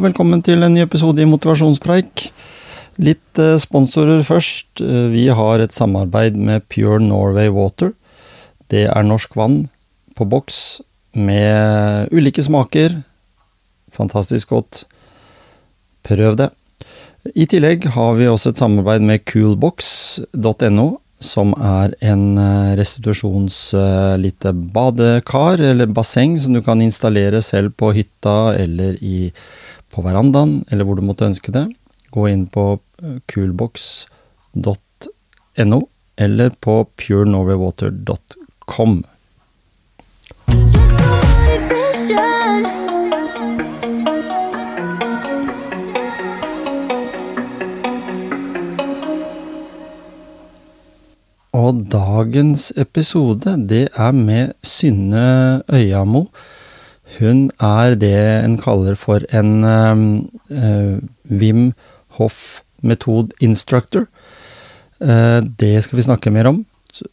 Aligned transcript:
Velkommen 0.00 0.40
til 0.40 0.62
en 0.64 0.72
ny 0.72 0.80
episode 0.80 1.20
i 1.20 1.28
Motivasjonspreik. 1.28 2.30
Litt 3.04 3.40
eh, 3.40 3.56
sponsorer 3.60 4.22
først. 4.24 4.80
Eh, 4.80 5.08
Vi 5.12 5.26
har 5.28 5.60
et 5.60 5.74
samarbeid 5.76 6.38
med 6.40 6.64
Pure 6.72 7.02
Norway 7.04 7.50
Water. 7.52 7.92
Det 8.72 8.86
er 8.88 9.04
norsk 9.04 9.36
vann 9.36 9.66
på 10.16 10.24
boks 10.24 10.80
med 11.12 12.08
ulike 12.16 12.40
smaker. 12.46 13.02
Fantastisk 13.92 14.54
godt. 14.54 14.84
Prøv 16.06 16.38
det. 16.40 16.48
I 17.36 17.44
tillegg 17.50 17.84
har 17.92 18.16
vi 18.16 18.30
også 18.30 18.54
et 18.54 18.62
samarbeid 18.62 19.04
med 19.04 19.26
coolbox.no, 19.28 20.88
som 21.20 21.52
er 21.60 21.92
en 22.00 22.38
eh, 22.40 22.76
restitusjons 22.80 23.58
eh, 23.76 24.14
lite 24.22 24.54
badekar 24.56 25.60
eller 25.60 25.92
basseng 25.92 26.38
som 26.40 26.56
du 26.56 26.62
kan 26.64 26.80
installere 26.80 27.42
selv 27.44 27.74
på 27.76 27.92
hytta 27.92 28.54
eller 28.56 28.96
i, 29.04 29.28
på 29.90 30.02
verandaen, 30.06 30.52
eller 30.70 30.84
hvor 30.86 30.96
du 30.98 31.02
måtte 31.06 31.28
ønske 31.28 31.50
det. 31.54 31.66
Gå 32.14 32.22
inn 32.30 32.46
på 32.50 32.64
eh, 33.02 33.18
coolbox.no 33.30 35.80
eller 36.20 36.50
på 36.60 36.84
purenorwaywater.com. 37.00 39.04
Og 51.60 51.80
dagens 51.92 52.70
episode, 52.78 53.56
det 53.68 53.88
er 53.94 54.12
med 54.16 54.52
Synne 54.62 55.62
Øyamo. 55.72 56.24
Hun 57.20 57.48
er 57.60 57.94
det 58.00 58.16
en 58.16 58.56
kaller 58.60 58.96
for 58.98 59.24
en 59.36 59.60
uh, 59.64 60.98
Wim 61.28 61.70
Hoff 62.16 62.62
Method 62.80 63.34
Instructor. 63.44 64.06
Uh, 65.00 65.40
det 65.60 65.76
skal 65.84 66.00
vi 66.00 66.06
snakke 66.08 66.32
mer 66.32 66.48
om. 66.50 66.62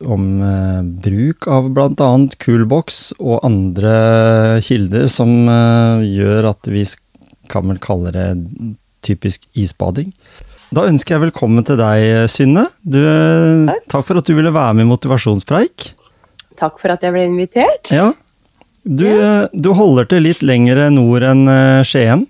Om 0.02 0.27
uh, 0.41 0.81
bruk 1.03 1.47
av 1.52 1.69
bl.a. 1.75 2.11
Coolbox 2.44 3.11
og 3.19 3.44
andre 3.47 4.61
kilder 4.66 5.09
som 5.11 5.36
gjør 6.03 6.52
at 6.53 6.71
vi 6.71 6.86
kan 7.52 7.67
vel 7.69 7.80
kalle 7.83 8.11
det 8.16 8.30
typisk 9.05 9.45
isbading. 9.55 10.14
Da 10.75 10.83
ønsker 10.89 11.16
jeg 11.16 11.30
velkommen 11.30 11.64
til 11.64 11.77
deg, 11.80 12.25
Synne. 12.31 12.66
Du, 12.83 12.99
Takk. 13.69 13.86
takk 13.94 14.08
for 14.09 14.19
at 14.19 14.27
du 14.27 14.33
ville 14.36 14.52
være 14.52 14.75
med 14.75 14.83
i 14.83 14.89
Motivasjonspreik. 14.89 15.92
Takk 16.59 16.81
for 16.81 16.92
at 16.92 17.05
jeg 17.05 17.16
ble 17.16 17.23
invitert. 17.30 17.92
Ja. 17.94 18.09
Du, 18.88 19.05
Ja. 19.05 19.47
du 19.52 19.73
holder 19.75 20.05
til 20.07 20.23
litt 20.23 20.39
lengre 20.47 20.89
nord 20.93 21.21
enn 21.27 21.47
eh, 21.52 21.83
Skien. 21.83 22.27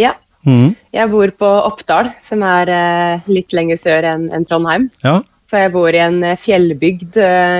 Ja, 0.00 0.14
Mm. 0.44 0.74
jeg 0.92 1.10
bor 1.12 1.30
på 1.38 1.46
Oppdal, 1.68 2.08
som 2.20 2.42
er 2.42 2.66
eh, 2.68 3.20
litt 3.30 3.52
lenger 3.54 3.76
sør 3.78 4.02
enn 4.10 4.44
Trondheim. 4.48 4.88
Ja. 5.04 5.20
Så 5.52 5.60
jeg 5.60 5.70
bor 5.74 5.86
i 5.94 6.00
en 6.02 6.16
eh, 6.24 6.34
fjellbygd, 6.40 7.14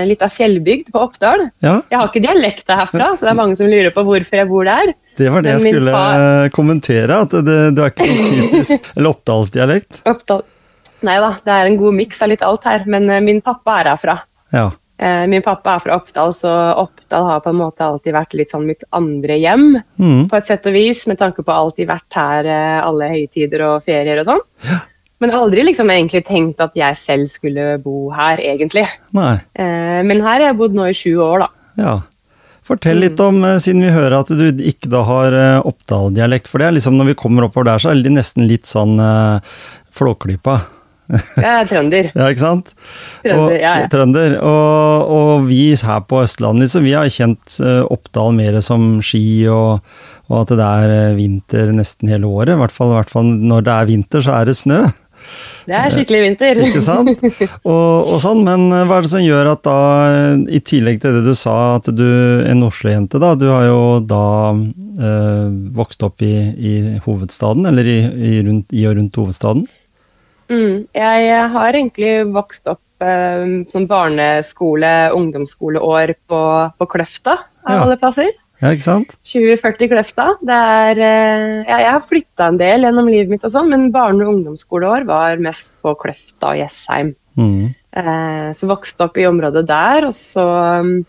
litt 0.09 0.21
av 0.25 0.33
fjellbygd 0.35 0.89
på 0.91 0.99
Oppdal. 0.99 1.45
ja, 1.63 1.77
Jeg 1.89 1.97
har 1.99 2.09
ikke 2.09 2.23
dialekta 2.25 2.75
herfra, 2.75 3.13
så 3.15 3.21
det 3.23 3.29
er 3.31 3.39
mange 3.39 3.55
som 3.55 3.67
lurer 3.71 3.93
på 3.95 4.03
hvorfor 4.03 4.35
jeg 4.41 4.49
bor 4.49 4.65
der. 4.65 4.93
det 5.15 5.29
var 5.31 5.41
det 5.45 5.53
Men 5.53 5.59
jeg 5.63 5.73
skulle 5.75 5.91
far- 5.95 6.43
eh, 6.43 6.49
kommentere. 6.49 7.21
At 7.21 7.29
det, 7.29 7.75
du 7.75 7.81
er 7.83 7.91
ikke 7.93 8.09
så 8.09 8.27
typisk 8.33 8.91
eller 8.97 9.09
oppdalsdialekt. 9.13 10.01
Oppdal. 10.05 10.43
Nei 11.03 11.19
da, 11.19 11.31
det 11.45 11.51
er 11.53 11.65
en 11.67 11.77
god 11.77 11.93
miks 11.93 12.21
av 12.21 12.29
litt 12.29 12.41
alt 12.41 12.63
her, 12.65 12.83
men 12.85 13.09
eh, 13.09 13.21
min 13.21 13.39
pappa 13.41 13.79
er 13.79 13.93
herfra. 13.93 14.17
Ja. 14.51 14.71
Eh, 15.03 15.27
min 15.27 15.41
pappa 15.43 15.75
er 15.75 15.81
fra 15.83 15.97
Oppdal, 15.97 16.31
så 16.35 16.51
Oppdal 16.79 17.25
har 17.27 17.41
på 17.43 17.51
en 17.51 17.59
måte 17.59 17.83
alltid 17.83 18.15
vært 18.15 18.35
litt 18.39 18.53
sånn 18.53 18.67
mitt 18.69 18.85
andre 18.95 19.35
hjem. 19.35 19.65
Mm. 19.99 20.29
på 20.31 20.37
et 20.37 20.47
sett 20.47 20.67
og 20.69 20.75
vis, 20.77 21.03
med 21.09 21.19
tanke 21.19 21.43
på 21.43 21.51
alltid 21.51 21.89
vært 21.89 22.15
her 22.17 22.47
eh, 22.47 22.79
alle 22.79 23.09
høytider 23.11 23.65
og 23.67 23.83
ferier 23.83 24.21
og 24.21 24.29
sånn. 24.29 24.43
Men 25.23 25.35
aldri 25.35 25.65
liksom 25.67 25.91
egentlig 25.91 26.23
tenkt 26.27 26.61
at 26.63 26.75
jeg 26.75 26.99
selv 26.99 27.27
skulle 27.31 27.77
bo 27.83 28.09
her, 28.15 28.39
egentlig. 28.43 28.85
Nei. 29.15 29.35
Eh, 29.59 29.99
men 30.07 30.23
her 30.23 30.39
har 30.39 30.49
jeg 30.51 30.59
bodd 30.61 30.77
nå 30.77 30.87
i 30.87 30.95
sju 30.95 31.17
år, 31.23 31.45
da. 31.45 31.49
Ja. 31.83 31.95
Fortell 32.63 33.01
litt 33.03 33.19
om, 33.19 33.41
siden 33.59 33.83
vi 33.83 33.91
hører 33.91 34.21
at 34.21 34.31
du 34.31 34.45
ikke 34.63 34.87
da 34.91 35.01
har 35.03 35.35
Oppdal-dialekt, 35.67 36.47
for 36.47 36.63
det 36.63 36.69
er 36.69 36.77
liksom 36.77 36.95
når 36.95 37.11
vi 37.11 37.17
kommer 37.19 37.49
oppover 37.49 37.73
der, 37.73 37.83
så 37.83 37.91
er 37.91 37.99
det 37.99 38.13
nesten 38.15 38.47
litt 38.47 38.69
sånn 38.69 38.95
Flåklypa. 39.91 40.61
Jeg 41.13 41.49
er 41.49 41.69
trønder. 41.69 42.09
Ja, 42.13 42.29
ikke 42.31 42.43
sant? 42.43 42.71
Trønder, 43.23 43.43
og, 43.43 43.53
ja, 43.57 43.73
ja. 43.83 43.91
Trønder. 43.91 44.37
Og, 44.41 45.13
og 45.17 45.45
vi 45.49 45.61
her 45.77 46.01
på 46.09 46.23
Østlandet, 46.23 46.73
så 46.73 46.81
vi 46.83 46.95
har 46.97 47.11
kjent 47.13 47.59
eh, 47.63 47.83
Oppdal 47.93 48.33
mer 48.37 48.59
som 48.65 48.97
ski, 49.05 49.23
og, 49.51 49.83
og 50.31 50.41
at 50.43 50.55
det 50.57 50.67
er 50.67 50.97
eh, 50.97 51.15
vinter 51.19 51.71
nesten 51.75 52.11
hele 52.13 52.29
året. 52.29 52.55
I 52.55 52.61
hvert 52.63 52.75
fall, 52.75 52.93
i 52.93 52.99
hvert 52.99 53.13
fall 53.13 53.31
når 53.53 53.65
det 53.67 53.77
er 53.77 53.89
vinter, 53.93 54.25
så 54.25 54.37
er 54.41 54.51
det 54.51 54.59
snø. 54.59 54.83
Det 55.63 55.75
er 55.77 55.93
skikkelig 55.93 56.21
vinter. 56.25 56.59
Ikke 56.67 56.81
sant? 56.83 57.21
Og, 57.63 58.09
og 58.11 58.17
sånn, 58.21 58.43
men 58.45 58.67
eh, 58.73 58.83
hva 58.87 58.99
er 58.99 59.05
det 59.05 59.11
som 59.13 59.23
gjør 59.23 59.53
at 59.53 59.63
da, 59.67 59.77
eh, 60.09 60.41
i 60.57 60.59
tillegg 60.65 60.99
til 61.03 61.15
det 61.17 61.23
du 61.27 61.33
sa, 61.37 61.77
at 61.77 61.87
du 61.95 62.07
en 62.49 62.65
Oslo-jente, 62.67 63.21
da, 63.23 63.33
du 63.39 63.47
har 63.51 63.69
jo 63.69 63.83
da 64.07 64.25
eh, 64.53 65.47
vokst 65.77 66.03
opp 66.05 66.25
i, 66.25 66.33
i 66.57 66.73
hovedstaden, 67.05 67.69
eller 67.71 67.87
i, 67.87 67.99
i, 68.03 68.35
rundt, 68.43 68.75
i 68.75 68.83
og 68.89 68.97
rundt 68.99 69.21
hovedstaden? 69.21 69.65
Mm, 70.51 70.87
jeg 70.93 71.49
har 71.53 71.73
egentlig 71.73 72.13
vokst 72.33 72.67
opp 72.67 72.81
eh, 73.03 73.45
som 73.71 73.87
barneskole, 73.87 74.93
ungdomsskoleår 75.15 76.15
på, 76.29 76.41
på 76.79 76.87
Kløfta, 76.95 77.37
av 77.65 77.77
Ja. 77.77 77.83
alle 77.85 77.97
plasser. 77.97 78.31
Ja, 78.63 78.69
ikke 78.71 78.85
sant? 78.85 79.15
2040 79.27 79.89
Kløfta. 79.91 80.25
Det 80.39 80.55
er, 80.55 80.99
eh, 81.03 81.63
ja, 81.67 81.77
jeg 81.83 81.91
har 81.91 82.03
flytta 82.05 82.47
en 82.47 82.57
del 82.61 82.85
gjennom 82.85 83.09
livet 83.11 83.29
mitt, 83.33 83.43
og 83.43 83.51
sånn, 83.51 83.69
men 83.69 83.91
barne- 83.91 84.23
og 84.23 84.35
ungdomsskoleår 84.37 85.05
var 85.09 85.37
mest 85.43 85.75
på 85.83 85.95
Kløfta 85.99 86.53
og 86.53 86.59
Jessheim. 86.61 87.15
Mm. 87.37 87.73
Eh, 87.95 88.49
så 88.53 88.67
vokste 88.69 89.03
opp 89.07 89.17
i 89.17 89.25
området 89.27 89.65
der, 89.67 90.05
og 90.07 90.13
så, 90.15 90.45
um, 90.79 91.05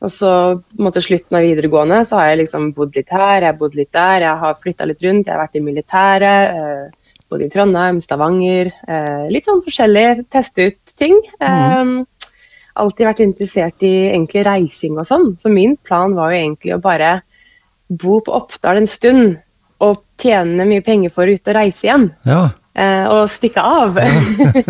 og 0.00 0.08
så 0.14 0.62
måtte 0.78 1.02
slutten 1.02 1.36
av 1.36 1.42
videregående 1.42 2.04
så 2.06 2.18
har 2.20 2.28
jeg 2.30 2.44
liksom 2.44 2.72
bodd 2.74 2.94
litt 2.94 3.10
her, 3.10 3.40
jeg 3.42 3.50
har 3.52 3.58
bodd 3.58 3.74
litt 3.74 3.92
der, 3.92 4.20
jeg 4.22 4.38
har 4.38 4.54
flytta 4.54 4.86
litt 4.86 5.02
rundt, 5.02 5.26
jeg 5.26 5.34
har 5.34 5.42
vært 5.44 5.56
i 5.58 5.64
militæret, 5.66 6.56
eh, 6.56 7.07
bodd 7.28 7.42
i 7.44 7.48
Trondheim, 7.52 7.98
Stavanger, 8.00 8.70
eh, 8.88 9.26
litt 9.28 9.44
sånn 9.48 9.60
forskjellig, 9.64 10.26
teste 10.32 10.68
ut 10.70 10.94
ting. 10.98 11.18
Eh, 11.40 12.04
alltid 12.78 13.06
vært 13.08 13.20
interessert 13.24 13.82
i 13.82 13.92
egentlig 14.12 14.44
reising 14.46 14.98
og 14.98 15.04
sånn, 15.08 15.32
så 15.36 15.50
min 15.52 15.76
plan 15.76 16.14
var 16.14 16.30
jo 16.32 16.38
egentlig 16.38 16.74
å 16.76 16.80
bare 16.80 17.22
bo 17.90 18.20
på 18.20 18.32
Oppdal 18.36 18.76
en 18.78 18.86
stund 18.86 19.38
og 19.80 20.02
tjene 20.18 20.64
mye 20.66 20.82
penger 20.84 21.10
for 21.14 21.26
å 21.26 21.34
ut 21.34 21.48
og 21.48 21.54
reise 21.54 21.86
igjen 21.86 22.08
Ja. 22.26 22.50
eh, 22.74 23.04
og 23.08 23.28
stikke 23.30 23.62
av. 23.62 23.94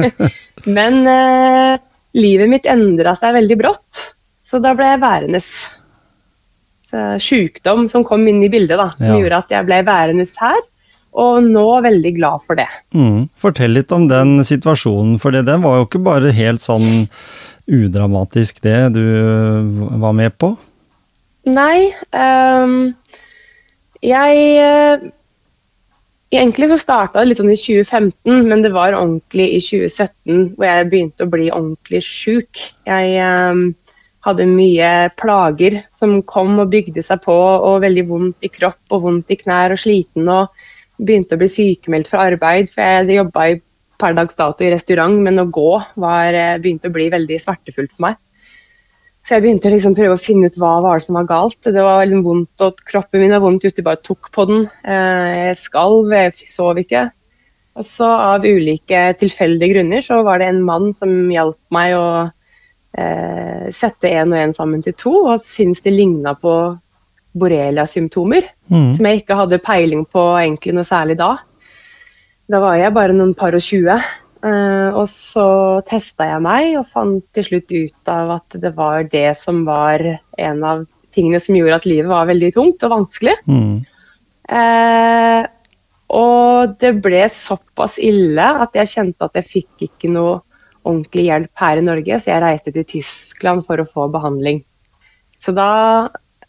Men 0.66 1.06
eh, 1.06 1.78
livet 2.18 2.48
mitt 2.48 2.66
endra 2.66 3.14
seg 3.16 3.34
veldig 3.36 3.58
brått, 3.60 4.02
så 4.42 4.60
da 4.64 4.72
ble 4.74 4.86
jeg 4.94 5.00
værende. 5.04 5.41
Sjukdom 7.20 7.84
som 7.92 8.04
kom 8.04 8.22
inn 8.30 8.42
i 8.42 8.48
bildet, 8.48 8.78
da, 8.80 8.91
som 8.97 9.06
Ja. 9.06 9.18
gjorde 9.20 9.38
at 9.44 9.50
jeg 9.52 9.66
ble 9.68 9.82
værende 9.84 10.24
her. 10.41 10.60
Og 11.18 11.42
nå 11.42 11.66
veldig 11.82 12.12
glad 12.14 12.44
for 12.46 12.58
det. 12.58 12.68
Mm. 12.94 13.26
Fortell 13.40 13.74
litt 13.74 13.92
om 13.94 14.06
den 14.10 14.38
situasjonen, 14.46 15.18
for 15.22 15.34
det, 15.34 15.46
den 15.48 15.64
var 15.64 15.80
jo 15.80 15.88
ikke 15.88 16.04
bare 16.06 16.34
helt 16.36 16.62
sånn 16.62 17.09
udramatisk 17.68 18.62
det 18.65 18.78
du 18.94 19.04
var 20.00 20.15
med 20.16 20.38
på. 20.38 20.54
Nei, 21.48 21.91
Um, 22.12 22.94
jeg 24.04 24.42
eh, 24.62 25.06
Egentlig 26.28 26.66
så 26.68 26.76
starta 26.76 27.22
det 27.22 27.30
litt 27.30 27.38
sånn 27.41 27.54
i 27.54 27.56
2015, 27.56 28.42
men 28.50 28.60
det 28.60 28.74
var 28.74 28.92
ordentlig 28.92 29.47
i 29.56 29.60
2017 29.64 30.50
hvor 30.59 30.66
jeg 30.66 30.88
begynte 30.92 31.24
å 31.24 31.30
bli 31.32 31.47
ordentlig 31.48 32.03
sjuk. 32.04 32.60
Jeg 32.84 33.14
um, 33.24 33.62
hadde 34.26 34.44
mye 34.50 34.91
plager 35.16 35.78
som 35.97 36.18
kom 36.28 36.59
og 36.60 36.68
bygde 36.74 37.00
seg 37.06 37.22
på, 37.24 37.32
og 37.32 37.80
veldig 37.86 38.04
vondt 38.10 38.44
i 38.44 38.53
kropp 38.53 38.92
og 38.92 39.06
vondt 39.06 39.32
i 39.32 39.38
knær 39.41 39.72
og 39.72 39.80
sliten. 39.80 40.28
og 40.28 40.53
Begynte 40.98 41.36
å 41.36 41.41
bli 41.41 41.48
sykemeldt 41.50 42.10
fra 42.10 42.27
arbeid, 42.30 42.71
for 42.72 42.83
jeg 42.83 43.18
jobba 43.18 43.48
per 43.98 44.15
dags 44.15 44.39
dato 44.39 44.65
i 44.65 44.71
restaurant, 44.72 45.18
men 45.22 45.42
å 45.42 45.50
gå 45.50 45.71
var, 45.97 46.34
eh, 46.34 46.59
begynte 46.59 46.89
å 46.91 46.95
bli 46.95 47.09
veldig 47.10 47.39
smertefullt 47.42 47.92
for 47.95 48.09
meg. 48.09 48.16
Så 49.27 49.36
jeg 49.36 49.42
begynte 49.45 49.68
å 49.68 49.74
liksom 49.74 49.95
prøve 49.95 50.16
å 50.16 50.22
finne 50.22 50.48
ut 50.48 50.56
hva 50.56 50.78
var 50.80 50.98
det 50.98 51.04
som 51.04 51.18
var 51.18 51.27
galt. 51.28 51.60
Det 51.60 51.83
var 51.84 52.06
liksom 52.06 52.24
vondt, 52.24 52.62
og 52.65 52.78
Kroppen 52.89 53.21
min 53.21 53.34
var 53.34 53.42
vondt 53.45 53.66
hvis 53.66 53.77
jeg 53.77 53.84
bare 53.84 54.00
tok 54.00 54.30
på 54.33 54.47
den. 54.48 54.71
Eh, 54.84 55.48
Jeg 55.48 55.59
skalv, 55.60 56.09
jeg 56.15 56.48
sov 56.48 56.78
ikke. 56.80 57.10
Og 57.77 57.84
så 57.84 58.09
av 58.09 58.47
ulike 58.48 59.03
tilfeldige 59.21 59.74
grunner 59.74 60.00
så 60.03 60.22
var 60.24 60.41
det 60.41 60.48
en 60.48 60.65
mann 60.65 60.92
som 60.97 61.12
hjalp 61.30 61.59
meg 61.71 61.95
å 61.95 62.06
eh, 62.97 63.68
sette 63.71 64.10
én 64.10 64.33
og 64.33 64.41
én 64.41 64.54
sammen 64.56 64.83
til 64.83 64.97
to, 64.98 65.12
og 65.28 65.45
syntes 65.45 65.84
det 65.84 65.92
ligna 65.95 66.34
på 66.34 66.54
borrelia-symptomer. 67.40 68.46
Mm. 68.70 68.94
Som 68.96 69.08
jeg 69.08 69.22
ikke 69.22 69.38
hadde 69.38 69.62
peiling 69.64 70.06
på 70.08 70.24
egentlig 70.38 70.76
noe 70.76 70.88
særlig 70.88 71.18
da. 71.20 71.34
Da 72.48 72.62
var 72.64 72.78
jeg 72.80 72.96
bare 72.96 73.16
noen 73.16 73.34
par 73.38 73.56
og 73.56 73.64
tjue. 73.64 73.98
Uh, 74.38 74.94
og 74.94 75.08
så 75.10 75.48
testa 75.88 76.28
jeg 76.28 76.42
meg 76.44 76.76
og 76.78 76.86
fant 76.86 77.24
til 77.34 77.46
slutt 77.48 77.72
ut 77.74 78.10
av 78.12 78.36
at 78.36 78.58
det 78.62 78.70
var 78.76 79.08
det 79.10 79.32
som 79.34 79.64
var 79.66 80.04
en 80.38 80.60
av 80.62 80.84
tingene 81.14 81.40
som 81.42 81.56
gjorde 81.58 81.80
at 81.80 81.88
livet 81.90 82.10
var 82.10 82.28
veldig 82.28 82.52
tungt 82.54 82.84
og 82.86 82.92
vanskelig. 82.94 83.34
Mm. 83.50 83.80
Uh, 84.48 85.42
og 86.14 86.76
det 86.80 86.94
ble 87.04 87.26
såpass 87.32 87.98
ille 88.00 88.46
at 88.62 88.76
jeg 88.78 88.92
kjente 88.94 89.26
at 89.26 89.34
jeg 89.36 89.48
fikk 89.48 89.88
ikke 89.90 90.12
noe 90.12 90.38
ordentlig 90.88 91.26
hjelp 91.26 91.60
her 91.60 91.80
i 91.80 91.84
Norge, 91.84 92.16
så 92.16 92.30
jeg 92.30 92.42
reiste 92.44 92.72
til 92.72 92.86
Tyskland 92.88 93.66
for 93.66 93.82
å 93.82 93.88
få 93.88 94.06
behandling. 94.12 94.62
Så 95.38 95.52
da 95.54 95.68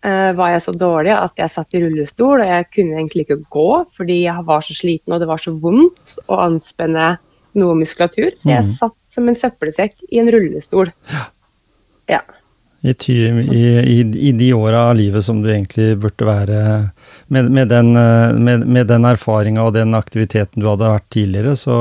var 0.01 0.54
jeg 0.54 0.62
så 0.63 0.72
dårlig 0.80 1.12
at 1.12 1.42
jeg 1.42 1.51
satt 1.51 1.75
i 1.75 1.81
rullestol, 1.84 2.40
og 2.40 2.48
jeg 2.48 2.68
kunne 2.72 3.00
egentlig 3.01 3.25
ikke 3.25 3.42
gå 3.51 3.69
fordi 3.98 4.22
jeg 4.22 4.46
var 4.48 4.63
så 4.63 4.75
sliten 4.78 5.16
og 5.16 5.19
det 5.19 5.28
var 5.28 5.42
så 5.44 5.51
vondt 5.60 6.13
å 6.31 6.38
anspenne 6.46 7.10
noe 7.60 7.75
muskulatur. 7.80 8.31
Så 8.38 8.51
jeg 8.51 8.63
mm. 8.63 8.72
satt 8.72 8.96
som 9.12 9.28
en 9.30 9.38
søppelsekk 9.38 9.98
i 10.12 10.22
en 10.22 10.31
rullestol. 10.31 10.92
Ja. 12.10 12.22
I, 12.80 12.94
ty, 12.96 13.16
i, 13.28 13.63
i, 13.84 13.98
I 14.30 14.31
de 14.40 14.54
åra 14.56 14.86
av 14.90 14.96
livet 14.96 15.25
som 15.25 15.42
du 15.44 15.50
egentlig 15.51 15.98
burde 16.00 16.28
være 16.28 16.62
Med, 17.30 17.50
med 17.54 17.70
den, 17.70 17.94
eh, 17.96 18.34
med, 18.34 18.66
med 18.66 18.88
den 18.90 19.06
erfaringa 19.06 19.68
og 19.68 19.76
den 19.76 19.94
aktiviteten 19.98 20.64
du 20.64 20.70
hadde 20.70 20.90
vært 20.90 21.10
tidligere, 21.14 21.56
så, 21.60 21.80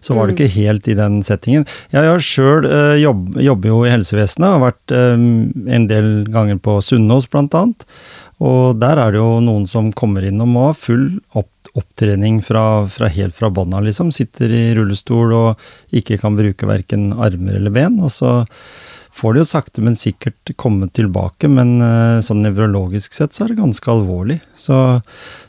så 0.00 0.16
var 0.16 0.26
du 0.26 0.34
ikke 0.36 0.52
helt 0.56 0.88
i 0.88 0.96
den 0.96 1.20
settingen. 1.26 1.66
Jeg 1.92 2.08
har 2.08 2.24
sjøl 2.24 2.64
uh, 2.64 2.94
jobb, 2.96 3.36
jobber 3.44 3.72
jo 3.72 3.80
i 3.84 3.92
helsevesenet, 3.92 4.54
har 4.54 4.64
vært 4.64 4.94
eh, 4.96 5.26
en 5.76 5.90
del 5.90 6.08
ganger 6.32 6.62
på 6.62 6.78
Sunnaas 6.84 7.28
annet. 7.36 7.84
Og 8.44 8.76
der 8.80 9.00
er 9.00 9.12
det 9.12 9.20
jo 9.20 9.38
noen 9.44 9.64
som 9.68 9.92
kommer 9.96 10.24
inn 10.26 10.42
og 10.44 10.50
må 10.52 10.66
ha 10.68 10.74
full 10.76 11.06
opp, 11.36 11.52
opptrening 11.76 12.42
fra, 12.44 12.84
fra 12.92 13.08
helt 13.12 13.36
fra 13.36 13.50
bånda, 13.52 13.80
liksom. 13.84 14.12
Sitter 14.12 14.52
i 14.52 14.64
rullestol 14.76 15.32
og 15.36 15.68
ikke 15.96 16.18
kan 16.20 16.36
bruke 16.36 16.68
verken 16.68 17.12
armer 17.12 17.60
eller 17.60 17.72
ben. 17.72 18.00
og 18.00 18.12
så 18.12 18.42
får 19.16 19.32
det 19.34 19.40
jo 19.40 19.48
sakte, 19.48 19.82
men 19.84 19.96
sikkert 19.96 20.50
komme 20.60 20.86
tilbake, 20.92 21.48
men 21.48 21.80
uh, 21.80 22.20
sånn 22.24 22.42
nevrologisk 22.44 23.16
sett 23.16 23.32
så 23.32 23.44
er 23.46 23.54
det 23.54 23.58
ganske 23.62 23.88
alvorlig. 23.92 24.38
Så, 24.54 24.76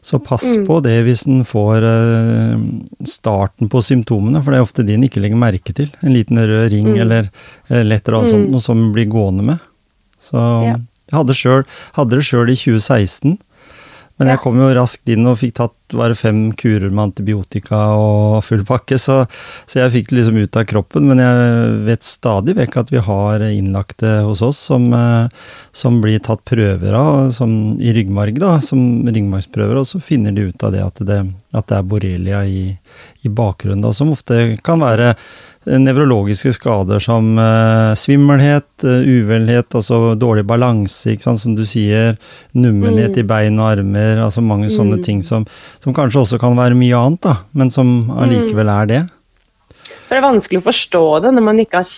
så 0.02 0.19
pass 0.24 0.46
Mm. 0.56 0.66
på 0.69 0.78
det 0.86 0.96
hvis 1.04 1.25
en 1.28 1.44
får 1.48 1.84
uh, 1.84 2.58
starten 3.04 3.69
på 3.69 3.81
symptomene, 3.84 4.40
for 4.44 4.52
det 4.56 4.60
er 4.62 4.68
ofte 4.68 4.86
de 4.88 4.96
en 4.96 5.04
ikke 5.08 5.22
legger 5.24 5.42
merke 5.42 5.75
til. 5.75 5.92
En 6.02 6.16
liten 6.16 6.40
rød 6.40 6.72
ring 6.72 6.88
Mm. 6.94 7.02
eller, 7.04 7.30
eller 7.69 7.84
lett 7.84 8.08
eller 8.08 8.24
sånt, 8.31 8.48
Mm. 8.48 8.52
noe 8.56 8.62
som 8.64 8.94
blir 8.94 9.06
gående 9.12 9.44
med. 9.44 9.60
Så 10.19 10.38
Ja. 10.40 10.78
jeg 10.78 11.14
hadde, 11.19 11.36
selv, 11.36 11.66
hadde 11.94 12.10
det 12.18 12.24
sjøl 12.25 12.50
i 12.50 12.56
2016. 12.56 13.38
Men 14.19 14.30
jeg 14.30 14.40
kom 14.42 14.58
jo 14.58 14.74
raskt 14.74 15.08
inn 15.14 15.28
og 15.28 15.38
fikk 15.38 15.54
tatt 15.60 15.74
bare 15.95 16.16
fem 16.16 16.51
kurer 16.57 16.89
med 16.89 17.04
antibiotika 17.10 17.80
og 17.95 18.44
full 18.44 18.66
pakke, 18.68 18.98
så, 19.00 19.22
så 19.66 19.80
jeg 19.84 19.94
fikk 19.94 20.10
det 20.12 20.18
liksom 20.19 20.38
ut 20.42 20.60
av 20.60 20.66
kroppen. 20.69 21.07
Men 21.07 21.22
jeg 21.24 21.72
vet 21.88 22.04
stadig 22.04 22.57
vekk 22.57 22.78
at 22.84 22.94
vi 22.94 23.04
har 23.07 23.45
innlagte 23.48 24.18
hos 24.28 24.42
oss 24.45 24.60
som, 24.69 24.89
eh, 24.94 25.28
som 25.72 26.01
blir 26.04 26.19
tatt 26.19 26.44
prøver 26.48 26.98
av 26.98 27.31
som, 27.36 27.51
i 27.80 27.94
ryggmarg, 27.95 28.39
da, 28.44 28.57
som 28.63 29.06
ryggmargsprøver, 29.07 29.80
og 29.80 29.88
så 29.88 30.01
finner 30.04 30.36
de 30.36 30.50
ut 30.51 30.63
av 30.68 30.75
det 30.75 30.84
at 30.84 31.04
det, 31.07 31.22
at 31.56 31.68
det 31.72 31.78
er 31.80 31.92
borrelia 31.92 32.44
i, 32.45 32.72
i 33.24 33.30
bakgrunnen, 33.30 33.86
da, 33.86 33.94
som 33.95 34.12
ofte 34.12 34.57
kan 34.66 34.83
være 34.83 35.13
nevrologiske 35.68 36.54
skader 36.56 37.01
som 37.04 37.33
eh, 37.42 37.94
svimmelhet, 38.00 38.69
eh, 38.88 39.01
uvelhet, 39.04 39.75
altså 39.75 40.16
dårlig 40.16 40.45
balanse, 40.48 41.12
ikke 41.12 41.25
sant, 41.25 41.42
som 41.42 41.57
du 41.57 41.66
sier, 41.68 42.16
nummenhet 42.56 43.18
Mm. 43.18 43.19
i 43.19 43.24
bein 43.28 43.60
og 43.60 43.68
armer, 43.74 44.22
altså 44.24 44.42
mange 44.42 44.69
sånne 44.72 44.98
Mm. 44.98 45.04
ting 45.04 45.22
som, 45.24 45.45
som 45.84 45.94
kanskje 45.94 46.22
også 46.24 46.40
kan 46.42 46.56
være 46.58 46.78
mye 46.78 46.96
annet, 46.98 47.22
da, 47.22 47.36
men 47.54 47.70
som 47.74 48.10
allikevel 48.18 48.70
er 48.74 48.86
det. 48.90 49.02
For 50.08 50.16
det 50.16 50.22
er 50.24 50.28
vanskelig 50.30 50.62
å 50.62 50.68
forstå 50.70 51.04
det 51.26 51.34
når 51.36 51.44
man 51.44 51.60
ikke, 51.60 51.82
har, 51.84 51.92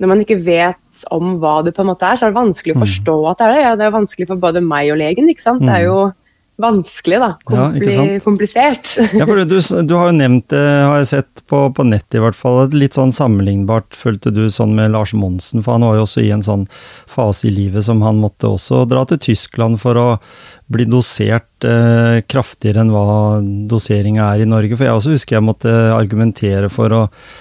når 0.00 0.08
man 0.12 0.20
ikke 0.24 0.38
vet 0.44 1.04
om 1.10 1.38
hva 1.40 1.64
det 1.64 1.72
på 1.76 1.80
en 1.84 1.88
måte 1.88 2.04
er. 2.04 2.16
Så 2.20 2.26
er 2.26 2.32
det 2.34 2.40
vanskelig 2.42 2.74
å 2.74 2.78
Mm. 2.78 2.84
forstå 2.84 3.16
at 3.30 3.38
det 3.38 3.46
er 3.46 3.52
det. 3.54 3.62
Ja, 3.64 3.74
det 3.76 3.86
er 3.86 3.96
vanskelig 3.98 4.26
for 4.28 4.36
både 4.36 4.60
meg 4.62 4.90
og 4.92 4.98
legen. 5.00 5.28
ikke 5.32 5.42
sant? 5.46 5.62
Det 5.64 5.68
er 5.72 5.84
jo 5.86 6.12
vanskelig, 6.62 7.18
da. 7.22 7.30
Kompli 7.48 7.90
Ja, 7.96 8.20
komplisert. 8.24 8.92
Ja, 9.16 9.26
for 9.26 9.40
du, 9.44 9.56
du 9.88 9.94
har 9.96 10.10
jo 10.10 10.16
nevnt 10.18 10.48
det, 10.52 10.60
har 10.60 10.98
jeg 11.00 11.08
sett 11.10 11.42
på, 11.50 11.62
på 11.74 11.86
nett 11.88 12.14
i 12.14 12.22
hvert 12.22 12.36
fall, 12.38 12.68
litt 12.76 12.94
sånn 12.98 13.12
sammenlignbart 13.16 13.96
følte 13.98 14.30
du 14.34 14.44
sånn 14.52 14.74
med 14.78 14.92
Lars 14.94 15.12
Monsen, 15.16 15.64
for 15.66 15.76
han 15.78 15.86
var 15.88 15.98
jo 15.98 16.04
også 16.06 16.22
i 16.24 16.30
en 16.34 16.44
sånn 16.46 16.66
fase 17.10 17.48
i 17.48 17.54
livet 17.56 17.84
som 17.86 18.02
han 18.06 18.20
måtte 18.22 18.48
også 18.52 18.84
dra 18.90 19.04
til 19.10 19.18
Tyskland 19.30 19.80
for 19.82 19.98
å 19.98 20.08
bli 20.70 20.84
dosert 20.86 21.64
eh, 21.66 22.20
kraftigere 22.30 22.84
enn 22.84 22.92
hva 22.94 23.40
doseringa 23.70 24.28
er 24.36 24.44
i 24.44 24.46
Norge. 24.46 24.76
For 24.78 24.86
jeg 24.86 24.94
også 25.00 25.14
husker 25.16 25.36
jeg 25.40 25.46
måtte 25.48 25.72
argumentere 25.96 26.68
for 26.70 26.94
å 26.94 27.00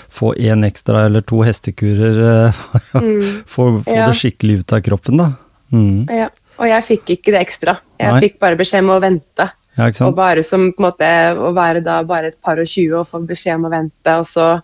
få 0.09 0.31
én 0.41 0.65
ekstra 0.65 1.03
eller 1.05 1.21
to 1.29 1.43
hestekurer 1.45 2.17
eh, 2.25 2.63
for 2.89 2.97
å 2.97 3.05
Mm. 3.05 3.21
få, 3.45 3.67
få 3.85 3.93
Ja. 3.95 4.07
det 4.09 4.17
skikkelig 4.17 4.59
ut 4.63 4.73
av 4.73 4.81
kroppen, 4.85 5.17
da. 5.21 5.29
Mm. 5.71 6.07
Ja. 6.09 6.27
Og 6.59 6.65
jeg 6.67 6.83
fikk 6.87 7.11
ikke 7.15 7.31
det 7.35 7.43
ekstra. 7.45 7.77
Jeg 7.99 8.11
Nei. 8.13 8.19
fikk 8.23 8.39
bare 8.39 8.55
beskjed 8.59 8.83
om 8.85 8.93
å 8.95 9.01
vente. 9.03 9.49
Ja, 9.77 9.87
ikke 9.91 10.07
Og 10.07 10.15
bare 10.15 10.43
som 10.43 10.71
på 10.73 10.79
en 10.83 10.87
måte 10.91 11.09
å 11.35 11.53
være 11.55 11.83
da 11.83 12.01
bare 12.03 12.27
et 12.33 12.41
par 12.41 12.59
og 12.59 12.67
tjue 12.67 12.99
og 13.01 13.07
få 13.07 13.21
beskjed 13.27 13.55
om 13.59 13.65
å 13.67 13.71
vente. 13.73 14.15
Og 14.19 14.25
så 14.25 14.61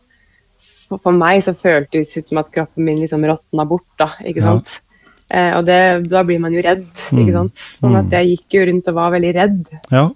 for, 0.87 0.97
for 1.01 1.11
meg 1.11 1.41
så 1.43 1.53
føltes 1.57 2.13
det 2.13 2.23
ut 2.23 2.27
som 2.31 2.37
at 2.41 2.51
kroppen 2.53 2.85
min 2.85 2.99
liksom 3.01 3.23
råtna 3.27 3.65
bort, 3.67 3.87
da. 3.99 4.11
Ikke 4.23 4.41
Ja. 4.43 4.53
sant. 4.55 4.81
Eh, 5.31 5.55
og 5.57 5.65
det, 5.65 6.07
da 6.09 6.21
blir 6.23 6.39
man 6.39 6.53
jo 6.53 6.61
redd, 6.61 6.85
Mm. 7.11 7.19
ikke 7.23 7.33
sant. 7.33 7.55
Sånn 7.81 7.95
at 7.97 8.05
Mm. 8.05 8.11
jeg 8.11 8.27
gikk 8.37 8.49
jo 8.59 8.65
rundt 8.71 8.87
og 8.87 8.93
var 8.95 9.11
veldig 9.11 9.33
redd. 9.35 9.65
Ja. 9.91 10.09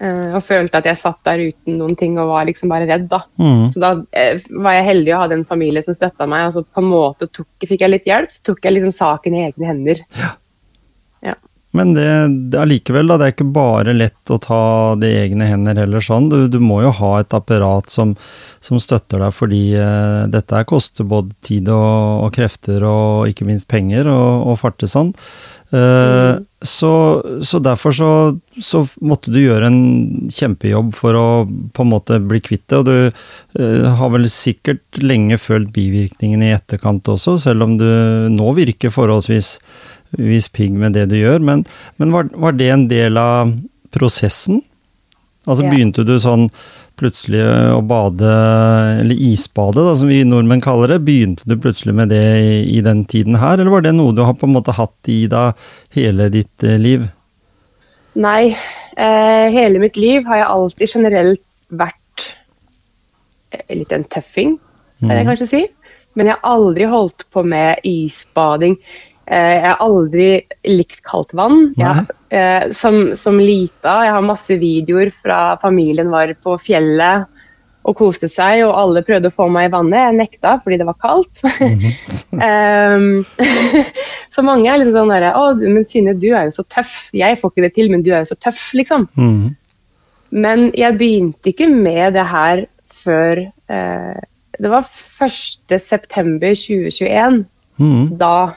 Eh, 0.00 0.34
og 0.34 0.42
følte 0.42 0.74
at 0.80 0.84
jeg 0.84 0.96
satt 0.96 1.22
der 1.24 1.38
uten 1.38 1.76
noen 1.78 1.94
ting 1.96 2.18
og 2.18 2.28
var 2.28 2.44
liksom 2.46 2.68
bare 2.68 2.88
redd, 2.88 3.08
da. 3.08 3.20
Mm. 3.38 3.68
Så 3.70 3.78
da 3.80 3.90
eh, 4.12 4.38
var 4.50 4.72
jeg 4.72 4.86
heldig 4.88 5.14
å 5.14 5.18
ha 5.18 5.28
en 5.32 5.44
familie 5.44 5.82
som 5.84 5.94
støtta 5.94 6.26
meg, 6.26 6.46
og 6.46 6.52
så 6.54 6.64
på 6.64 6.78
en 6.82 6.90
måte 6.90 7.28
tok, 7.30 7.46
fikk 7.62 7.80
jeg 7.80 7.90
litt 7.90 8.04
hjelp. 8.06 8.30
Så 8.32 8.42
tok 8.42 8.60
jeg 8.64 8.72
liksom 8.74 8.92
saken 8.92 9.34
i 9.36 9.46
egne 9.52 9.66
hender. 9.66 10.00
Men 11.76 11.92
det, 11.94 12.06
det 12.50 12.64
likevel 12.66 13.10
da. 13.10 13.18
Det 13.20 13.28
er 13.28 13.34
ikke 13.36 13.52
bare 13.54 13.94
lett 13.94 14.32
å 14.32 14.40
ta 14.42 14.62
det 14.98 15.12
i 15.12 15.20
egne 15.20 15.46
hender 15.46 15.78
heller 15.78 16.02
sånn. 16.02 16.26
Du, 16.32 16.38
du 16.50 16.58
må 16.62 16.80
jo 16.82 16.90
ha 16.98 17.12
et 17.20 17.36
apparat 17.36 17.90
som, 17.92 18.16
som 18.58 18.80
støtter 18.82 19.22
deg, 19.22 19.36
fordi 19.36 19.62
eh, 19.78 20.24
dette 20.32 20.64
koster 20.70 21.06
både 21.06 21.36
tid 21.46 21.70
og, 21.70 22.26
og 22.26 22.34
krefter 22.34 22.82
og 22.88 23.30
ikke 23.30 23.46
minst 23.46 23.70
penger 23.70 24.10
å 24.10 24.58
farte 24.58 24.90
sånn. 24.90 25.14
Eh, 25.70 26.34
så, 26.60 26.92
så 27.46 27.58
derfor 27.62 27.94
så, 27.94 28.10
så 28.58 28.82
måtte 29.06 29.30
du 29.30 29.38
gjøre 29.38 29.68
en 29.70 29.84
kjempejobb 30.34 30.90
for 30.98 31.14
å 31.14 31.28
på 31.46 31.86
en 31.86 31.92
måte 31.92 32.18
bli 32.18 32.42
kvitt 32.42 32.66
det. 32.66 32.80
Og 32.80 32.88
du 32.88 32.96
eh, 33.62 33.86
har 34.00 34.10
vel 34.10 34.26
sikkert 34.32 34.98
lenge 34.98 35.38
følt 35.38 35.70
bivirkningene 35.76 36.50
i 36.50 36.56
etterkant 36.56 37.14
også, 37.14 37.38
selv 37.46 37.68
om 37.68 37.78
du 37.78 37.86
nå 38.34 38.50
virker 38.58 38.92
forholdsvis 38.94 39.54
vis 40.18 40.48
pigg 40.48 40.72
med 40.72 40.92
det 40.96 41.08
du 41.10 41.16
gjør. 41.20 41.38
Men, 41.40 41.64
men 41.98 42.12
var, 42.12 42.28
var 42.34 42.52
det 42.58 42.70
en 42.74 42.88
del 42.90 43.16
av 43.20 43.52
prosessen? 43.94 44.62
Altså 45.46 45.64
Ja. 45.64 45.70
begynte 45.72 46.04
du 46.06 46.16
sånn 46.20 46.50
plutselig 47.00 47.40
å 47.72 47.80
bade, 47.88 48.28
eller 49.00 49.16
isbade 49.16 49.80
da, 49.86 49.94
som 49.96 50.10
vi 50.12 50.18
nordmenn 50.28 50.60
kaller 50.60 50.92
det, 50.92 50.98
begynte 51.06 51.46
du 51.48 51.54
plutselig 51.56 51.94
med 51.96 52.10
det 52.12 52.20
i, 52.44 52.58
i 52.76 52.82
den 52.84 53.06
tiden 53.08 53.38
her, 53.40 53.56
eller 53.56 53.72
var 53.72 53.80
det 53.86 53.94
noe 53.96 54.12
du 54.12 54.20
har 54.26 54.34
på 54.36 54.44
en 54.44 54.52
måte 54.52 54.74
hatt 54.76 55.08
i 55.08 55.22
deg 55.32 55.56
hele 55.96 56.28
ditt 56.34 56.62
eh, 56.68 56.76
liv? 56.76 57.06
Nei, 58.20 58.50
eh, 58.98 59.46
hele 59.54 59.80
mitt 59.80 59.96
liv 59.96 60.26
har 60.28 60.42
jeg 60.42 60.50
alltid 60.52 60.92
generelt 60.92 61.42
vært 61.72 62.26
eh, 63.56 63.64
litt 63.78 63.92
en 63.96 64.04
tøffing, 64.04 64.58
kan 65.00 65.14
jeg 65.16 65.24
Mhm. 65.24 65.30
kanskje 65.32 65.48
si. 65.48 65.62
Men 66.18 66.26
jeg 66.26 66.36
har 66.36 66.50
aldri 66.58 66.84
holdt 66.90 67.24
på 67.32 67.44
med 67.46 67.78
isbading. 67.86 68.76
Eh, 69.30 69.56
jeg 69.60 69.68
har 69.68 69.82
aldri 69.84 70.28
likt 70.66 71.04
kaldt 71.06 71.34
vann. 71.38 71.68
Jeg, 71.78 72.08
eh, 72.34 72.70
som, 72.74 73.12
som 73.18 73.38
lita, 73.38 74.00
jeg 74.06 74.14
har 74.16 74.24
masse 74.26 74.56
videoer 74.58 75.12
fra 75.14 75.54
familien 75.62 76.10
var 76.10 76.32
på 76.42 76.56
fjellet 76.58 77.28
og 77.80 77.96
koste 77.96 78.28
seg, 78.28 78.60
og 78.66 78.74
alle 78.76 79.00
prøvde 79.06 79.28
å 79.30 79.34
få 79.34 79.48
meg 79.52 79.68
i 79.68 79.72
vannet. 79.72 80.02
Jeg 80.02 80.16
nekta 80.18 80.60
fordi 80.64 80.76
det 80.80 80.88
var 80.88 80.98
kaldt. 81.00 81.42
Em, 82.36 83.24
så 84.34 84.40
mange 84.46 84.68
er 84.68 84.78
liksom 84.82 84.96
sånn 84.98 85.12
derre 85.14 85.30
Å, 85.38 85.40
men 85.62 85.84
Synne, 85.88 86.14
du 86.18 86.28
er 86.34 86.42
jo 86.48 86.52
så 86.58 86.64
tøff. 86.68 86.94
Jeg 87.16 87.38
får 87.40 87.48
ikke 87.54 87.66
det 87.68 87.74
til, 87.78 87.88
men 87.92 88.04
du 88.04 88.10
er 88.12 88.20
jo 88.24 88.32
så 88.32 88.38
tøff, 88.40 88.62
liksom. 88.76 89.02
Mhm. 89.14 89.48
Men 90.30 90.70
jeg 90.78 90.94
begynte 90.94 91.50
ikke 91.50 91.66
med 91.66 92.14
det 92.14 92.22
her 92.30 92.70
før 93.02 93.40
eh, 93.42 94.18
Det 94.60 94.70
var 94.70 94.84
1.9.2021. 94.86 97.44
Mhm. 97.80 98.04
Da 98.20 98.54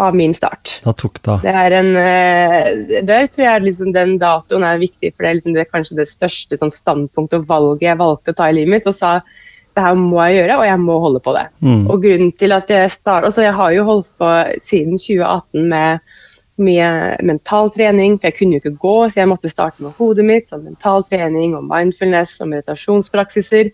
var 0.00 0.16
min 0.16 0.32
start. 0.34 0.78
Da 0.84 0.94
tok 0.96 1.20
det. 1.26 1.36
Det 1.44 1.52
er 1.62 1.76
en 1.76 1.90
eh, 2.00 3.02
Der 3.06 3.28
tror 3.28 3.44
jeg 3.44 3.64
liksom 3.66 3.92
den 3.96 4.16
datoen 4.22 4.64
er 4.64 4.80
viktig, 4.80 5.12
for 5.12 5.24
det 5.24 5.30
er 5.30 5.38
liksom 5.38 5.56
det, 5.58 5.68
kanskje 5.68 5.98
det 6.00 6.08
største 6.08 6.58
sånn 6.60 6.72
standpunktet 6.72 7.42
og 7.42 7.48
valget 7.50 7.90
jeg 7.90 8.00
valgte 8.00 8.32
å 8.32 8.38
ta 8.38 8.48
i 8.48 8.56
livet 8.56 8.74
mitt. 8.78 8.88
Og 8.88 8.96
sa 8.96 9.18
det 9.20 9.84
her 9.84 9.98
må 9.98 10.18
jeg 10.24 10.40
gjøre, 10.40 10.56
og 10.58 10.66
jeg 10.66 10.80
må 10.82 10.96
holde 11.04 11.20
på 11.22 11.36
det. 11.36 11.44
Mm. 11.62 11.84
Og 11.92 12.02
grunnen 12.02 12.32
til 12.40 12.56
at 12.56 12.72
jeg 12.72 12.90
start, 12.90 13.28
altså 13.28 13.44
Jeg 13.46 13.54
har 13.60 13.76
jo 13.76 13.86
holdt 13.86 14.10
på 14.18 14.32
siden 14.64 14.98
2018 14.98 15.68
med 15.70 16.18
mye 16.60 16.88
mentaltrening, 17.24 18.18
for 18.18 18.28
jeg 18.28 18.38
kunne 18.38 18.56
jo 18.56 18.62
ikke 18.64 18.80
gå, 18.82 18.96
så 19.08 19.22
jeg 19.22 19.30
måtte 19.30 19.52
starte 19.52 19.84
med 19.84 19.96
hodet 20.00 20.26
mitt, 20.28 20.50
sånn 20.50 20.66
mentaltrening 20.66 21.54
og 21.56 21.68
mindfulness 21.70 22.34
og 22.42 22.50
meditasjonspraksiser. 22.52 23.70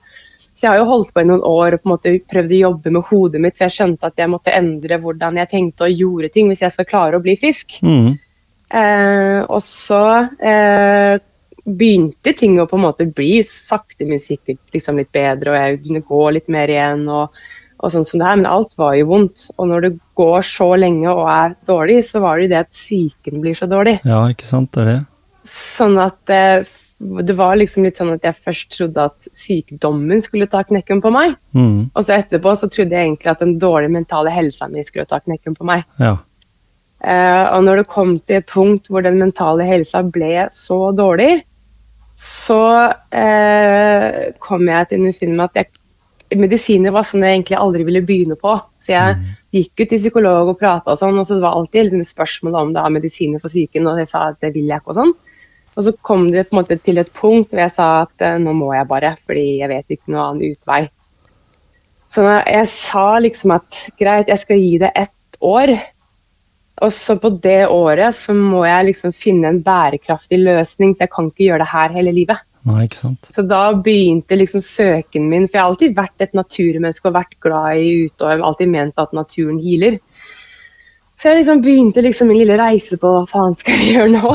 Så 0.56 0.64
jeg 0.64 0.72
har 0.72 0.80
jo 0.80 0.88
holdt 0.88 1.12
på 1.12 1.20
i 1.20 1.28
noen 1.28 1.42
år 1.44 1.76
og 1.76 1.82
på 1.82 1.90
en 1.90 1.92
måte 1.92 2.12
prøvd 2.32 2.52
å 2.56 2.60
jobbe 2.62 2.92
med 2.96 3.08
hodet 3.10 3.40
mitt, 3.44 3.56
for 3.58 3.66
jeg 3.66 3.74
skjønte 3.74 4.08
at 4.08 4.22
jeg 4.22 4.32
måtte 4.32 4.54
endre 4.56 4.96
hvordan 5.02 5.36
jeg 5.42 5.50
tenkte 5.50 5.84
og 5.84 6.02
gjorde 6.02 6.30
ting 6.32 6.48
hvis 6.48 6.62
jeg 6.64 6.72
skal 6.72 6.88
klare 6.88 7.18
å 7.18 7.24
bli 7.24 7.34
frisk. 7.36 7.76
Mm. 7.84 8.14
Eh, 8.80 9.40
og 9.44 9.60
så 9.62 10.00
eh, 10.40 11.18
begynte 11.66 12.32
ting 12.38 12.56
å 12.62 12.66
på 12.70 12.78
en 12.78 12.86
måte 12.86 13.08
bli 13.10 13.42
sakte, 13.44 14.06
men 14.08 14.22
sikkert 14.22 14.62
liksom 14.74 15.02
litt 15.02 15.12
bedre, 15.14 15.52
og 15.52 15.58
jeg 15.60 15.82
kunne 15.84 16.04
gå 16.08 16.22
litt 16.38 16.48
mer 16.52 16.72
igjen. 16.72 17.04
og, 17.04 17.36
og 17.76 17.92
sånn 17.92 18.06
som 18.08 18.22
det 18.22 18.30
her, 18.30 18.40
Men 18.40 18.48
alt 18.48 18.72
var 18.80 18.94
jo 18.96 19.10
vondt. 19.10 19.50
Og 19.58 19.68
når 19.68 19.84
det 19.84 19.92
går 20.16 20.48
så 20.48 20.70
lenge 20.80 21.12
og 21.12 21.26
er 21.28 21.56
dårlig, 21.68 22.00
så 22.08 22.24
var 22.24 22.38
det 22.38 22.46
jo 22.46 22.54
det 22.54 22.62
at 22.64 22.72
psyken 22.72 23.44
blir 23.44 23.58
så 23.58 23.68
dårlig. 23.68 23.98
Ja, 24.08 24.22
ikke 24.32 24.48
sant, 24.48 24.72
det 24.72 24.86
er 24.86 24.90
det. 24.94 24.98
Sånn 25.46 26.00
at 26.00 26.16
det, 26.30 26.66
det 26.98 27.34
var 27.36 27.58
liksom 27.60 27.84
litt 27.84 27.98
sånn 28.00 28.14
at 28.14 28.24
jeg 28.24 28.40
først 28.40 28.70
trodde 28.72 29.02
at 29.10 29.26
sykdommen 29.36 30.22
skulle 30.24 30.48
ta 30.48 30.62
knekken 30.64 31.02
på 31.04 31.10
meg. 31.12 31.34
Mm. 31.52 31.90
Og 31.92 32.06
så 32.06 32.16
etterpå 32.16 32.54
så 32.56 32.70
trodde 32.72 32.96
jeg 32.96 33.10
egentlig 33.10 33.32
at 33.34 33.42
den 33.44 33.58
dårlige 33.60 33.92
mentale 33.98 34.32
helsa 34.32 34.68
mi 34.72 34.84
skulle 34.86 35.08
ta 35.08 35.20
knekken 35.20 35.58
på 35.58 35.66
meg. 35.68 35.84
Ja. 36.00 36.16
Uh, 37.04 37.44
og 37.52 37.66
når 37.66 37.82
det 37.82 37.90
kom 37.92 38.14
til 38.24 38.40
et 38.40 38.48
punkt 38.48 38.88
hvor 38.88 39.04
den 39.04 39.20
mentale 39.20 39.66
helsa 39.68 40.00
ble 40.08 40.46
så 40.54 40.78
dårlig, 40.96 41.42
så 42.16 42.62
uh, 42.88 44.20
kom 44.40 44.64
jeg 44.64 44.88
til 44.88 45.02
underfund 45.02 45.36
med 45.36 45.50
at 45.50 45.60
jeg, 45.60 45.82
medisiner 46.40 46.96
var 46.96 47.04
sånn 47.04 47.26
jeg 47.26 47.36
egentlig 47.36 47.60
aldri 47.60 47.84
ville 47.86 48.06
begynne 48.08 48.40
på. 48.40 48.56
Så 48.80 48.94
jeg 48.94 49.20
gikk 49.52 49.84
ut 49.84 49.92
til 49.92 50.00
psykolog 50.00 50.48
og 50.54 50.58
prata 50.60 50.94
og 50.94 51.00
sånn, 51.00 51.20
og 51.20 51.28
så 51.28 51.36
var 51.36 51.50
det 51.50 51.60
alltid 51.60 51.90
liksom 51.90 52.08
spørsmål 52.08 52.58
om 52.62 52.72
det 52.72 52.88
var 52.88 52.96
medisiner 52.96 53.42
for 53.42 53.52
psyken, 53.52 53.86
og 53.90 54.00
jeg 54.00 54.08
sa 54.08 54.30
at 54.32 54.40
det 54.40 54.54
vil 54.56 54.72
jeg 54.72 54.80
ikke 54.80 54.94
og 54.94 55.00
sånn. 55.02 55.16
Og 55.76 55.84
så 55.84 55.92
kom 56.08 56.30
det 56.32 56.46
på 56.48 56.56
en 56.56 56.62
måte 56.62 56.78
til 56.80 57.00
et 57.00 57.12
punkt 57.12 57.52
hvor 57.52 57.60
jeg 57.60 57.74
sa 57.74 57.88
at 58.06 58.24
eh, 58.24 58.38
nå 58.40 58.54
må 58.56 58.72
jeg 58.72 58.88
bare, 58.88 59.12
fordi 59.26 59.58
jeg 59.60 59.72
vet 59.72 59.96
ikke 59.96 60.12
noen 60.14 60.22
annen 60.24 60.54
utvei. 60.54 60.86
Så 62.12 62.24
jeg 62.24 62.70
sa 62.72 63.06
liksom 63.20 63.52
at 63.58 63.82
greit, 64.00 64.30
jeg 64.32 64.40
skal 64.40 64.62
gi 64.62 64.74
det 64.80 64.92
ett 64.96 65.40
år. 65.44 65.74
Og 66.84 66.92
så 66.92 67.16
på 67.20 67.30
det 67.42 67.66
året 67.72 68.16
så 68.16 68.34
må 68.36 68.62
jeg 68.66 68.90
liksom 68.90 69.12
finne 69.16 69.52
en 69.52 69.62
bærekraftig 69.64 70.38
løsning, 70.42 70.94
for 70.94 71.06
jeg 71.06 71.12
kan 71.14 71.30
ikke 71.30 71.48
gjøre 71.48 71.64
det 71.64 71.72
her 71.72 71.96
hele 71.96 72.14
livet. 72.16 72.44
Nei, 72.66 72.82
ikke 72.88 72.98
sant. 72.98 73.28
Så 73.30 73.44
da 73.46 73.60
begynte 73.78 74.36
liksom 74.36 74.62
søken 74.64 75.28
min, 75.30 75.46
for 75.46 75.58
jeg 75.58 75.62
har 75.62 75.70
alltid 75.70 75.96
vært 75.96 76.24
et 76.24 76.34
naturmenneske 76.34 77.08
og 77.08 77.14
vært 77.14 77.36
glad 77.44 77.78
i 77.78 78.06
ute 78.06 78.26
og 78.26 78.46
alltid 78.48 78.72
ment 78.72 78.98
at 78.98 79.14
naturen 79.16 79.60
healer. 79.62 80.00
Så 81.16 81.30
jeg 81.30 81.38
liksom 81.38 81.62
begynte 81.64 82.02
liksom 82.04 82.28
min 82.28 82.42
lille 82.42 82.58
reise 82.60 82.98
på 83.00 83.08
hva 83.08 83.22
faen 83.30 83.54
skal 83.56 83.78
jeg 83.80 83.94
gjøre 83.94 84.08
nå? 84.12 84.32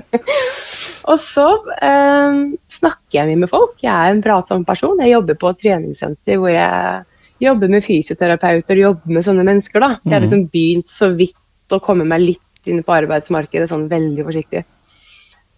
og 1.10 1.16
så 1.18 1.46
eh, 1.82 2.36
snakker 2.70 3.18
jeg 3.18 3.30
mye 3.32 3.40
med 3.42 3.50
folk. 3.50 3.74
Jeg 3.82 3.90
er 3.90 4.14
en 4.14 4.22
pratsom 4.22 4.62
person. 4.68 5.00
Jeg 5.02 5.16
jobber 5.16 5.40
på 5.40 5.50
et 5.50 5.60
treningssenter 5.64 6.38
hvor 6.38 6.54
jeg 6.54 7.02
jobber 7.42 7.72
med 7.72 7.82
fysioterapeuter 7.82 8.78
og 8.78 8.84
jobber 8.84 9.16
med 9.16 9.26
sånne 9.26 9.46
mennesker. 9.48 9.82
da. 9.82 9.90
Jeg 10.04 10.14
har 10.14 10.24
liksom 10.26 10.46
begynt 10.52 10.92
så 10.92 11.10
vidt 11.18 11.74
å 11.74 11.82
komme 11.82 12.06
meg 12.06 12.22
litt 12.28 12.70
inn 12.70 12.84
på 12.86 12.94
arbeidsmarkedet, 12.94 13.70
sånn 13.72 13.88
veldig 13.90 14.26
forsiktig. 14.26 14.62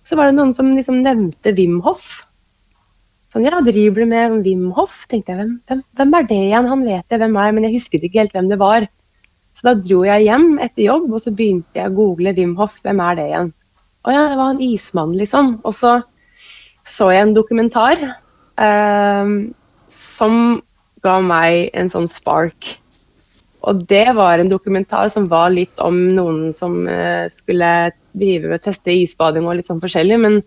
Så 0.09 0.17
var 0.19 0.31
det 0.31 0.39
noen 0.39 0.55
som 0.57 0.71
liksom 0.73 1.03
nevnte 1.05 1.53
Wim 1.59 1.81
Hof. 1.85 2.23
Sånn, 3.33 3.45
ja, 3.45 3.61
driver 3.65 4.05
du 4.05 4.09
med 4.09 4.41
Wim 4.47 4.71
Hof? 4.77 5.03
tenkte 5.11 5.35
jeg, 5.35 5.41
hvem, 5.43 5.53
hvem, 5.69 5.85
hvem 6.01 6.17
er 6.19 6.27
det 6.29 6.41
igjen? 6.49 6.73
Han 6.73 6.89
vet 6.89 7.15
jeg 7.15 7.23
hvem 7.23 7.39
er, 7.45 7.55
men 7.57 7.69
jeg 7.69 7.77
husket 7.77 8.09
ikke 8.09 8.23
helt 8.23 8.37
hvem 8.37 8.51
det 8.51 8.61
var. 8.61 8.89
Så 9.63 9.71
da 9.71 9.77
dro 9.79 10.01
jeg 10.03 10.27
hjem 10.27 10.57
etter 10.59 10.89
jobb, 10.89 11.07
og 11.15 11.23
så 11.23 11.31
begynte 11.31 11.79
jeg 11.79 11.93
å 11.93 11.95
google 11.95 12.35
Wim 12.35 12.57
Hof. 12.59 12.81
Hvem 12.83 12.99
er 13.07 13.19
det 13.19 13.27
igjen? 13.29 13.53
Å 14.03 14.11
ja, 14.11 14.23
det 14.33 14.39
var 14.41 14.57
en 14.57 14.65
ismann, 14.67 15.13
liksom. 15.15 15.53
Og 15.63 15.77
så 15.79 16.01
så 16.83 17.13
jeg 17.15 17.29
en 17.29 17.35
dokumentar 17.37 18.01
eh, 18.03 19.33
som 19.87 20.39
ga 21.07 21.19
meg 21.23 21.71
en 21.79 21.91
sånn 21.93 22.09
spark. 22.11 22.73
Og 23.63 23.85
det 23.87 24.09
var 24.19 24.43
en 24.43 24.51
dokumentar 24.51 25.07
som 25.15 25.29
var 25.31 25.55
litt 25.55 25.79
om 25.79 26.01
noen 26.17 26.51
som 26.57 26.83
eh, 26.91 27.29
skulle 27.31 27.93
drive 28.19 28.51
med 28.51 28.65
teste 28.65 28.91
isbading 29.05 29.47
og 29.47 29.61
litt 29.61 29.71
sånn 29.71 29.83
forskjellig. 29.83 30.19
men 30.25 30.43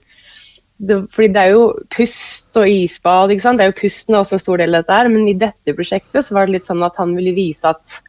det, 0.75 0.98
fordi 1.07 1.29
det 1.31 1.39
er 1.39 1.53
jo 1.53 1.69
pust 1.88 2.57
og 2.60 2.67
isbad, 2.67 3.31
ikke 3.31 3.45
sant? 3.45 3.62
det 3.62 3.63
er 3.63 3.72
jo 3.72 3.79
pusten 3.79 4.17
også 4.19 4.36
en 4.36 4.41
stor 4.43 4.60
del 4.60 4.75
av 4.75 4.84
dette 4.84 4.98
her. 5.00 5.12
Men 5.13 5.29
i 5.31 5.38
dette 5.39 5.75
prosjektet 5.77 6.27
så 6.27 6.36
var 6.36 6.50
det 6.50 6.57
litt 6.57 6.67
sånn 6.67 6.84
at 6.84 7.00
han 7.00 7.15
ville 7.15 7.31
vise 7.38 7.72
at 7.72 8.01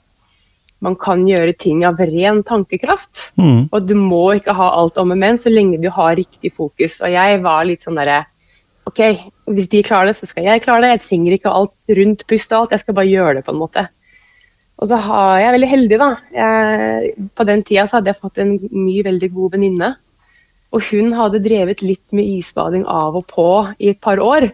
man 0.85 0.97
kan 1.01 1.25
gjøre 1.29 1.55
ting 1.57 1.83
av 1.89 2.01
ren 2.01 2.43
tankekraft. 2.47 3.31
Mm. 3.41 3.69
Og 3.73 3.89
du 3.89 3.95
må 3.99 4.37
ikke 4.37 4.55
ha 4.57 4.71
alt 4.77 4.99
om 5.01 5.15
og 5.15 5.21
men 5.21 5.41
så 5.41 5.53
lenge 5.53 5.81
du 5.83 5.89
har 5.93 6.17
riktig 6.19 6.53
fokus. 6.55 7.01
Og 7.01 7.13
jeg 7.15 7.43
var 7.45 7.65
litt 7.69 7.87
sånn 7.87 7.99
derre 8.01 8.25
OK, 8.87 9.01
hvis 9.51 9.71
de 9.73 9.83
klarer 9.83 10.13
det, 10.13 10.19
så 10.21 10.29
skal 10.31 10.47
jeg 10.47 10.63
klare 10.63 10.85
det. 10.85 10.93
Jeg 10.95 11.05
trenger 11.09 11.35
ikke 11.35 11.55
alt 11.59 11.97
rundt 11.99 12.27
pust 12.31 12.53
og 12.53 12.61
alt, 12.61 12.77
jeg 12.77 12.85
skal 12.85 12.99
bare 12.99 13.11
gjøre 13.11 13.39
det 13.39 13.47
på 13.49 13.55
en 13.55 13.63
måte. 13.65 13.83
Og 14.77 14.91
så 14.91 14.99
har 15.01 15.41
jeg 15.41 15.55
veldig 15.57 15.71
heldig, 15.71 15.99
da. 15.99 16.09
Jeg, 16.37 17.15
på 17.35 17.47
den 17.49 17.65
tida 17.67 17.87
så 17.89 17.99
hadde 17.99 18.13
jeg 18.13 18.21
fått 18.21 18.39
en 18.43 18.53
ny, 18.61 19.01
veldig 19.07 19.31
god 19.35 19.57
venninne. 19.57 19.91
Og 20.75 20.85
hun 20.91 21.15
hadde 21.17 21.43
drevet 21.43 21.83
litt 21.83 22.15
med 22.15 22.29
isbading 22.37 22.85
av 22.91 23.17
og 23.17 23.27
på 23.33 23.49
i 23.81 23.91
et 23.95 24.01
par 24.05 24.21
år. 24.23 24.51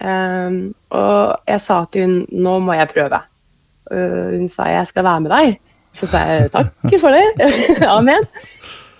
Um, 0.00 0.74
og 0.92 1.48
jeg 1.48 1.62
sa 1.64 1.78
til 1.92 2.04
hun 2.04 2.42
nå 2.44 2.58
må 2.64 2.76
jeg 2.76 2.92
prøve. 2.92 3.20
Uh, 3.92 4.34
hun 4.34 4.48
sa 4.50 4.70
jeg 4.72 4.90
skal 4.90 5.06
være 5.06 5.24
med 5.26 5.34
deg. 5.36 5.60
Så 5.96 6.08
sa 6.10 6.22
jeg 6.28 6.50
takk 6.54 6.96
for 7.00 7.16
det. 7.16 7.50
Amen. 7.96 8.26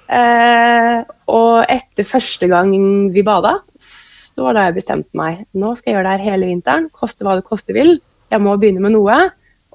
Eh, 0.07 0.99
og 1.35 1.55
etter 1.73 2.07
første 2.07 2.49
gang 2.51 2.71
vi 3.15 3.25
bada, 3.27 3.59
så 3.83 4.47
var 4.47 4.57
da 4.57 4.69
jeg 4.69 4.79
bestemte 4.79 5.19
meg. 5.19 5.45
Nå 5.57 5.75
skal 5.77 5.91
jeg 5.93 5.99
gjøre 5.99 6.07
det 6.07 6.15
her 6.15 6.31
hele 6.33 6.53
vinteren, 6.53 6.89
koste 6.95 7.27
hva 7.27 7.37
det 7.39 7.47
koste 7.49 7.77
vil. 7.77 7.99
Jeg 8.33 8.43
må 8.43 8.57
begynne 8.61 8.85
med 8.85 8.97
noe. 8.97 9.27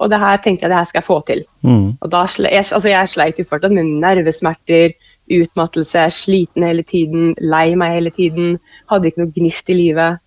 Og 0.02 0.08
det 0.10 0.18
her 0.18 0.40
tenkte 0.42 0.64
jeg 0.64 0.72
det 0.72 0.78
her 0.80 0.88
skal 0.88 0.98
jeg 0.98 1.06
få 1.06 1.18
til. 1.28 1.42
Mm. 1.62 1.92
Og 2.00 2.10
da, 2.10 2.24
jeg, 2.48 2.64
altså 2.64 2.90
jeg 2.90 3.10
sleit 3.12 3.38
jo 3.38 3.46
fortsatt 3.46 3.74
med 3.76 3.90
nervesmerter, 4.02 4.96
utmattelse, 5.32 6.08
sliten 6.10 6.64
hele 6.66 6.82
tiden, 6.82 7.36
lei 7.38 7.76
meg 7.78 7.98
hele 8.00 8.10
tiden. 8.14 8.56
Hadde 8.90 9.12
ikke 9.12 9.22
noe 9.22 9.34
gnist 9.36 9.70
i 9.70 9.76
livet. 9.78 10.18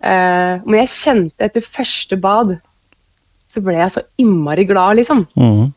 Eh, 0.00 0.54
men 0.64 0.78
jeg 0.80 0.92
kjente 0.94 1.50
etter 1.50 1.66
første 1.66 2.16
bad 2.22 2.56
så 3.50 3.62
ble 3.66 3.76
jeg 3.76 3.92
så 3.92 4.04
innmari 4.22 4.64
glad, 4.68 5.00
liksom. 5.00 5.24
Mm. 5.34 5.72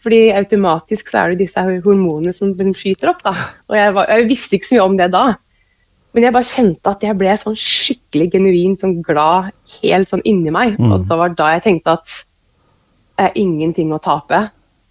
Fordi 0.00 0.20
automatisk 0.32 1.10
så 1.10 1.22
er 1.22 1.32
det 1.32 1.44
disse 1.44 1.62
hormonene 1.84 2.32
som 2.32 2.54
skyter 2.76 3.12
opp. 3.12 3.22
da. 3.26 3.34
Og 3.68 3.76
jeg, 3.76 3.94
var, 3.96 4.08
jeg, 4.08 4.28
visste 4.30 4.56
ikke 4.56 4.68
så 4.70 4.76
mye 4.78 4.86
om 4.88 4.96
det 5.00 5.10
da. 5.12 5.24
Men 6.14 6.26
jeg 6.26 6.34
bare 6.34 6.48
kjente 6.48 6.94
at 6.94 7.04
jeg 7.06 7.18
ble 7.20 7.34
sånn 7.38 7.58
skikkelig 7.58 8.30
genuint 8.32 8.82
sånn 8.82 8.96
glad 9.06 9.52
helt 9.80 10.10
sånn 10.10 10.24
inni 10.26 10.52
meg. 10.54 10.78
Mm. 10.80 10.94
Og 10.94 11.04
det 11.10 11.18
var 11.20 11.36
da 11.38 11.50
jeg 11.54 11.66
tenkte 11.68 11.98
at 11.98 12.14
det 13.20 13.28
er 13.28 13.36
ingenting 13.38 13.92
å 13.92 14.00
tape 14.02 14.46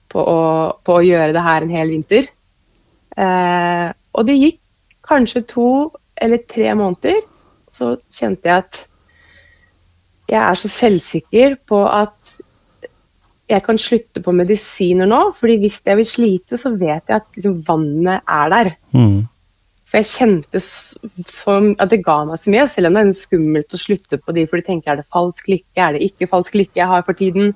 på 0.10 0.22
å, 0.22 0.42
på 0.86 1.00
å 1.00 1.06
gjøre 1.06 1.34
det 1.36 1.46
her 1.46 1.66
en 1.66 1.74
hel 1.74 1.92
vinter. 1.92 2.30
Eh, 3.18 3.88
og 4.14 4.30
det 4.30 4.38
gikk 4.38 4.62
kanskje 5.10 5.44
to 5.50 5.70
eller 6.20 6.44
tre 6.52 6.72
måneder, 6.78 7.24
så 7.70 7.96
kjente 8.12 8.50
jeg 8.50 8.64
at 8.64 8.80
jeg 10.30 10.40
er 10.42 10.58
så 10.62 10.70
selvsikker 10.70 11.56
på 11.70 11.80
at 11.90 12.19
jeg 13.50 13.66
kan 13.66 13.80
slutte 13.82 14.22
på 14.22 14.34
medisiner 14.36 15.10
nå. 15.10 15.20
fordi 15.38 15.58
hvis 15.64 15.82
jeg 15.86 15.98
vil 15.98 16.08
slite, 16.08 16.58
så 16.58 16.72
vet 16.78 17.10
jeg 17.10 17.18
at 17.18 17.28
liksom, 17.38 17.60
vannet 17.68 18.22
er 18.30 18.54
der. 18.54 18.72
Mm. 18.94 19.28
For 19.90 19.98
jeg 19.98 20.10
kjente 20.12 20.62
som, 20.62 21.72
at 21.82 21.90
det 21.90 22.04
ga 22.06 22.20
meg 22.30 22.38
så 22.38 22.54
mye, 22.54 22.68
selv 22.70 22.92
om 22.92 23.00
det 23.00 23.06
er 23.08 23.16
skummelt 23.18 23.74
å 23.74 23.82
slutte 23.82 24.20
på 24.22 24.36
de, 24.38 24.46
for 24.46 24.62
de 24.62 24.68
tenker 24.68 24.94
er 24.94 25.02
det 25.02 25.10
falsk 25.10 25.50
lykke, 25.50 25.80
er 25.82 25.96
det 25.96 26.06
ikke 26.06 26.30
falsk 26.30 26.60
lykke 26.60 26.78
jeg 26.78 26.92
har 26.92 27.06
for 27.08 27.18
tiden. 27.18 27.56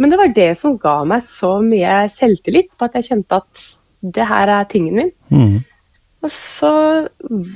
Men 0.00 0.12
det 0.12 0.20
var 0.20 0.32
det 0.36 0.50
som 0.60 0.78
ga 0.80 1.02
meg 1.08 1.24
så 1.24 1.58
mye 1.64 2.06
selvtillit 2.12 2.72
på 2.76 2.88
at 2.88 2.96
jeg 2.96 3.10
kjente 3.10 3.40
at 3.42 3.66
det 4.16 4.28
her 4.28 4.52
er 4.52 4.70
tingen 4.70 4.96
min. 4.96 5.12
Mm. 5.28 5.60
Og 6.24 6.32
så, 6.32 6.72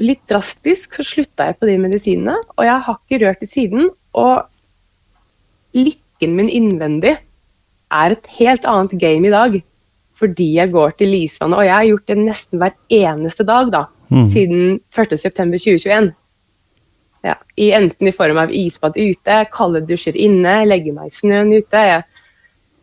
litt 0.05 0.23
drastisk, 0.29 0.95
så 0.99 1.07
slutta 1.07 1.49
jeg 1.49 1.59
på 1.59 1.69
de 1.71 1.79
medisinene, 1.81 2.37
og 2.59 2.69
jeg 2.69 2.85
har 2.87 3.01
ikke 3.01 3.25
rørt 3.25 3.43
i 3.45 3.49
siden. 3.49 3.89
Og 4.21 4.45
lykken 5.77 6.37
min 6.37 6.53
innvendig 6.53 7.17
er 7.93 8.15
et 8.15 8.31
helt 8.39 8.65
annet 8.69 8.97
game 9.01 9.27
i 9.29 9.35
dag. 9.35 9.59
Fordi 10.21 10.51
jeg 10.59 10.73
går 10.75 10.97
til 11.01 11.15
Lisvannet, 11.15 11.59
og 11.59 11.65
jeg 11.65 11.75
har 11.75 11.87
gjort 11.89 12.11
det 12.11 12.19
nesten 12.21 12.61
hver 12.61 12.75
eneste 12.93 13.47
dag 13.49 13.71
da, 13.73 13.87
Mm. 14.11 14.27
siden 14.29 14.81
1.9.2021. 14.91 16.09
Ja, 17.23 17.37
i, 17.57 17.69
enten 17.71 18.09
i 18.09 18.13
form 18.13 18.41
av 18.43 18.51
isbad 18.51 18.97
ute, 18.99 19.37
kalde 19.55 19.85
dusjer 19.87 20.17
inne, 20.19 20.65
legge 20.67 20.91
meg 20.93 21.07
i 21.07 21.15
snøen 21.15 21.53
ute. 21.55 21.79
Jeg 21.79 22.03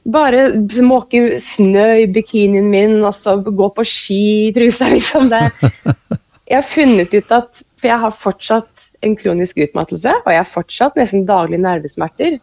bare 0.07 0.45
måke 0.87 1.35
snø 1.41 2.03
i 2.05 2.07
bikinien 2.07 2.69
min 2.71 3.03
og 3.03 3.11
så 3.17 3.35
gå 3.43 3.67
på 3.75 3.83
ski 3.83 4.21
i 4.47 4.53
trusa, 4.55 4.87
liksom. 4.93 5.27
Det. 5.27 5.49
Jeg 6.47 6.61
har 6.61 6.63
funnet 6.63 7.13
ut 7.13 7.31
at 7.35 7.63
For 7.75 7.91
jeg 7.91 7.99
har 7.99 8.15
fortsatt 8.15 8.87
en 9.03 9.15
kronisk 9.19 9.59
utmattelse, 9.59 10.15
og 10.23 10.31
jeg 10.31 10.39
har 10.39 10.47
fortsatt 10.49 10.95
nesten 10.95 11.27
daglige 11.27 11.59
nervesmerter. 11.61 12.39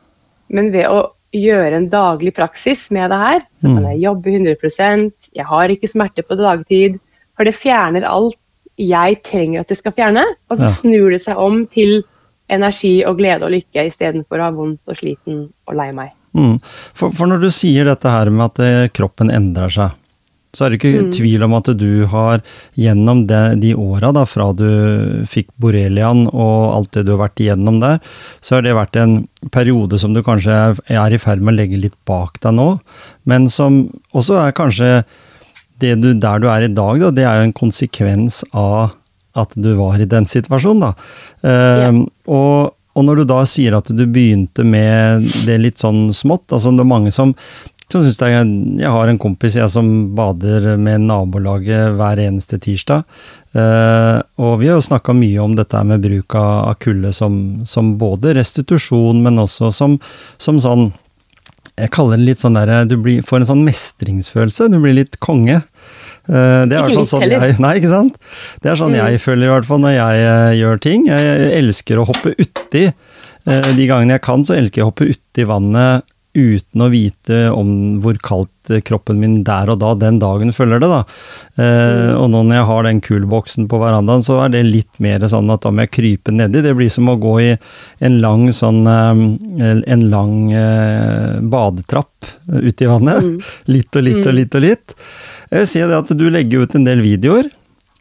Men 0.52 0.68
ved 0.76 0.86
å 0.92 1.13
gjøre 1.34 1.78
en 1.78 1.90
daglig 1.92 2.34
praksis 2.36 2.86
med 2.94 3.10
det 3.12 3.18
her, 3.20 3.44
så 3.60 3.72
kan 3.72 3.88
jeg 3.90 4.02
jobbe 4.04 4.32
100% 4.38 5.10
Jeg 5.34 5.46
har 5.50 5.72
ikke 5.72 5.90
smerte 5.90 6.22
på 6.22 6.38
dagtid. 6.38 6.98
For 7.34 7.48
det 7.48 7.56
fjerner 7.58 8.06
alt 8.06 8.38
jeg 8.78 9.20
trenger 9.26 9.62
at 9.62 9.70
det 9.70 9.78
skal 9.78 9.94
fjerne. 9.94 10.24
Og 10.50 10.58
så 10.58 10.70
snur 10.74 11.10
det 11.14 11.22
seg 11.24 11.40
om 11.40 11.64
til 11.70 12.02
energi 12.52 12.98
og 13.08 13.18
glede 13.18 13.46
og 13.46 13.54
lykke 13.54 13.86
istedenfor 13.88 14.40
å 14.40 14.48
ha 14.48 14.54
vondt 14.54 14.92
og 14.92 14.98
sliten 14.98 15.46
og 15.66 15.78
lei 15.78 15.90
meg. 15.96 16.12
Mm. 16.34 16.58
For, 16.62 17.14
for 17.14 17.30
når 17.30 17.44
du 17.46 17.50
sier 17.54 17.86
dette 17.88 18.10
her 18.10 18.30
med 18.34 18.50
at 18.50 18.62
eh, 18.64 18.88
kroppen 18.94 19.30
endrer 19.32 19.70
seg, 19.72 19.94
så 20.54 20.64
er 20.64 20.70
det 20.72 20.78
ikke 20.80 20.92
Mm. 21.04 21.10
tvil 21.12 21.42
om 21.44 21.54
at 21.58 21.68
du 21.76 22.06
har 22.06 22.42
gjennom 22.78 23.26
de, 23.26 23.40
de 23.60 23.74
åra, 23.74 24.12
fra 24.26 24.52
du 24.54 25.24
fikk 25.28 25.48
borreliaen 25.60 26.28
og 26.30 26.74
alt 26.76 26.92
det 26.94 27.04
du 27.06 27.12
har 27.16 27.24
vært 27.26 27.42
igjennom 27.42 27.80
der, 27.82 27.98
så 28.40 28.56
har 28.56 28.62
det 28.62 28.76
vært 28.78 28.96
en 29.02 29.16
periode 29.50 29.98
som 29.98 30.14
du 30.14 30.22
kanskje 30.22 30.54
er, 30.54 30.78
er 30.88 31.12
i 31.12 31.18
ferd 31.18 31.42
med 31.42 31.54
å 31.54 31.58
legge 31.58 31.80
litt 31.82 31.96
bak 32.06 32.38
deg 32.40 32.54
nå, 32.56 32.68
men 33.26 33.48
som 33.50 33.84
også 34.14 34.38
er 34.46 34.56
kanskje 34.56 34.92
det 35.82 35.96
du, 36.00 36.12
der 36.14 36.38
du 36.38 36.46
er 36.48 36.62
i 36.62 36.70
dag, 36.72 37.00
da, 37.02 37.10
det 37.10 37.26
er 37.26 37.40
jo 37.40 37.48
en 37.48 37.58
konsekvens 37.58 38.44
av 38.54 38.94
at 39.34 39.50
du 39.58 39.72
var 39.74 39.98
i 39.98 40.06
den 40.06 40.24
situasjonen, 40.30 40.84
da. 40.84 40.92
Eh, 41.42 41.96
og, 42.30 42.74
og 42.94 43.02
når 43.02 43.18
du 43.18 43.24
da 43.26 43.40
sier 43.50 43.74
at 43.74 43.90
du 43.90 44.04
begynte 44.06 44.62
med 44.62 45.26
det 45.48 45.56
litt 45.58 45.82
sånn 45.82 46.12
smått, 46.14 46.46
altså 46.54 46.70
det 46.70 46.84
er 46.84 46.92
mange 46.92 47.10
som 47.10 47.34
synes 48.02 48.18
det 48.18 48.28
er, 48.28 48.48
Jeg 48.80 48.90
har 48.90 49.08
en 49.08 49.18
kompis 49.20 49.54
jeg 49.58 49.70
som 49.70 49.86
bader 50.16 50.74
med 50.80 51.04
nabolaget 51.06 51.94
hver 51.98 52.18
eneste 52.24 52.58
tirsdag. 52.58 53.04
Eh, 53.54 54.18
og 54.42 54.58
vi 54.58 54.66
har 54.70 54.80
jo 54.80 54.86
snakka 54.88 55.14
mye 55.14 55.38
om 55.44 55.54
dette 55.54 55.78
med 55.86 56.02
bruk 56.02 56.34
av, 56.34 56.74
kulde 56.82 57.12
som, 57.14 57.36
som 57.68 57.92
både 58.00 58.34
restitusjon, 58.34 59.20
men 59.22 59.38
også 59.38 59.70
som, 59.74 59.98
som 60.42 60.58
sånn 60.58 60.88
Jeg 61.78 61.90
kaller 61.94 62.18
det 62.18 62.26
litt 62.28 62.42
sånn 62.42 62.54
derre 62.54 62.84
Du 62.86 62.96
blir, 63.02 63.22
får 63.26 63.42
en 63.42 63.48
sånn 63.52 63.64
mestringsfølelse. 63.66 64.68
Du 64.70 64.80
blir 64.82 64.94
litt 64.94 65.18
konge. 65.22 65.60
Uh, 66.24 66.64
det 66.66 66.78
er 66.78 66.88
Ikke 66.88 67.04
sånn 67.06 67.26
jeg 67.28 67.58
Nei, 67.60 67.74
ikke 67.80 67.90
sant? 67.92 68.16
Det 68.62 68.70
er 68.72 68.78
sånn 68.80 68.94
Mm. 68.94 69.00
jeg 69.02 69.20
føler 69.20 69.46
i 69.46 69.52
hvert 69.52 69.66
fall 69.68 69.82
når 69.82 69.94
jeg 69.98 70.24
uh, 70.24 70.52
gjør 70.56 70.80
ting. 70.80 71.06
Jeg 71.10 71.50
elsker 71.58 72.00
å 72.00 72.06
hoppe 72.08 72.34
uti. 72.38 72.88
Uh, 73.44 73.70
de 73.76 73.86
gangene 73.90 74.16
jeg 74.16 74.24
kan, 74.24 74.42
så 74.46 74.56
elsker 74.56 74.80
jeg 74.80 74.86
å 74.86 74.90
hoppe 74.90 75.10
uti 75.12 75.44
vannet 75.44 76.06
uten 76.34 76.82
å 76.82 76.90
vite 76.92 77.46
om 77.54 78.00
hvor 78.02 78.18
kaldt 78.22 78.72
kroppen 78.86 79.20
min 79.20 79.36
der 79.46 79.70
og 79.72 79.80
da, 79.82 79.92
den 79.98 80.18
dagen, 80.22 80.52
føler 80.56 80.80
det. 80.82 80.88
da. 80.90 81.00
Eh, 81.60 82.12
og 82.16 82.30
nå 82.32 82.42
når 82.46 82.58
jeg 82.58 82.68
har 82.70 82.86
den 82.86 83.02
kulboksen 83.04 83.68
på 83.70 83.80
verandaen, 83.82 84.24
så 84.24 84.40
er 84.44 84.54
det 84.54 84.64
litt 84.66 85.00
mer 85.04 85.26
sånn 85.30 85.52
at 85.54 85.64
da 85.64 85.72
må 85.74 85.84
jeg 85.84 85.94
krype 85.98 86.34
nedi. 86.34 86.62
Det 86.64 86.74
blir 86.76 86.92
som 86.92 87.10
å 87.12 87.18
gå 87.20 87.34
i 87.44 87.50
en 88.04 88.18
lang 88.24 88.48
sånn 88.54 88.82
eh, 88.90 89.24
En 89.94 90.06
lang 90.10 90.52
eh, 90.56 91.40
badetrapp 91.50 92.30
ute 92.48 92.86
i 92.86 92.88
vannet. 92.90 93.44
Litt 93.74 93.96
og 93.96 94.04
litt 94.06 94.24
og 94.24 94.34
litt 94.34 94.56
og 94.56 94.64
litt. 94.64 94.96
Jeg 95.52 95.68
ser 95.70 95.90
det 95.90 96.00
at 96.00 96.10
du 96.16 96.24
legger 96.32 96.64
ut 96.64 96.74
en 96.74 96.86
del 96.86 97.02
videoer, 97.04 97.46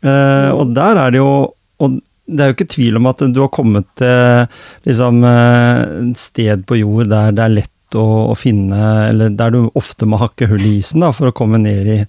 eh, 0.05 0.49
og 0.55 0.73
der 0.75 0.99
er 1.05 1.13
det 1.13 1.21
jo 1.21 1.35
og 1.83 1.99
det 2.23 2.39
er 2.39 2.51
jo 2.51 2.55
ikke 2.55 2.71
tvil 2.71 2.97
om 2.99 3.07
at 3.09 3.21
du 3.35 3.39
har 3.41 3.51
kommet 3.51 3.87
til 3.99 4.45
liksom, 4.87 5.23
eh, 5.27 5.81
et 6.11 6.21
sted 6.21 6.63
på 6.67 6.79
jord 6.79 7.11
der 7.11 7.35
det 7.35 7.43
er 7.43 7.55
lett 7.57 7.72
å, 7.99 8.05
å 8.31 8.35
finne 8.37 8.79
Eller 9.09 9.33
der 9.37 9.53
du 9.53 9.59
ofte 9.79 10.07
må 10.09 10.19
hakke 10.21 10.47
hull 10.51 10.63
i 10.65 10.77
isen 10.79 11.03
da, 11.05 11.11
for 11.15 11.29
å 11.29 11.35
komme 11.35 11.61
ned 11.61 11.89
i, 11.89 11.99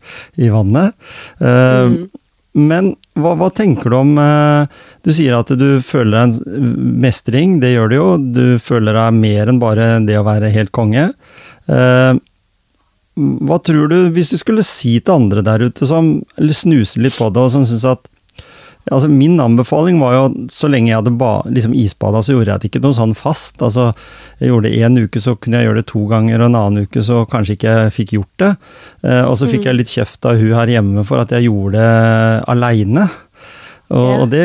i 0.44 0.52
vannet. 0.52 0.94
Uh, 1.40 1.84
Mm. 1.84 2.10
Men 2.54 2.92
hva, 3.18 3.32
hva 3.34 3.48
tenker 3.50 3.90
du 3.90 3.96
om 3.98 4.12
eh, 4.22 4.66
Du 5.02 5.10
sier 5.14 5.34
at 5.34 5.50
du 5.58 5.80
føler 5.82 6.20
en 6.20 6.34
mestring, 7.02 7.58
det 7.62 7.72
gjør 7.74 7.90
du 7.90 7.96
jo. 7.96 8.06
Du 8.18 8.44
føler 8.62 8.94
deg 8.94 9.18
mer 9.18 9.50
enn 9.50 9.58
bare 9.62 9.88
det 10.06 10.20
å 10.20 10.26
være 10.26 10.52
helt 10.54 10.70
konge. 10.74 11.08
Eh, 11.66 12.12
hva 13.14 13.58
tror 13.62 13.90
du, 13.90 13.98
hvis 14.14 14.32
du 14.32 14.38
skulle 14.40 14.66
si 14.66 14.96
til 15.00 15.16
andre 15.18 15.42
der 15.46 15.66
ute 15.68 15.86
som 15.86 16.16
eller 16.38 16.56
snuser 16.56 17.02
litt 17.04 17.18
på 17.18 17.28
det, 17.30 17.42
og 17.42 17.52
som 17.54 17.66
syns 17.66 17.86
at 17.90 18.06
Altså 18.92 19.08
Min 19.08 19.38
anbefaling 19.40 19.96
var 20.00 20.14
jo 20.16 20.24
så 20.52 20.68
lenge 20.68 20.90
jeg 20.90 20.98
hadde 20.98 21.14
ba, 21.16 21.38
liksom 21.48 21.72
isbada, 21.78 22.20
så 22.20 22.34
gjorde 22.34 22.52
jeg 22.52 22.60
det 22.62 22.70
ikke 22.70 22.82
noe 22.84 22.96
sånn 22.96 23.14
fast. 23.16 23.62
Altså, 23.64 23.90
jeg 24.42 24.50
gjorde 24.50 24.68
det 24.68 24.80
én 24.84 24.98
uke, 25.00 25.22
så 25.24 25.36
kunne 25.38 25.60
jeg 25.60 25.70
gjøre 25.70 25.80
det 25.80 25.88
to 25.88 26.04
ganger, 26.10 26.42
og 26.42 26.50
en 26.50 26.58
annen 26.60 26.88
uke 26.88 27.04
så 27.04 27.22
kanskje 27.30 27.56
ikke 27.56 27.76
jeg 27.78 27.94
fikk 27.96 28.16
gjort 28.18 28.42
det. 28.44 28.50
Eh, 29.06 29.22
og 29.24 29.38
så 29.40 29.48
fikk 29.48 29.70
jeg 29.70 29.78
litt 29.78 29.92
kjeft 29.94 30.28
av 30.28 30.40
hun 30.40 30.52
her 30.58 30.74
hjemme 30.76 31.06
for 31.08 31.22
at 31.22 31.32
jeg 31.32 31.48
gjorde 31.48 31.80
det 31.80 32.44
aleine. 32.52 33.08
Og, 33.94 34.00
yeah. 34.00 34.20
og 34.20 34.30
det 34.32 34.44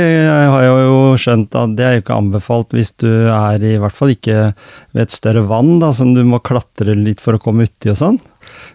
har 0.51 0.63
jeg 0.65 0.87
jo 0.87 0.97
skjønt 1.19 1.55
at 1.55 1.75
det 1.79 1.85
er 1.85 1.93
jo 1.95 2.01
ikke 2.03 2.17
anbefalt 2.19 2.73
hvis 2.75 2.91
du 2.99 3.07
er 3.31 3.63
i 3.63 3.77
hvert 3.79 3.95
fall 3.95 4.11
ikke 4.11 4.49
ved 4.51 5.03
et 5.05 5.15
større 5.15 5.45
vann, 5.47 5.77
da, 5.83 5.93
som 5.95 6.11
du 6.15 6.25
må 6.27 6.41
klatre 6.43 6.95
litt 6.95 7.23
for 7.23 7.35
å 7.35 7.43
komme 7.43 7.67
uti 7.67 7.91
og 7.91 7.99
sånn. 7.99 8.19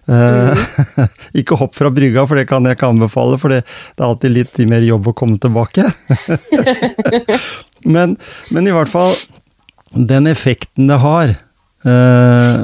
Eh, 0.05 0.64
ikke 1.40 1.59
hopp 1.61 1.77
fra 1.77 1.90
brygga, 1.95 2.27
for 2.29 2.38
det 2.38 2.49
kan 2.51 2.67
jeg 2.67 2.77
ikke 2.79 2.90
anbefale, 2.93 3.38
for 3.40 3.55
det, 3.55 3.62
er 3.64 4.09
alltid 4.09 4.35
litt 4.35 4.61
mer 4.71 4.85
jobb 4.85 5.09
å 5.11 5.17
komme 5.17 5.40
tilbake. 5.40 5.87
men, 7.97 8.19
men 8.53 8.69
i 8.69 8.75
hvert 8.75 8.93
fall, 8.93 9.17
den 9.95 10.29
effekten 10.29 10.90
det 10.90 10.99
har 11.01 11.31
eh, 11.31 12.61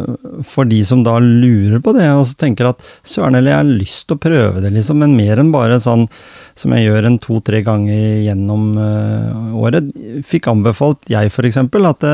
for 0.50 0.68
de 0.68 0.83
som 0.85 1.05
da 1.07 1.16
lurer 1.22 1.81
på 1.85 1.94
det, 1.96 2.11
og 2.12 2.26
så 2.29 2.37
tenker 2.44 2.72
at 2.72 2.85
søren 3.07 3.38
eller 3.38 3.55
jeg 3.55 3.62
har 3.62 3.72
lyst 3.81 4.07
til 4.09 4.18
å 4.18 4.24
prøve 4.26 4.64
det, 4.64 4.74
liksom, 4.76 5.00
men 5.00 5.16
mer 5.16 5.40
enn 5.40 5.55
bare 5.55 5.81
sånn 5.81 6.09
som 6.59 6.74
jeg 6.76 6.90
gjør 6.90 7.09
en 7.09 7.20
to-tre 7.22 7.62
ganger 7.64 8.24
gjennom 8.26 8.72
eh, 8.76 9.57
året. 9.57 9.92
Fikk 10.29 10.50
anbefalt 10.53 11.09
jeg 11.09 11.33
f.eks. 11.33 11.62
at 11.64 12.09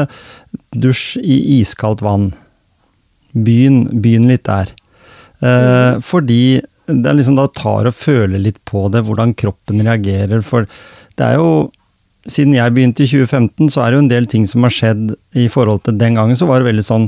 dusj 0.76 1.06
i 1.18 1.40
iskaldt 1.58 2.04
vann. 2.06 2.30
Begynn 3.34 4.28
litt 4.30 4.46
der. 4.46 4.70
Eh, 5.44 5.98
fordi 6.04 6.60
det 6.86 7.10
er 7.10 7.16
liksom 7.18 7.38
da 7.38 7.48
tar 7.50 7.88
og 7.88 7.98
føler 7.98 8.40
litt 8.40 8.60
på 8.68 8.86
det, 8.94 9.02
hvordan 9.06 9.34
kroppen 9.38 9.82
reagerer. 9.82 10.44
For 10.46 10.68
det 11.18 11.32
er 11.32 11.40
jo 11.40 11.72
Siden 12.26 12.56
jeg 12.56 12.72
begynte 12.74 13.04
i 13.04 13.06
2015, 13.06 13.68
så 13.70 13.84
er 13.84 13.92
det 13.92 13.94
jo 13.94 14.02
en 14.02 14.08
del 14.10 14.24
ting 14.26 14.42
som 14.50 14.64
har 14.66 14.72
skjedd 14.74 15.12
i 15.38 15.44
forhold 15.46 15.84
til 15.86 15.94
den 15.94 16.16
gangen. 16.18 16.34
Så 16.34 16.48
var 16.48 16.58
det 16.58 16.72
veldig 16.72 16.82
sånn 16.82 17.04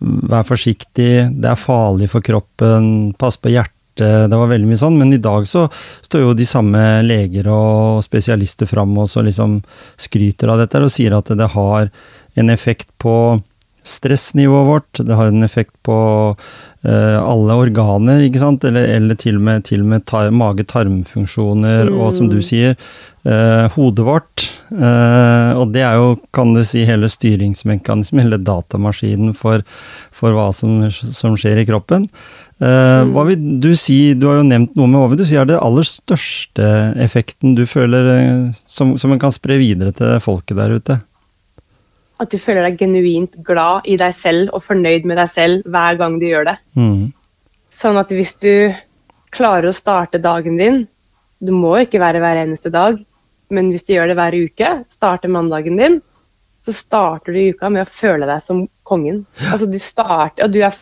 Vær 0.00 0.44
forsiktig, 0.44 1.12
det 1.40 1.48
er 1.48 1.60
farlig 1.60 2.10
for 2.12 2.24
kroppen, 2.24 3.14
pass 3.20 3.36
på 3.40 3.52
hjertet. 3.52 4.28
Det 4.28 4.36
var 4.36 4.48
veldig 4.52 4.68
mye 4.68 4.80
sånn, 4.80 4.96
men 5.00 5.12
i 5.12 5.20
dag 5.20 5.48
så 5.48 5.66
står 6.04 6.26
jo 6.26 6.36
de 6.36 6.46
samme 6.48 6.80
leger 7.04 7.48
og 7.52 8.04
spesialister 8.04 8.68
fram 8.68 8.92
og 9.00 9.10
så 9.12 9.24
liksom 9.24 9.58
skryter 10.00 10.52
av 10.52 10.60
dette 10.62 10.80
og 10.80 10.92
sier 10.92 11.16
at 11.16 11.32
det 11.36 11.50
har 11.56 11.88
en 12.40 12.52
effekt 12.52 12.88
på 13.00 13.14
stressnivået 13.84 14.68
vårt, 14.68 15.04
det 15.04 15.16
har 15.16 15.28
en 15.28 15.44
effekt 15.44 15.74
på 15.84 15.98
alle 16.88 17.56
organer, 17.60 18.22
ikke 18.24 18.40
sant, 18.40 18.64
eller, 18.64 18.86
eller 18.96 19.18
til 19.20 19.36
og 19.36 19.42
med, 19.44 19.64
til 19.68 19.82
og 19.84 19.90
med 19.92 20.04
tar, 20.08 20.30
mage-tarmfunksjoner, 20.32 21.90
og 21.92 22.12
som 22.16 22.30
du 22.32 22.38
sier, 22.44 22.76
eh, 23.28 23.66
hodet 23.74 24.06
vårt. 24.06 24.46
Eh, 24.72 25.50
og 25.60 25.72
det 25.74 25.82
er 25.84 25.98
jo, 26.00 26.14
kan 26.32 26.54
du 26.56 26.62
si, 26.64 26.86
hele 26.88 27.10
styringsmekanismen, 27.12 28.24
hele 28.24 28.40
datamaskinen 28.40 29.34
for, 29.36 29.60
for 30.14 30.32
hva 30.36 30.50
som, 30.56 30.86
som 30.90 31.36
skjer 31.36 31.60
i 31.60 31.66
kroppen. 31.68 32.08
Eh, 32.60 33.02
Hva 33.08 33.22
vil 33.28 33.60
du 33.60 33.70
si, 33.76 34.14
du 34.14 34.26
har 34.28 34.40
jo 34.40 34.48
nevnt 34.48 34.74
noe 34.76 34.88
med 34.88 35.00
hva 35.00 35.06
vil 35.12 35.22
du 35.22 35.24
si 35.28 35.36
er 35.40 35.46
det 35.48 35.60
aller 35.60 35.86
største 35.88 36.66
effekten 37.00 37.54
du 37.56 37.62
føler 37.68 38.10
eh, 38.16 38.42
som, 38.68 38.98
som 39.00 39.12
en 39.14 39.20
kan 39.22 39.32
spre 39.32 39.56
videre 39.60 39.92
til 39.96 40.18
folket 40.20 40.58
der 40.60 40.76
ute? 40.76 40.98
At 42.20 42.32
du 42.32 42.36
føler 42.40 42.66
deg 42.68 42.80
genuint 42.82 43.38
glad 43.46 43.88
i 43.88 43.96
deg 44.00 44.14
selv 44.16 44.52
og 44.56 44.64
fornøyd 44.66 45.08
med 45.08 45.16
deg 45.20 45.30
selv 45.32 45.66
hver 45.72 45.96
gang 46.00 46.18
du 46.20 46.26
gjør 46.28 46.50
det. 46.50 46.56
Mm. 46.76 47.10
Sånn 47.72 47.98
at 48.00 48.12
hvis 48.12 48.34
du 48.42 48.52
klarer 49.34 49.70
å 49.70 49.76
starte 49.76 50.20
dagen 50.22 50.58
din 50.58 50.82
Du 51.40 51.54
må 51.56 51.76
ikke 51.80 52.00
være 52.02 52.20
hver 52.20 52.36
eneste 52.42 52.68
dag, 52.68 52.98
men 53.48 53.70
hvis 53.72 53.86
du 53.86 53.94
gjør 53.94 54.10
det 54.10 54.16
hver 54.18 54.34
uke, 54.36 54.72
starter 54.92 55.30
mandagen 55.32 55.78
din, 55.80 55.94
så 56.66 56.74
starter 56.76 57.32
du 57.32 57.54
uka 57.54 57.70
med 57.72 57.86
å 57.86 57.88
føle 57.88 58.28
deg 58.28 58.42
som 58.44 58.66
kongen. 58.84 59.22
Altså 59.48 59.64
du 59.70 59.78
starter 59.80 60.44
og 60.44 60.52
du, 60.52 60.60
er, 60.66 60.76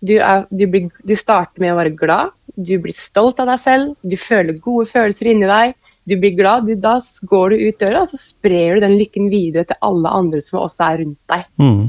du, 0.00 0.14
er, 0.16 0.46
du, 0.48 0.64
blir, 0.70 0.88
du 1.04 1.12
starter 1.12 1.60
med 1.60 1.74
å 1.74 1.78
være 1.82 1.92
glad, 1.98 2.32
du 2.56 2.78
blir 2.80 2.96
stolt 2.96 3.42
av 3.42 3.50
deg 3.52 3.60
selv, 3.62 3.92
du 4.00 4.16
føler 4.16 4.56
gode 4.64 4.88
følelser 4.88 5.28
inni 5.34 5.50
deg. 5.50 5.76
Du 6.08 6.16
blir 6.20 6.34
glad, 6.38 6.66
du, 6.66 6.74
da 6.80 6.96
går 7.30 7.52
du 7.52 7.66
ut 7.68 7.78
døra 7.80 8.02
og 8.02 8.10
så 8.10 8.20
sprer 8.20 8.78
du 8.78 8.86
den 8.86 8.96
lykken 8.98 9.28
videre 9.32 9.68
til 9.68 9.78
alle 9.84 10.12
andre 10.20 10.40
som 10.44 10.62
også 10.62 10.86
er 10.88 11.00
rundt 11.02 11.34
deg. 11.34 11.46
Mm. 11.60 11.86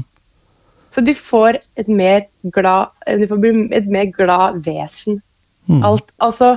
Så 0.90 1.04
du 1.06 1.12
får 1.14 1.60
et 1.78 1.88
mer 1.88 2.24
glad, 2.54 2.94
du 3.06 3.26
får 3.30 3.42
bli 3.42 3.52
et 3.78 3.90
mer 3.90 4.08
glad 4.14 4.60
vesen. 4.66 5.20
Mm. 5.70 5.84
Alt, 5.86 6.08
altså, 6.18 6.56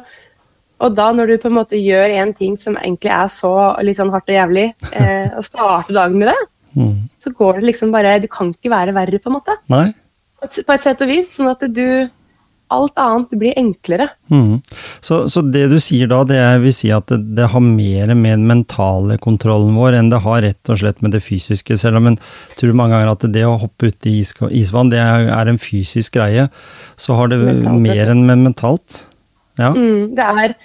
og 0.82 0.96
da 0.98 1.12
når 1.14 1.30
du 1.30 1.36
på 1.44 1.52
en 1.52 1.60
måte 1.60 1.78
gjør 1.78 2.16
en 2.18 2.34
ting 2.34 2.58
som 2.58 2.80
egentlig 2.82 3.14
er 3.14 3.30
så 3.32 3.54
litt 3.86 4.00
sånn 4.00 4.12
hardt 4.14 4.32
og 4.32 4.36
jævlig, 4.40 4.66
eh, 4.98 5.30
og 5.38 5.46
starter 5.46 6.00
dagen 6.02 6.20
med 6.22 6.34
det, 6.34 6.42
Mm. 6.74 7.06
så 7.22 7.30
går 7.30 7.60
det 7.60 7.68
liksom 7.68 7.92
bare 7.94 8.16
Du 8.18 8.26
kan 8.28 8.48
ikke 8.50 8.72
være 8.74 8.96
verre, 8.96 9.20
på 9.22 9.30
en 9.30 9.36
måte. 9.36 9.54
På 9.70 10.48
et, 10.48 10.56
på 10.66 10.74
et 10.74 10.82
sett 10.82 11.02
og 11.06 11.12
vis. 11.12 11.36
Sånn 11.38 11.52
at 11.52 11.62
du 11.70 12.10
Alt 12.74 12.98
annet 12.98 13.34
blir 13.38 13.58
enklere. 13.60 14.08
Mm. 14.32 14.62
Så, 15.04 15.24
så 15.30 15.44
det 15.46 15.66
du 15.70 15.76
sier 15.84 16.10
da, 16.10 16.22
det 16.28 16.40
er, 16.40 16.62
vil 16.64 16.74
si 16.74 16.90
at 16.96 17.12
det, 17.12 17.20
det 17.38 17.50
har 17.54 17.64
mer 17.64 18.14
med 18.16 18.40
den 18.40 18.48
mentale 18.50 19.20
kontrollen 19.22 19.76
vår 19.78 20.00
enn 20.00 20.10
det 20.14 20.24
har 20.24 20.42
rett 20.46 20.72
og 20.72 20.80
slett 20.82 21.04
med 21.06 21.14
det 21.14 21.22
fysiske. 21.26 21.78
Selv 21.80 22.00
om 22.02 22.10
en 22.14 22.18
tror 22.58 22.74
mange 22.78 22.96
ganger 22.96 23.14
at 23.14 23.28
det 23.36 23.46
å 23.46 23.60
hoppe 23.62 23.92
uti 23.92 24.18
is, 24.24 24.34
isvann, 24.50 24.94
det 24.94 25.02
er, 25.04 25.30
er 25.36 25.52
en 25.52 25.62
fysisk 25.62 26.18
greie, 26.18 26.48
så 26.96 27.20
har 27.20 27.34
det 27.34 27.42
Mentalt, 27.44 27.84
mer 27.84 28.14
enn 28.16 28.26
med 28.30 28.46
mentalt. 28.48 29.04
Ja. 29.60 29.74
Mm, 29.76 30.16
det, 30.18 30.26
er, 30.26 30.58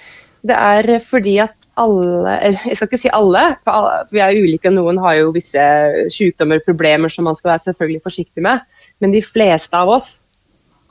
det 0.48 0.58
er 0.58 0.92
fordi 1.04 1.38
at 1.44 1.54
alle 1.78 2.32
Jeg 2.42 2.76
skal 2.76 2.88
ikke 2.88 2.98
si 2.98 3.10
alle, 3.14 3.42
for, 3.62 3.70
alle, 3.70 4.06
for 4.08 4.16
vi 4.16 4.22
er 4.24 4.38
ulike, 4.38 4.72
noen 4.74 4.98
har 5.02 5.20
jo 5.20 5.34
visse 5.36 5.66
sykdommer, 6.10 6.62
problemer 6.66 7.12
som 7.12 7.28
man 7.28 7.36
skal 7.38 7.52
være 7.52 7.68
selvfølgelig 7.68 8.02
forsiktig 8.06 8.42
med. 8.42 8.64
Men 8.98 9.14
de 9.14 9.22
fleste 9.22 9.78
av 9.78 9.92
oss 9.98 10.16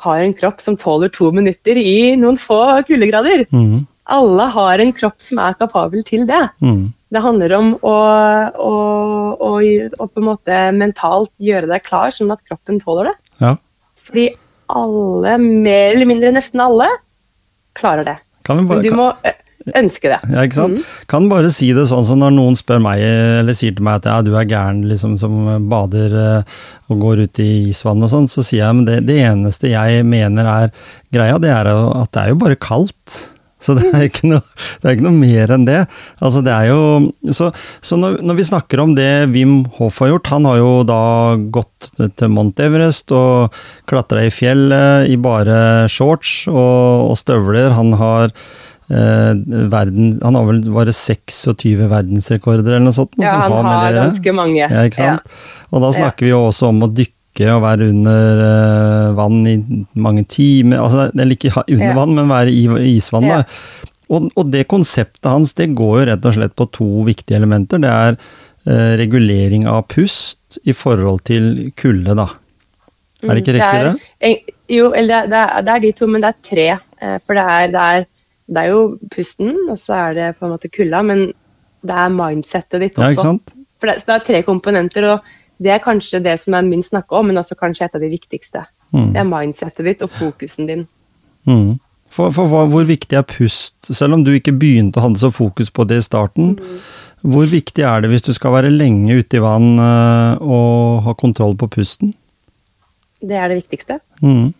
har 0.03 0.21
en 0.21 0.35
kropp 0.37 0.61
som 0.61 0.77
tåler 0.77 1.11
to 1.13 1.31
minutter 1.33 1.77
i 1.79 2.15
noen 2.19 2.37
få 2.39 2.59
kuldegrader. 2.87 3.45
Mm. 3.53 3.85
Alle 4.17 4.47
har 4.53 4.79
en 4.79 4.93
kropp 4.95 5.17
som 5.23 5.41
er 5.43 5.57
kapabel 5.59 6.05
til 6.07 6.27
det. 6.29 6.43
Mm. 6.63 6.93
Det 7.13 7.23
handler 7.23 7.55
om 7.57 7.73
å, 7.87 7.95
å, 8.67 8.75
å, 9.47 9.51
å 9.57 10.07
på 10.07 10.21
en 10.21 10.27
måte 10.27 10.59
mentalt 10.75 11.31
gjøre 11.43 11.69
deg 11.71 11.85
klar, 11.85 12.11
sånn 12.15 12.31
at 12.35 12.43
kroppen 12.47 12.81
tåler 12.83 13.11
det. 13.11 13.15
Ja. 13.43 13.53
Fordi 14.07 14.29
alle, 14.67 15.37
mer 15.41 15.95
eller 15.95 16.09
mindre 16.09 16.33
nesten 16.35 16.63
alle, 16.63 16.89
klarer 17.77 18.07
det. 18.07 18.17
Vi 18.47 18.55
Men 18.55 18.67
bare, 18.69 18.83
du 18.83 18.95
må 18.95 19.11
ønske 19.75 20.11
det. 20.11 20.19
Ja, 20.31 20.43
ikke 20.47 20.59
sant? 20.59 20.79
Mm. 20.79 21.05
Kan 21.11 21.29
bare 21.31 21.51
si 21.53 21.71
det 21.75 21.87
sånn 21.89 22.05
som 22.07 22.21
når 22.23 22.35
noen 22.37 22.57
spør 22.59 22.81
meg, 22.83 23.03
eller 23.03 23.57
sier 23.57 23.75
til 23.75 23.87
meg 23.87 24.01
at 24.01 24.09
ja, 24.11 24.17
du 24.25 24.33
er 24.37 24.49
gæren 24.49 24.83
liksom, 24.89 25.17
som 25.21 25.67
bader 25.71 26.17
eh, 26.23 26.59
og 26.91 27.01
går 27.03 27.25
ut 27.25 27.41
i 27.43 27.49
isvann 27.71 28.03
og 28.05 28.11
sånn, 28.13 28.29
så 28.31 28.45
sier 28.45 28.65
jeg 28.65 28.77
men 28.79 28.87
det, 28.87 29.01
det 29.09 29.17
eneste 29.27 29.73
jeg 29.73 30.05
mener 30.07 30.51
er 30.51 30.69
greia, 31.13 31.39
det 31.41 31.51
er 31.53 31.71
at 31.73 32.13
det 32.13 32.23
er 32.23 32.31
jo 32.33 32.43
bare 32.45 32.59
kaldt. 32.59 33.23
Så 33.57 33.73
det 33.73 33.87
er 33.89 34.05
ikke 34.05 34.29
noe, 34.29 34.43
det 34.81 34.85
er 34.85 34.95
ikke 34.95 35.07
noe 35.07 35.17
mer 35.17 35.51
enn 35.55 35.65
det. 35.65 35.79
Altså 36.21 36.43
det 36.45 36.53
er 36.53 36.69
jo, 36.69 36.81
så 37.33 37.49
så 37.81 37.97
når, 37.97 38.19
når 38.25 38.37
vi 38.37 38.45
snakker 38.51 38.81
om 38.83 38.93
det 38.97 39.27
Wim 39.33 39.63
Hof 39.79 39.97
har 40.03 40.11
gjort, 40.11 40.29
han 40.29 40.45
har 40.49 40.59
jo 40.61 40.71
da 40.87 41.01
gått 41.53 41.89
til 41.97 42.31
Mount 42.33 42.61
Everest 42.61 43.13
og 43.15 43.55
klatra 43.89 44.27
i 44.27 44.33
fjellet 44.33 45.09
i 45.09 45.17
bare 45.21 45.87
shorts 45.89 46.43
og, 46.51 47.09
og 47.09 47.17
støvler. 47.17 47.73
Han 47.77 47.95
har 47.97 48.33
verden, 48.89 50.13
han 50.23 50.35
har 50.39 50.45
vel 50.47 50.61
bare 50.73 50.93
26 50.95 51.87
verdensrekorder 51.91 52.75
eller 52.77 52.85
noe 52.87 52.95
sånt? 52.95 53.17
noe 53.17 53.25
Ja, 53.27 53.33
han 53.43 53.51
har 53.51 53.63
med 53.67 53.93
dere. 53.95 54.05
ganske 54.11 54.33
mange. 54.37 54.63
Ja, 54.63 54.85
ikke 54.87 54.95
sant? 55.01 55.35
Og 55.71 55.81
da 55.83 55.89
snakker 55.97 56.25
vi 56.27 56.31
jo 56.31 56.45
også 56.47 56.69
om 56.69 56.83
å 56.87 56.89
dykke 56.95 57.49
og 57.53 57.61
være 57.61 57.89
under 57.91 58.39
eh, 58.47 59.11
vann 59.17 59.41
i 59.45 59.55
mange 59.99 60.23
timer. 60.31 60.79
Altså, 60.85 61.09
eller 61.13 61.35
ikke 61.35 61.51
under 61.67 61.85
Ja. 61.85 61.93
vann, 61.93 62.15
men 62.15 62.27
være 62.31 62.49
i 62.55 62.95
isvann. 62.95 63.27
Ja. 63.27 63.41
Da. 63.43 63.93
Og, 64.09 64.31
og 64.39 64.51
det 64.51 64.67
konseptet 64.71 65.27
hans 65.29 65.53
det 65.53 65.73
går 65.75 65.99
jo 65.99 66.05
rett 66.13 66.25
og 66.25 66.33
slett 66.37 66.55
på 66.55 66.69
to 66.71 66.87
viktige 67.03 67.35
elementer. 67.41 67.77
Det 67.83 67.91
er 67.91 68.17
eh, 68.67 68.95
regulering 69.03 69.67
av 69.67 69.83
pust 69.91 70.57
i 70.65 70.71
forhold 70.73 71.25
til 71.27 71.71
kulde, 71.75 72.15
da. 72.15 72.29
Er 73.23 73.33
det 73.35 73.43
ikke 73.43 73.53
Mm, 73.53 73.59
riktig, 73.59 73.83
det? 73.83 73.93
er- 74.21 74.27
en- 74.31 74.53
Jo, 74.69 74.91
eller 74.93 75.27
det 75.27 75.33
er, 75.39 75.61
det 75.63 75.71
er 75.75 75.79
de 75.79 75.91
to, 75.95 76.07
men 76.07 76.21
det 76.21 76.27
er 76.33 76.41
tre. 76.43 76.65
Eh, 77.01 77.17
For 77.25 77.33
det 77.35 77.43
er, 77.43 77.67
det, 77.71 77.75
er, 77.81 78.05
det 78.47 78.63
er 78.63 78.71
jo 78.71 78.83
pusten, 79.11 79.53
og 79.67 79.77
så 79.79 79.97
er 80.07 80.17
det 80.17 80.27
på 80.37 80.47
en 80.47 80.53
måte 80.55 80.71
kulda, 80.71 81.01
men 81.05 81.25
det 81.87 81.97
er 82.03 82.13
mindsettet 82.13 82.83
ditt 82.83 82.95
også. 82.95 83.03
Ja, 83.03 83.15
ikke 83.15 83.27
sant? 83.27 83.55
For 83.77 83.91
det, 83.91 83.99
det 84.07 84.13
er 84.15 84.23
tre 84.27 84.43
komponenter, 84.47 85.09
og 85.11 85.63
det 85.63 85.73
er 85.73 85.83
kanskje 85.83 86.21
det 86.23 86.37
som 86.41 86.55
er 86.57 86.67
minst 86.67 86.93
snakka 86.93 87.19
om, 87.19 87.29
men 87.31 87.41
også 87.41 87.57
kanskje 87.59 87.87
et 87.87 87.97
av 87.97 88.03
de 88.03 88.11
viktigste. 88.11 88.63
Mm. 88.95 89.11
Det 89.13 89.21
er 89.21 89.27
mindsettet 89.27 89.89
ditt 89.89 90.05
og 90.05 90.13
fokusen 90.15 90.69
din. 90.69 90.85
Mm. 91.49 91.75
For, 92.13 92.31
for 92.31 92.47
for, 92.49 92.69
hvor 92.71 92.87
viktig 92.87 93.17
er 93.19 93.25
pust? 93.27 93.75
Selv 93.91 94.15
om 94.15 94.23
du 94.23 94.31
ikke 94.35 94.55
begynte 94.55 95.01
å 95.01 95.07
ha 95.07 95.11
så 95.19 95.31
fokus 95.33 95.69
på 95.73 95.85
det 95.89 95.99
i 96.01 96.05
starten, 96.05 96.55
hvor 97.27 97.49
viktig 97.49 97.83
er 97.83 98.03
det 98.03 98.11
hvis 98.13 98.25
du 98.25 98.31
skal 98.35 98.55
være 98.55 98.71
lenge 98.71 99.19
ute 99.19 99.39
i 99.39 99.43
vann 99.43 99.75
eh, 99.81 100.39
og 100.39 101.03
ha 101.07 101.15
kontroll 101.17 101.57
på 101.59 101.69
pusten? 101.73 102.13
Det 103.19 103.35
er 103.35 103.51
det 103.51 103.63
viktigste. 103.63 103.99
Mm. 104.21 104.53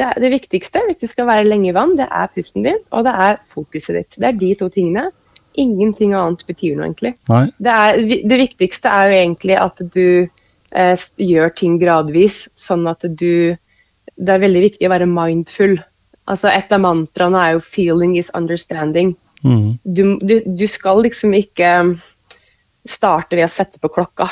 Det, 0.00 0.08
det 0.22 0.30
viktigste 0.32 0.82
hvis 0.86 1.00
du 1.02 1.08
skal 1.10 1.28
være 1.28 1.48
lenge 1.48 1.68
i 1.70 1.74
vann, 1.76 1.96
det 1.98 2.08
er 2.08 2.30
pusten 2.32 2.64
din, 2.64 2.78
og 2.90 3.04
det 3.06 3.12
er 3.26 3.40
fokuset 3.44 3.98
ditt. 3.98 4.16
Det 4.16 4.28
er 4.30 4.38
de 4.40 4.52
to 4.58 4.70
tingene. 4.72 5.10
Ingenting 5.60 6.14
annet 6.16 6.46
betyr 6.48 6.78
noe, 6.78 6.88
egentlig. 6.88 7.12
Det, 7.28 7.72
er, 7.72 8.00
det 8.28 8.38
viktigste 8.40 8.88
er 8.88 9.10
jo 9.10 9.18
egentlig 9.18 9.58
at 9.60 9.82
du 9.92 10.06
eh, 10.24 11.04
gjør 11.20 11.52
ting 11.58 11.76
gradvis, 11.82 12.46
sånn 12.54 12.88
at 12.90 13.04
du 13.08 13.56
Det 14.12 14.28
er 14.28 14.42
veldig 14.42 14.60
viktig 14.60 14.86
å 14.86 14.92
være 14.92 15.08
mindful. 15.08 15.78
Altså 16.28 16.50
Et 16.52 16.72
av 16.72 16.80
mantraene 16.80 17.38
er 17.40 17.52
jo 17.54 17.60
'feeling 17.64 18.16
is 18.18 18.30
understanding'. 18.36 19.14
Mm. 19.42 19.78
Du, 19.84 20.18
du, 20.20 20.40
du 20.46 20.66
skal 20.68 21.02
liksom 21.02 21.32
ikke 21.34 21.98
starte 22.86 23.36
ved 23.36 23.46
å 23.46 23.52
sette 23.52 23.80
på 23.82 23.88
klokka. 23.88 24.28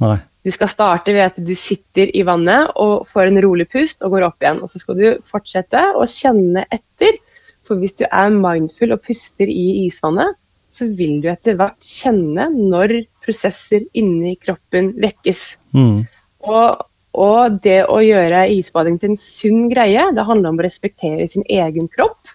Nei. 0.00 0.18
Du 0.42 0.50
skal 0.50 0.70
starte 0.70 1.12
ved 1.14 1.22
at 1.22 1.38
du 1.38 1.52
sitter 1.54 2.10
i 2.18 2.24
vannet 2.26 2.72
og 2.82 3.06
får 3.06 3.30
en 3.30 3.40
rolig 3.44 3.68
pust 3.70 4.02
og 4.02 4.16
går 4.16 4.26
opp 4.26 4.42
igjen. 4.42 4.62
Og 4.64 4.70
så 4.72 4.82
skal 4.82 4.98
du 4.98 5.06
fortsette 5.22 5.82
å 5.94 6.06
kjenne 6.08 6.64
etter. 6.74 7.18
For 7.62 7.78
hvis 7.78 7.94
du 8.00 8.06
er 8.08 8.34
mindful 8.34 8.94
og 8.94 9.04
puster 9.06 9.46
i 9.46 9.86
isvannet, 9.86 10.34
så 10.72 10.88
vil 10.98 11.20
du 11.22 11.28
etter 11.30 11.58
hvert 11.58 11.78
kjenne 11.84 12.48
når 12.50 13.02
prosesser 13.22 13.84
inni 13.98 14.34
kroppen 14.40 14.94
vekkes. 15.02 15.44
Mm. 15.76 16.02
Og, 16.48 16.84
og 17.22 17.58
det 17.62 17.82
å 17.86 18.00
gjøre 18.02 18.46
isbading 18.56 18.96
til 18.98 19.12
en 19.12 19.20
sunn 19.20 19.66
greie, 19.70 20.08
det 20.16 20.26
handler 20.26 20.54
om 20.54 20.58
å 20.58 20.66
respektere 20.66 21.28
sin 21.30 21.44
egen 21.46 21.90
kropp, 21.92 22.32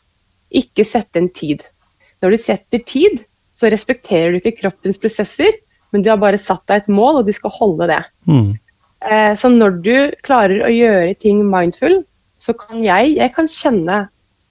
ikke 0.56 0.86
sette 0.88 1.20
en 1.20 1.32
tid. 1.34 1.65
Når 2.24 2.34
du 2.34 2.39
setter 2.39 2.86
tid, 2.88 3.24
så 3.58 3.72
respekterer 3.74 4.32
du 4.32 4.39
ikke 4.39 4.60
kroppens 4.62 5.02
prosesser, 5.02 5.58
men 5.97 6.05
du 6.05 6.12
har 6.13 6.19
bare 6.21 6.38
satt 6.38 6.62
deg 6.69 6.83
et 6.83 6.91
mål, 6.93 7.19
og 7.19 7.25
du 7.25 7.33
skal 7.33 7.55
holde 7.57 7.88
det. 7.89 8.03
Mm. 8.29 8.51
Eh, 9.10 9.31
så 9.33 9.49
når 9.49 9.79
du 9.81 9.95
klarer 10.25 10.62
å 10.67 10.69
gjøre 10.69 11.15
ting 11.17 11.39
mindful, 11.49 12.03
så 12.38 12.53
kan 12.53 12.83
jeg, 12.86 13.15
jeg 13.17 13.33
kan 13.33 13.49
kjenne 13.49 14.03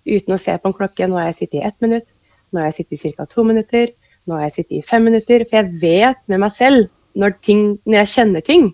uten 0.06 0.35
å 0.35 0.40
se 0.42 0.56
på 0.59 0.70
en 0.70 0.74
klokke, 0.74 1.06
nå 1.06 1.20
har 1.20 1.28
jeg 1.30 1.38
sittet 1.44 1.61
i 1.61 1.68
ett 1.68 1.78
minutt, 1.85 2.09
nå 2.50 2.59
har 2.59 2.72
jeg 2.72 2.80
sittet 2.80 3.06
i 3.06 3.12
ca. 3.14 3.28
to 3.30 3.44
minutter, 3.46 3.92
nå 4.26 4.35
har 4.35 4.48
jeg 4.48 4.56
sittet 4.56 4.80
i 4.80 4.82
fem 4.87 5.06
minutter, 5.06 5.46
for 5.46 5.61
jeg 5.61 5.78
vet 5.82 6.18
med 6.26 6.42
meg 6.42 6.54
selv, 6.54 6.90
når, 7.14 7.38
ting, 7.46 7.62
når 7.87 8.00
jeg 8.02 8.12
kjenner 8.16 8.44
ting, 8.44 8.68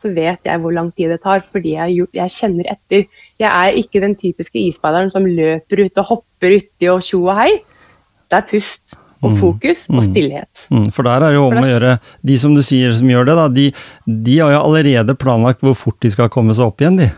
så 0.00 0.10
vet 0.16 0.48
jeg 0.48 0.60
hvor 0.60 0.74
lang 0.76 0.90
tid 0.96 1.12
det 1.12 1.20
tar, 1.24 1.44
fordi 1.44 1.76
jeg, 1.76 1.96
gjort- 2.00 2.16
jeg 2.18 2.32
kjenner 2.34 2.68
etter. 2.72 3.04
Jeg 3.40 3.48
er 3.48 3.78
ikke 3.80 4.02
den 4.04 4.16
typiske 4.18 4.60
isbaderen 4.60 5.12
som 5.12 5.28
løper 5.28 5.84
ut 5.84 6.00
og 6.02 6.08
hopper 6.10 6.56
uti 6.58 6.90
og 6.92 7.04
tjo 7.04 7.22
og 7.26 7.38
hei. 7.40 7.52
Det 8.28 8.40
er 8.40 8.48
pust 8.50 8.96
og 9.26 9.34
Mm. 9.34 9.38
fokus 9.42 9.84
og 9.90 9.98
Mm. 10.00 10.06
stillhet. 10.08 10.64
Mm. 10.70 10.86
For 10.94 11.02
der 11.10 11.16
er 11.26 11.34
det 11.34 11.38
jo 11.40 11.46
om 11.50 11.58
å 11.60 11.66
gjøre 11.66 11.98
De 12.24 12.36
som 12.38 12.54
du 12.54 12.62
sier 12.62 12.94
som 12.96 13.06
gjør 13.10 13.26
det, 13.26 13.36
da, 13.36 13.48
de, 13.48 13.66
de 14.06 14.38
har 14.38 14.52
jo 14.56 14.62
allerede 14.64 15.16
planlagt 15.18 15.60
hvor 15.66 15.74
fort 15.76 15.98
de 16.00 16.10
skal 16.14 16.28
komme 16.32 16.54
seg 16.56 16.66
opp 16.70 16.80
igjen, 16.80 16.96
de. 17.04 17.10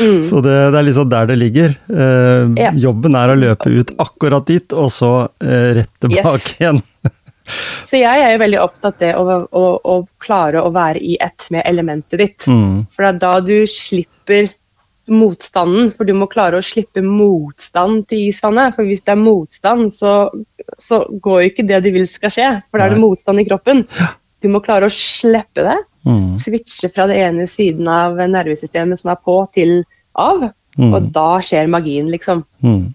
Mm. 0.00 0.22
Så 0.28 0.40
det, 0.42 0.54
det 0.72 0.78
er 0.80 0.86
liksom 0.88 1.08
der 1.10 1.26
det 1.30 1.36
ligger. 1.40 1.74
Eh, 1.90 2.48
Ja. 2.60 2.70
Jobben 2.86 3.14
er 3.18 3.32
å 3.34 3.38
løpe 3.38 3.70
ut 3.70 3.92
akkurat 4.02 4.46
dit, 4.46 4.72
og 4.72 4.90
så 4.92 5.28
eh, 5.42 5.74
rett 5.80 5.92
tilbake 6.02 6.40
Yes. 6.42 6.56
igjen. 6.60 6.82
Så 7.84 7.98
jeg 8.00 8.22
er 8.24 8.32
jo 8.32 8.38
veldig 8.40 8.60
opptatt 8.62 9.02
av 9.02 9.02
det 9.02 9.12
å, 9.20 9.48
å, 9.52 9.64
å 9.84 9.96
klare 10.24 10.62
å 10.64 10.70
være 10.72 10.96
i 11.04 11.18
ett 11.20 11.44
med 11.52 11.62
elementet 11.68 12.16
ditt. 12.18 12.46
Mm. 12.48 12.86
For 12.90 13.04
det 13.04 13.10
er 13.10 13.18
da 13.20 13.32
du 13.44 13.66
slipper 13.68 14.48
motstanden, 15.12 15.90
for 15.92 16.08
du 16.08 16.14
må 16.16 16.28
klare 16.32 16.58
å 16.58 16.64
slippe 16.64 17.02
motstand 17.04 18.06
til 18.08 18.30
isvannet. 18.30 18.74
For 18.76 18.88
hvis 18.88 19.04
det 19.04 19.14
er 19.14 19.20
motstand, 19.20 19.92
så, 19.92 20.14
så 20.80 21.02
går 21.24 21.40
jo 21.42 21.50
ikke 21.52 21.66
det 21.68 21.82
du 21.84 21.90
vil 21.94 22.06
skal 22.08 22.32
skje, 22.32 22.50
for 22.68 22.80
da 22.80 22.88
er 22.88 22.94
det 22.94 23.02
motstand 23.02 23.42
i 23.42 23.46
kroppen. 23.48 23.84
Du 24.44 24.50
må 24.52 24.62
klare 24.64 24.88
å 24.88 24.94
slippe 24.94 25.64
det, 25.66 25.80
Mm. 26.04 26.34
switche 26.36 26.90
fra 26.92 27.06
det 27.08 27.16
ene 27.16 27.46
siden 27.48 27.86
av 27.88 28.18
nervesystemet 28.28 29.00
som 29.00 29.14
er 29.14 29.20
på, 29.24 29.38
til 29.56 29.78
av. 30.20 30.50
Mm. 30.76 30.90
Og 30.90 31.06
da 31.14 31.38
skjer 31.40 31.70
magien, 31.72 32.10
liksom. 32.12 32.42
Mm. 32.60 32.92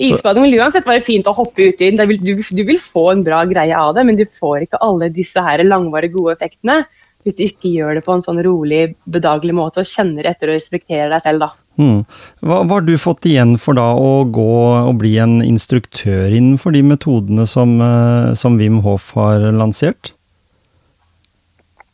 Isbading 0.00 0.46
vil 0.48 0.58
uansett 0.58 0.88
være 0.88 1.04
fint 1.04 1.28
å 1.28 1.34
hoppe 1.36 1.68
uti. 1.70 1.90
Du, 1.94 2.32
du 2.34 2.62
vil 2.66 2.80
få 2.80 3.10
en 3.12 3.24
bra 3.24 3.44
greie 3.48 3.76
av 3.76 3.94
det, 3.96 4.04
men 4.08 4.18
du 4.18 4.24
får 4.24 4.64
ikke 4.66 4.80
alle 4.84 5.10
disse 5.12 5.42
her 5.42 5.62
langvarige 5.64 6.16
gode 6.16 6.34
effektene 6.36 6.80
hvis 7.26 7.36
du 7.36 7.44
ikke 7.46 7.72
gjør 7.74 7.98
det 7.98 8.04
på 8.06 8.14
en 8.14 8.22
sånn 8.24 8.38
rolig, 8.46 8.94
bedagelig 9.10 9.54
måte 9.58 9.82
og 9.82 9.90
kjenner 9.90 10.28
etter 10.30 10.52
og 10.52 10.58
respekterer 10.60 11.10
deg 11.10 11.24
selv, 11.24 11.42
da. 11.42 11.50
Mm. 11.76 11.98
Hva, 12.40 12.60
hva 12.62 12.78
har 12.78 12.86
du 12.86 12.94
fått 13.00 13.26
igjen 13.28 13.56
for 13.60 13.76
da 13.76 13.90
å 13.98 14.24
gå 14.32 14.52
og 14.78 14.94
bli 15.02 15.16
en 15.20 15.40
instruktør 15.44 16.30
innenfor 16.30 16.72
de 16.72 16.84
metodene 16.86 17.44
som, 17.50 17.74
eh, 17.84 18.30
som 18.38 18.56
Wim 18.60 18.80
Hof 18.86 19.10
har 19.18 19.44
lansert? 19.52 20.14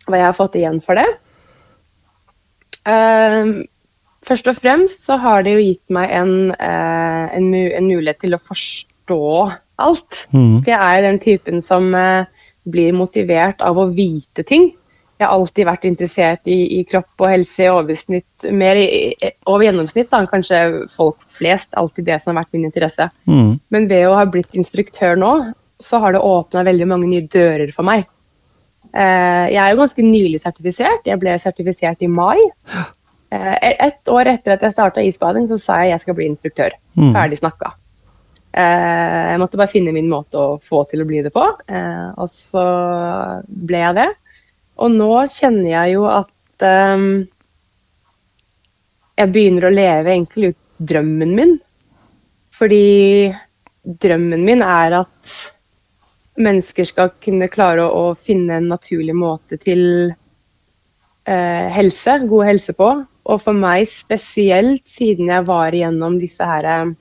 Hva 0.07 0.21
jeg 0.21 0.29
har 0.29 0.39
fått 0.39 0.59
igjen 0.61 0.79
for 0.85 0.99
det? 0.99 1.09
Uh, 2.83 3.63
først 4.27 4.49
og 4.51 4.59
fremst 4.59 5.05
så 5.07 5.17
har 5.23 5.45
det 5.47 5.55
jo 5.55 5.63
gitt 5.63 5.95
meg 5.95 6.11
en, 6.19 6.33
uh, 6.51 7.27
en, 7.31 7.51
mu 7.51 7.61
en 7.71 7.87
mulighet 7.87 8.25
til 8.25 8.35
å 8.35 8.43
forstå 8.43 9.23
alt. 9.83 10.25
Mm. 10.35 10.63
For 10.65 10.73
jeg 10.75 10.81
er 10.83 11.07
den 11.07 11.21
typen 11.23 11.63
som 11.63 11.93
uh, 11.95 12.27
blir 12.69 12.95
motivert 12.95 13.63
av 13.63 13.79
å 13.79 13.89
vite 13.95 14.45
ting. 14.47 14.73
Jeg 15.23 15.29
har 15.29 15.39
alltid 15.39 15.67
vært 15.69 15.85
interessert 15.87 16.49
i, 16.51 16.59
i 16.81 16.85
kropp 16.89 17.23
og 17.23 17.31
helse 17.31 17.63
i 17.63 17.71
oversnitt, 17.71 18.47
mer 18.51 18.79
i, 18.81 18.89
over 19.47 19.69
gjennomsnitt 19.69 20.09
da, 20.11 20.25
kanskje 20.27 20.63
folk 20.91 21.21
flest. 21.31 21.71
Alltid 21.79 22.09
det 22.11 22.17
som 22.23 22.33
har 22.33 22.43
vært 22.43 22.57
min 22.57 22.67
interesse. 22.67 23.07
Mm. 23.31 23.53
Men 23.71 23.87
ved 23.93 24.09
å 24.09 24.17
ha 24.19 24.25
blitt 24.27 24.59
instruktør 24.59 25.15
nå, 25.21 25.31
så 25.83 26.01
har 26.03 26.17
det 26.17 26.25
åpna 26.27 26.65
veldig 26.67 26.89
mange 26.91 27.11
nye 27.11 27.29
dører 27.31 27.71
for 27.75 27.87
meg. 27.87 28.09
Eh, 28.91 29.47
jeg 29.55 29.61
er 29.63 29.71
jo 29.71 29.81
ganske 29.85 30.07
nylig 30.09 30.43
sertifisert. 30.43 31.07
Jeg 31.07 31.23
ble 31.23 31.37
sertifisert 31.39 32.03
i 32.03 32.11
mai. 32.11 32.41
Eh, 33.33 33.55
ett 33.87 34.11
år 34.11 34.33
etter 34.35 34.57
at 34.57 34.67
jeg 34.67 34.75
starta 34.75 35.07
isbading, 35.07 35.47
så 35.49 35.61
sa 35.61 35.79
jeg 35.85 35.95
jeg 35.95 36.03
skal 36.03 36.19
bli 36.19 36.27
instruktør. 36.33 36.75
Mm. 36.99 37.13
Ferdig 37.15 37.39
snakka. 37.41 37.77
Eh, 38.53 39.31
jeg 39.31 39.41
måtte 39.41 39.57
bare 39.57 39.73
finne 39.73 39.95
min 39.97 40.11
måte 40.11 40.37
å 40.37 40.59
få 40.61 40.83
til 40.91 41.01
å 41.01 41.07
bli 41.09 41.23
det 41.25 41.33
på, 41.33 41.45
eh, 41.73 42.09
og 42.21 42.29
så 42.29 42.65
ble 43.47 43.81
jeg 43.81 43.97
det. 44.03 44.11
Og 44.83 44.91
nå 44.97 45.13
kjenner 45.31 45.71
jeg 45.71 45.95
jo 45.97 46.07
at 46.11 46.67
um, 46.67 47.07
jeg 49.19 49.33
begynner 49.35 49.69
å 49.69 49.75
leve 49.75 50.15
egentlig 50.15 50.53
ut 50.53 50.61
drømmen 50.93 51.35
min. 51.39 51.57
Fordi 52.57 53.31
drømmen 54.03 54.45
min 54.47 54.63
er 54.65 54.99
at 55.03 55.37
mennesker 56.43 56.87
skal 56.89 57.13
kunne 57.23 57.51
klare 57.53 57.85
å, 57.85 58.11
å 58.11 58.19
finne 58.19 58.59
en 58.59 58.71
naturlig 58.73 59.15
måte 59.17 59.59
til 59.61 59.85
eh, 61.29 61.69
helse, 61.77 62.19
god 62.29 62.49
helse 62.49 62.75
på. 62.79 62.91
Og 63.23 63.43
for 63.43 63.55
meg 63.55 63.87
spesielt, 63.91 64.85
siden 64.89 65.31
jeg 65.31 65.47
var 65.49 65.75
igjennom 65.77 66.19
disse 66.23 66.47
her 66.47 66.69
eh, 66.69 66.95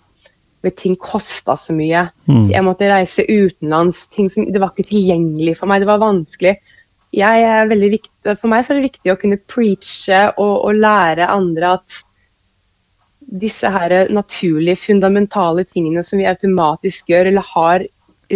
hvor 0.61 0.75
ting 0.77 0.97
kosta 1.01 1.55
så 1.57 1.73
mye. 1.73 2.05
Mm. 2.29 2.51
Jeg 2.51 2.65
måtte 2.65 2.89
reise 2.91 3.25
utenlands. 3.25 4.03
Ting 4.13 4.29
som, 4.29 4.45
det 4.45 4.61
var 4.61 4.75
ikke 4.75 4.91
tilgjengelig 4.91 5.55
for 5.57 5.71
meg. 5.71 5.81
Det 5.81 5.89
var 5.89 6.03
vanskelig. 6.03 6.59
Er 7.11 7.67
viktig, 7.67 8.35
for 8.39 8.47
meg 8.51 8.63
så 8.63 8.71
er 8.71 8.79
det 8.79 8.87
viktig 8.87 9.11
å 9.11 9.19
kunne 9.19 9.41
preache 9.51 10.21
og, 10.39 10.53
og 10.69 10.79
lære 10.79 11.27
andre 11.27 11.75
at 11.75 11.97
disse 13.31 13.67
her 13.71 14.09
naturlige, 14.11 14.79
fundamentale 14.79 15.65
tingene 15.67 16.03
som 16.03 16.19
vi 16.19 16.27
automatisk 16.27 17.11
gjør 17.11 17.31
eller 17.31 17.47
har 17.53 17.85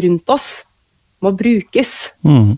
rundt 0.05 0.31
oss, 0.31 0.49
må 1.23 1.31
brukes. 1.35 1.93
Mm. 2.27 2.55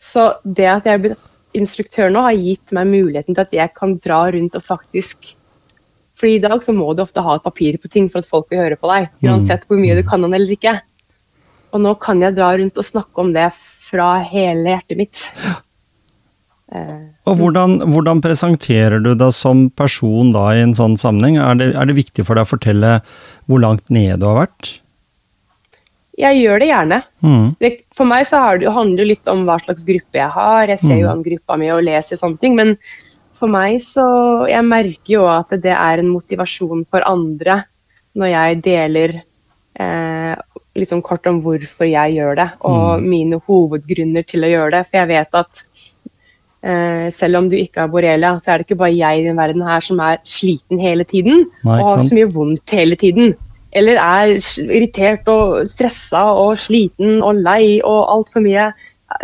Så 0.00 0.30
det 0.44 0.68
at 0.68 0.88
jeg 0.88 0.96
er 0.96 1.04
blitt 1.04 1.28
instruktør 1.56 2.12
nå, 2.12 2.22
har 2.24 2.36
gitt 2.38 2.72
meg 2.76 2.88
muligheten 2.88 3.36
til 3.36 3.44
at 3.44 3.54
jeg 3.56 3.76
kan 3.76 3.96
dra 4.00 4.22
rundt 4.32 4.56
og 4.56 4.64
faktisk 4.64 5.34
for 6.20 6.28
i 6.28 6.40
dag 6.42 6.60
så 6.60 6.74
må 6.76 6.92
du 6.92 7.00
ofte 7.00 7.22
ha 7.24 7.38
et 7.38 7.44
papir 7.46 7.78
på 7.80 7.88
ting 7.88 8.10
for 8.12 8.20
at 8.20 8.28
folk 8.28 8.50
vil 8.52 8.60
høre 8.60 8.76
på 8.76 8.90
deg. 8.90 9.08
Uansett 9.24 9.64
hvor 9.64 9.80
mye 9.80 9.96
du 9.96 10.02
kan 10.04 10.20
om 10.20 10.32
det 10.32 10.42
eller 10.42 10.52
ikke. 10.52 10.74
Og 11.72 11.80
nå 11.80 11.94
kan 12.02 12.20
jeg 12.20 12.36
dra 12.36 12.50
rundt 12.58 12.76
og 12.76 12.86
snakke 12.86 13.22
om 13.22 13.30
det 13.32 13.46
fra 13.90 14.12
hele 14.26 14.76
hjertet 14.76 15.00
mitt. 15.00 15.20
Og 17.26 17.34
hvordan, 17.40 17.80
hvordan 17.90 18.20
presenterer 18.22 19.02
du 19.02 19.10
deg 19.18 19.32
som 19.34 19.64
person 19.74 20.30
da 20.34 20.52
i 20.54 20.60
en 20.62 20.76
sånn 20.78 20.94
sammenheng? 21.00 21.40
Er 21.42 21.58
det, 21.58 21.72
er 21.74 21.88
det 21.90 21.96
viktig 21.98 22.22
for 22.28 22.38
deg 22.38 22.46
å 22.46 22.52
fortelle 22.52 22.92
hvor 23.50 23.62
langt 23.64 23.90
nede 23.90 24.20
du 24.22 24.28
har 24.30 24.44
vært? 24.46 24.76
jeg 26.20 26.36
gjør 26.42 26.58
det 26.60 26.66
gjerne. 26.68 26.96
Mm. 27.24 27.44
Det, 27.64 27.68
for 27.96 28.04
meg 28.04 28.26
så 28.28 28.36
har 28.42 28.58
det, 28.60 28.68
handler 28.76 28.98
det 29.00 29.06
litt 29.08 29.28
om 29.32 29.46
hva 29.48 29.54
slags 29.62 29.86
gruppe 29.88 30.18
jeg 30.18 30.28
har. 30.34 30.68
Jeg 30.68 30.82
ser 30.82 30.98
jo 30.98 31.06
Mm. 31.08 31.12
an 31.14 31.22
gruppa 31.24 31.56
mi 31.56 31.70
og 31.72 31.80
leser 31.86 32.18
sånne 32.20 32.38
ting. 32.42 32.54
Men 32.58 32.74
for 33.32 33.48
meg 33.48 33.78
så 33.80 34.44
Jeg 34.50 34.64
merker 34.68 35.14
jo 35.14 35.24
at 35.26 35.48
det 35.48 35.72
er 35.72 35.98
en 36.02 36.10
motivasjon 36.12 36.84
for 36.90 37.00
andre 37.08 37.64
når 38.14 38.28
jeg 38.34 38.62
deler 38.62 39.22
eh, 39.78 40.34
sånn 40.86 41.02
kort 41.04 41.26
om 41.28 41.40
hvorfor 41.44 41.86
jeg 41.88 42.16
gjør 42.16 42.36
det, 42.40 42.48
og 42.66 43.02
mine 43.04 43.38
hovedgrunner 43.46 44.24
til 44.26 44.46
å 44.46 44.50
gjøre 44.50 44.70
det. 44.78 44.84
For 44.88 45.00
jeg 45.02 45.10
vet 45.12 45.34
at 45.42 45.62
eh, 46.62 47.06
selv 47.14 47.40
om 47.40 47.48
du 47.50 47.56
ikke 47.58 47.84
har 47.84 47.92
borrelia, 47.92 48.34
så 48.40 48.52
er 48.54 48.58
det 48.62 48.68
ikke 48.68 48.80
bare 48.82 48.96
jeg 48.96 49.20
i 49.20 49.26
den 49.28 49.38
verden 49.40 49.62
her 49.66 49.84
som 49.84 50.00
er 50.04 50.20
sliten 50.28 50.80
hele 50.82 51.04
tiden 51.08 51.44
Nei, 51.64 51.78
og 51.80 51.86
har 51.88 51.98
sant? 52.00 52.10
så 52.10 52.18
mye 52.18 52.30
vondt 52.34 52.76
hele 52.76 52.98
tiden. 53.00 53.34
Eller 53.76 54.00
er 54.02 54.32
irritert 54.66 55.28
og 55.30 55.68
stressa 55.70 56.24
og 56.34 56.56
sliten 56.58 57.20
og 57.22 57.38
lei 57.44 57.78
og 57.86 58.00
altfor 58.16 58.42
mye. 58.42 58.70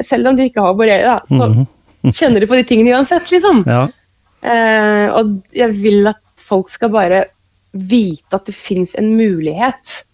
Selv 0.06 0.30
om 0.30 0.36
du 0.38 0.44
ikke 0.44 0.62
har 0.62 0.76
borrelia, 0.78 1.16
så 1.30 1.48
Mhm. 1.50 1.66
kjenner 2.14 2.38
du 2.40 2.46
på 2.46 2.54
de 2.54 2.62
tingene 2.62 2.92
uansett, 2.94 3.26
liksom. 3.32 3.64
Ja. 3.66 3.88
Eh, 4.46 5.08
og 5.10 5.40
jeg 5.56 5.72
vil 5.82 6.06
at 6.06 6.20
folk 6.38 6.68
skal 6.70 6.92
bare 6.94 7.24
vite 7.74 8.36
at 8.38 8.46
det 8.46 8.54
fins 8.54 8.94
en 8.94 9.16
mulighet. 9.18 10.04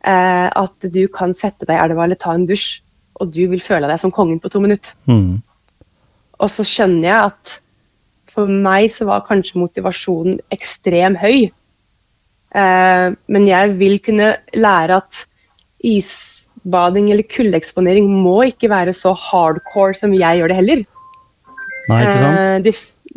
Eh, 0.00 0.48
at 0.48 0.90
du 0.94 1.02
kan 1.12 1.34
sette 1.36 1.66
deg 1.68 1.76
i 1.76 1.82
elva 1.84 2.06
eller 2.06 2.20
ta 2.20 2.32
en 2.32 2.46
dusj, 2.48 2.80
og 3.20 3.32
du 3.34 3.42
vil 3.52 3.60
føle 3.60 3.88
deg 3.90 4.00
som 4.00 4.12
kongen 4.14 4.40
på 4.40 4.48
to 4.52 4.62
minutter. 4.62 4.94
Mm. 5.10 5.42
Og 6.40 6.48
så 6.48 6.64
skjønner 6.64 7.08
jeg 7.10 7.32
at 7.32 7.56
for 8.30 8.48
meg 8.48 8.88
så 8.94 9.08
var 9.08 9.26
kanskje 9.26 9.60
motivasjonen 9.60 10.38
ekstrem 10.54 11.18
høy. 11.20 11.50
Eh, 12.56 13.08
men 13.12 13.48
jeg 13.48 13.74
vil 13.80 13.98
kunne 14.02 14.30
lære 14.56 15.02
at 15.02 15.24
isbading 15.84 17.10
eller 17.12 17.28
kuldeeksponering 17.28 18.08
må 18.22 18.38
ikke 18.48 18.70
være 18.72 18.94
så 18.96 19.12
hardcore 19.16 19.98
som 19.98 20.16
jeg 20.16 20.40
gjør 20.40 20.52
det 20.52 20.60
heller. 20.62 20.86
Nei, 21.90 22.00
ikke 22.06 22.16
sant? 22.22 22.40
Eh, 22.40 22.56
det, 22.64 22.74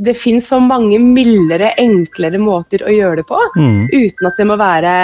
det 0.09 0.17
finnes 0.19 0.49
så 0.51 0.59
mange 0.59 0.99
mildere, 0.99 1.71
enklere 1.79 2.41
måter 2.41 2.83
å 2.83 2.91
gjøre 2.91 3.21
det 3.21 3.27
på. 3.29 3.39
Mm. 3.55 3.87
Uten 3.93 4.29
at 4.29 4.41
det 4.41 4.49
må 4.49 4.59
være 4.59 4.97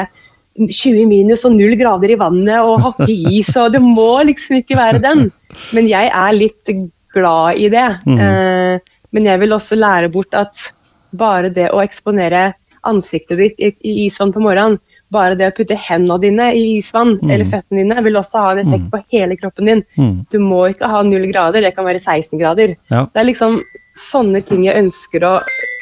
20 0.67 1.05
minus 1.07 1.45
og 1.47 1.53
null 1.55 1.75
grader 1.79 2.11
i 2.11 2.17
vannet 2.19 2.59
og 2.59 2.81
hakke 2.83 3.07
is. 3.31 3.55
og 3.57 3.71
Det 3.73 3.81
må 3.81 4.09
liksom 4.27 4.59
ikke 4.59 4.75
være 4.79 4.99
den. 5.03 5.31
Men 5.73 5.87
jeg 5.87 6.11
er 6.13 6.35
litt 6.35 6.73
glad 7.13 7.57
i 7.57 7.69
det. 7.73 7.87
Mm. 8.05 8.19
Eh, 8.19 8.79
men 9.15 9.25
jeg 9.25 9.39
vil 9.41 9.55
også 9.55 9.77
lære 9.79 10.11
bort 10.13 10.33
at 10.37 10.71
bare 11.17 11.49
det 11.49 11.71
å 11.73 11.79
eksponere 11.81 12.53
ansiktet 12.87 13.37
ditt 13.39 13.55
i, 13.59 13.71
i 13.83 13.93
isvann 14.05 14.31
på 14.31 14.39
morgenen, 14.43 14.77
bare 15.11 15.35
det 15.35 15.49
å 15.49 15.55
putte 15.57 15.75
hendene 15.75 16.19
dine 16.21 16.45
i 16.55 16.77
isvann, 16.77 17.17
Mm. 17.19 17.31
eller 17.33 17.45
føttene 17.49 17.81
dine, 17.81 18.03
vil 18.05 18.15
også 18.19 18.39
ha 18.39 18.51
en 18.53 18.59
effekt 18.61 18.85
Mm. 18.85 18.91
på 18.93 19.01
hele 19.11 19.35
kroppen 19.35 19.65
din. 19.65 19.83
Mm. 19.97 20.25
Du 20.31 20.37
må 20.39 20.69
ikke 20.69 20.87
ha 20.87 21.01
null 21.03 21.25
grader, 21.31 21.61
det 21.61 21.75
kan 21.75 21.85
være 21.85 21.99
16 21.99 22.39
grader. 22.39 22.75
Ja. 22.91 23.05
Det 23.13 23.19
er 23.19 23.25
liksom 23.25 23.61
sånne 23.97 24.45
ting 24.45 24.63
jeg 24.63 24.77
ønsker 24.85 25.19
å 25.27 25.33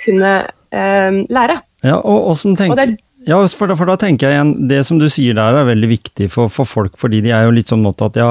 kunne 0.05 0.47
eh, 0.71 1.11
lære. 1.29 1.61
ja, 1.83 1.95
og 1.97 2.29
Og 2.29 2.35
tenker 2.57 2.75
det 2.75 2.87
er 2.89 2.97
Ja, 3.27 3.41
for 3.59 3.67
da, 3.67 3.75
for 3.75 3.89
da 3.89 3.97
tenker 3.99 4.29
jeg 4.29 4.37
igjen, 4.37 4.51
det 4.69 4.77
som 4.87 4.99
du 5.01 5.09
sier 5.11 5.35
der 5.35 5.57
er 5.59 5.67
veldig 5.67 5.89
viktig 5.91 6.29
for, 6.31 6.47
for 6.53 6.69
folk, 6.69 6.93
fordi 6.99 7.19
de 7.25 7.33
er 7.35 7.43
jo 7.43 7.55
litt 7.57 7.73
sånn 7.73 7.83
at 7.89 8.15
ja, 8.15 8.29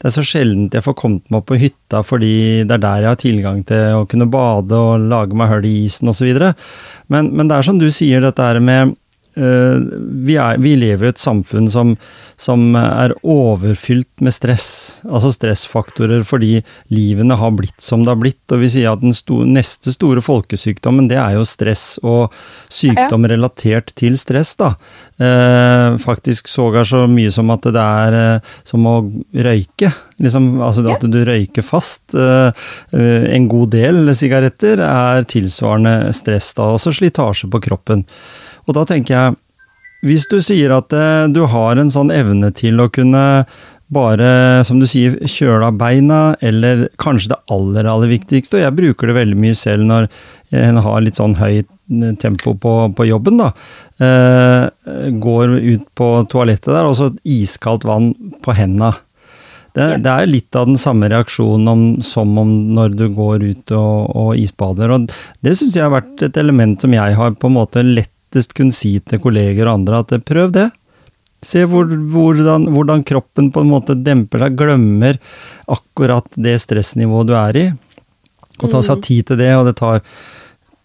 det 0.00 0.08
er 0.08 0.14
så 0.14 0.24
sjeldent 0.24 0.72
jeg 0.72 0.86
får 0.86 0.96
kommet 0.96 1.26
meg 1.28 1.42
opp 1.42 1.50
på 1.50 1.58
hytta 1.60 2.00
fordi 2.06 2.30
det 2.64 2.78
er 2.78 2.84
der 2.86 3.04
jeg 3.04 3.12
har 3.12 3.20
tilgang 3.20 3.60
til 3.68 3.98
å 3.98 4.06
kunne 4.08 4.30
bade 4.32 4.72
og 4.72 5.04
lage 5.10 5.36
meg 5.36 5.52
hull 5.52 5.68
i 5.68 5.74
isen 5.84 6.08
osv. 6.08 6.30
Men, 7.12 7.28
men 7.28 7.50
det 7.50 7.58
er 7.58 7.68
som 7.68 7.80
du 7.80 7.90
sier, 7.92 8.24
dette 8.24 8.48
her 8.48 8.62
med 8.64 8.96
vi, 9.38 10.34
er, 10.36 10.58
vi 10.62 10.74
lever 10.78 11.08
i 11.08 11.12
et 11.12 11.22
samfunn 11.22 11.68
som, 11.70 11.94
som 12.38 12.74
er 12.78 13.14
overfylt 13.22 14.22
med 14.24 14.34
stress, 14.34 14.68
altså 15.06 15.32
stressfaktorer 15.34 16.24
fordi 16.26 16.60
livene 16.94 17.38
har 17.38 17.54
blitt 17.56 17.82
som 17.82 18.04
det 18.04 18.12
har 18.12 18.20
blitt. 18.20 18.44
Og 18.54 18.62
vi 18.62 18.70
sier 18.72 18.92
at 18.92 19.02
den 19.02 19.16
sto, 19.16 19.40
neste 19.46 19.94
store 19.94 20.22
folkesykdommen, 20.24 21.08
det 21.10 21.18
er 21.20 21.36
jo 21.38 21.46
stress 21.48 21.86
og 22.06 22.34
sykdom 22.72 23.26
relatert 23.30 23.94
til 23.98 24.18
stress, 24.20 24.54
da. 24.60 24.74
Eh, 25.18 25.98
faktisk 25.98 26.48
sågar 26.48 26.84
så 26.84 27.06
mye 27.10 27.30
som 27.34 27.50
at 27.50 27.66
det 27.74 27.82
er 27.82 28.18
eh, 28.18 28.52
som 28.66 28.86
å 28.86 28.96
røyke. 29.34 29.92
Liksom, 30.22 30.50
altså 30.62 30.84
at 30.90 31.06
du 31.10 31.18
røyker 31.26 31.66
fast. 31.66 32.14
Eh, 32.14 32.50
eh, 32.94 33.30
en 33.34 33.48
god 33.50 33.74
del 33.74 34.14
sigaretter 34.18 34.82
er 34.84 35.26
tilsvarende 35.30 36.12
stress, 36.16 36.52
da. 36.58 36.72
Altså 36.76 36.94
slitasje 36.94 37.50
på 37.50 37.62
kroppen. 37.68 38.06
Og 38.68 38.76
da 38.76 38.84
tenker 38.88 39.14
jeg, 39.14 39.38
hvis 40.06 40.28
du 40.30 40.38
sier 40.44 40.76
at 40.76 40.92
eh, 40.94 41.26
du 41.34 41.42
har 41.50 41.80
en 41.80 41.90
sånn 41.90 42.12
evne 42.14 42.52
til 42.54 42.78
å 42.84 42.90
kunne 42.92 43.24
bare, 43.88 44.60
som 44.68 44.76
du 44.82 44.84
sier, 44.86 45.14
kjøle 45.24 45.70
av 45.70 45.78
beina, 45.80 46.36
eller 46.44 46.86
kanskje 47.00 47.32
det 47.32 47.38
aller, 47.54 47.88
aller 47.88 48.10
viktigste, 48.12 48.58
og 48.58 48.64
jeg 48.66 48.76
bruker 48.76 49.08
det 49.08 49.16
veldig 49.16 49.38
mye 49.40 49.56
selv 49.56 49.86
når 49.88 50.08
en 50.60 50.80
har 50.84 51.00
litt 51.04 51.16
sånn 51.16 51.38
høyt 51.40 51.70
tempo 52.20 52.52
på, 52.60 52.72
på 52.92 53.06
jobben, 53.08 53.40
da. 53.40 53.48
Eh, 54.04 55.08
går 55.24 55.54
ut 55.56 55.86
på 55.96 56.08
toalettet 56.28 56.68
der, 56.68 56.84
og 56.84 56.98
så 57.00 57.08
iskaldt 57.24 57.88
vann 57.88 58.12
på 58.44 58.56
henda. 58.56 58.92
Det, 59.72 59.86
Ja. 59.88 59.96
det 60.04 60.12
er 60.12 60.30
litt 60.34 60.56
av 60.58 60.66
den 60.68 60.78
samme 60.80 61.08
reaksjonen 61.08 61.68
om, 61.72 61.82
som 62.02 62.36
om 62.40 62.52
når 62.74 62.92
du 62.98 63.06
går 63.14 63.44
ut 63.44 63.72
og, 63.76 64.16
og 64.16 64.30
isbader. 64.40 64.90
og 64.90 65.08
Det 65.44 65.56
syns 65.56 65.76
jeg 65.76 65.84
har 65.86 65.92
vært 65.96 66.24
et 66.28 66.36
element 66.40 66.80
som 66.80 66.92
jeg 66.92 67.16
har 67.16 67.36
på 67.40 67.48
en 67.48 67.56
måte 67.56 67.84
lettest 68.28 68.54
kunne 68.54 68.72
si 68.72 68.98
til 69.00 69.20
kolleger 69.20 69.66
og 69.66 69.80
andre, 69.80 70.00
at 70.02 70.24
prøv 70.24 70.52
det. 70.52 70.70
Se 71.42 71.64
hvor, 71.64 71.86
hvordan, 71.86 72.66
hvordan 72.72 73.04
kroppen 73.04 73.52
på 73.52 73.62
en 73.62 73.70
måte 73.70 73.94
demper 73.94 74.38
seg, 74.42 74.56
glemmer 74.58 75.18
akkurat 75.68 76.26
det 76.34 76.58
stressnivået 76.60 77.28
du 77.28 77.34
er 77.34 77.56
i. 77.56 77.66
Og 78.58 78.70
ta 78.72 78.82
seg 78.82 79.02
tid 79.02 79.28
til 79.28 79.38
det, 79.38 79.52
og 79.54 79.68
det 79.68 79.76
tar 79.78 80.02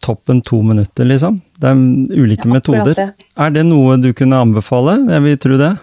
toppen 0.03 0.41
to 0.45 0.61
minutter, 0.61 1.05
liksom. 1.05 1.41
Det 1.57 1.71
er 1.71 2.19
ulike 2.19 2.45
ja, 2.45 2.53
metoder. 2.53 2.93
det. 2.93 3.25
Er 3.39 3.49
det 3.49 3.65
noe 3.65 3.97
du 3.97 4.11
kunne 4.13 4.37
anbefale? 4.37 4.99
Jeg 5.09 5.23
vil 5.23 5.39
tro 5.41 5.57
det. 5.57 5.73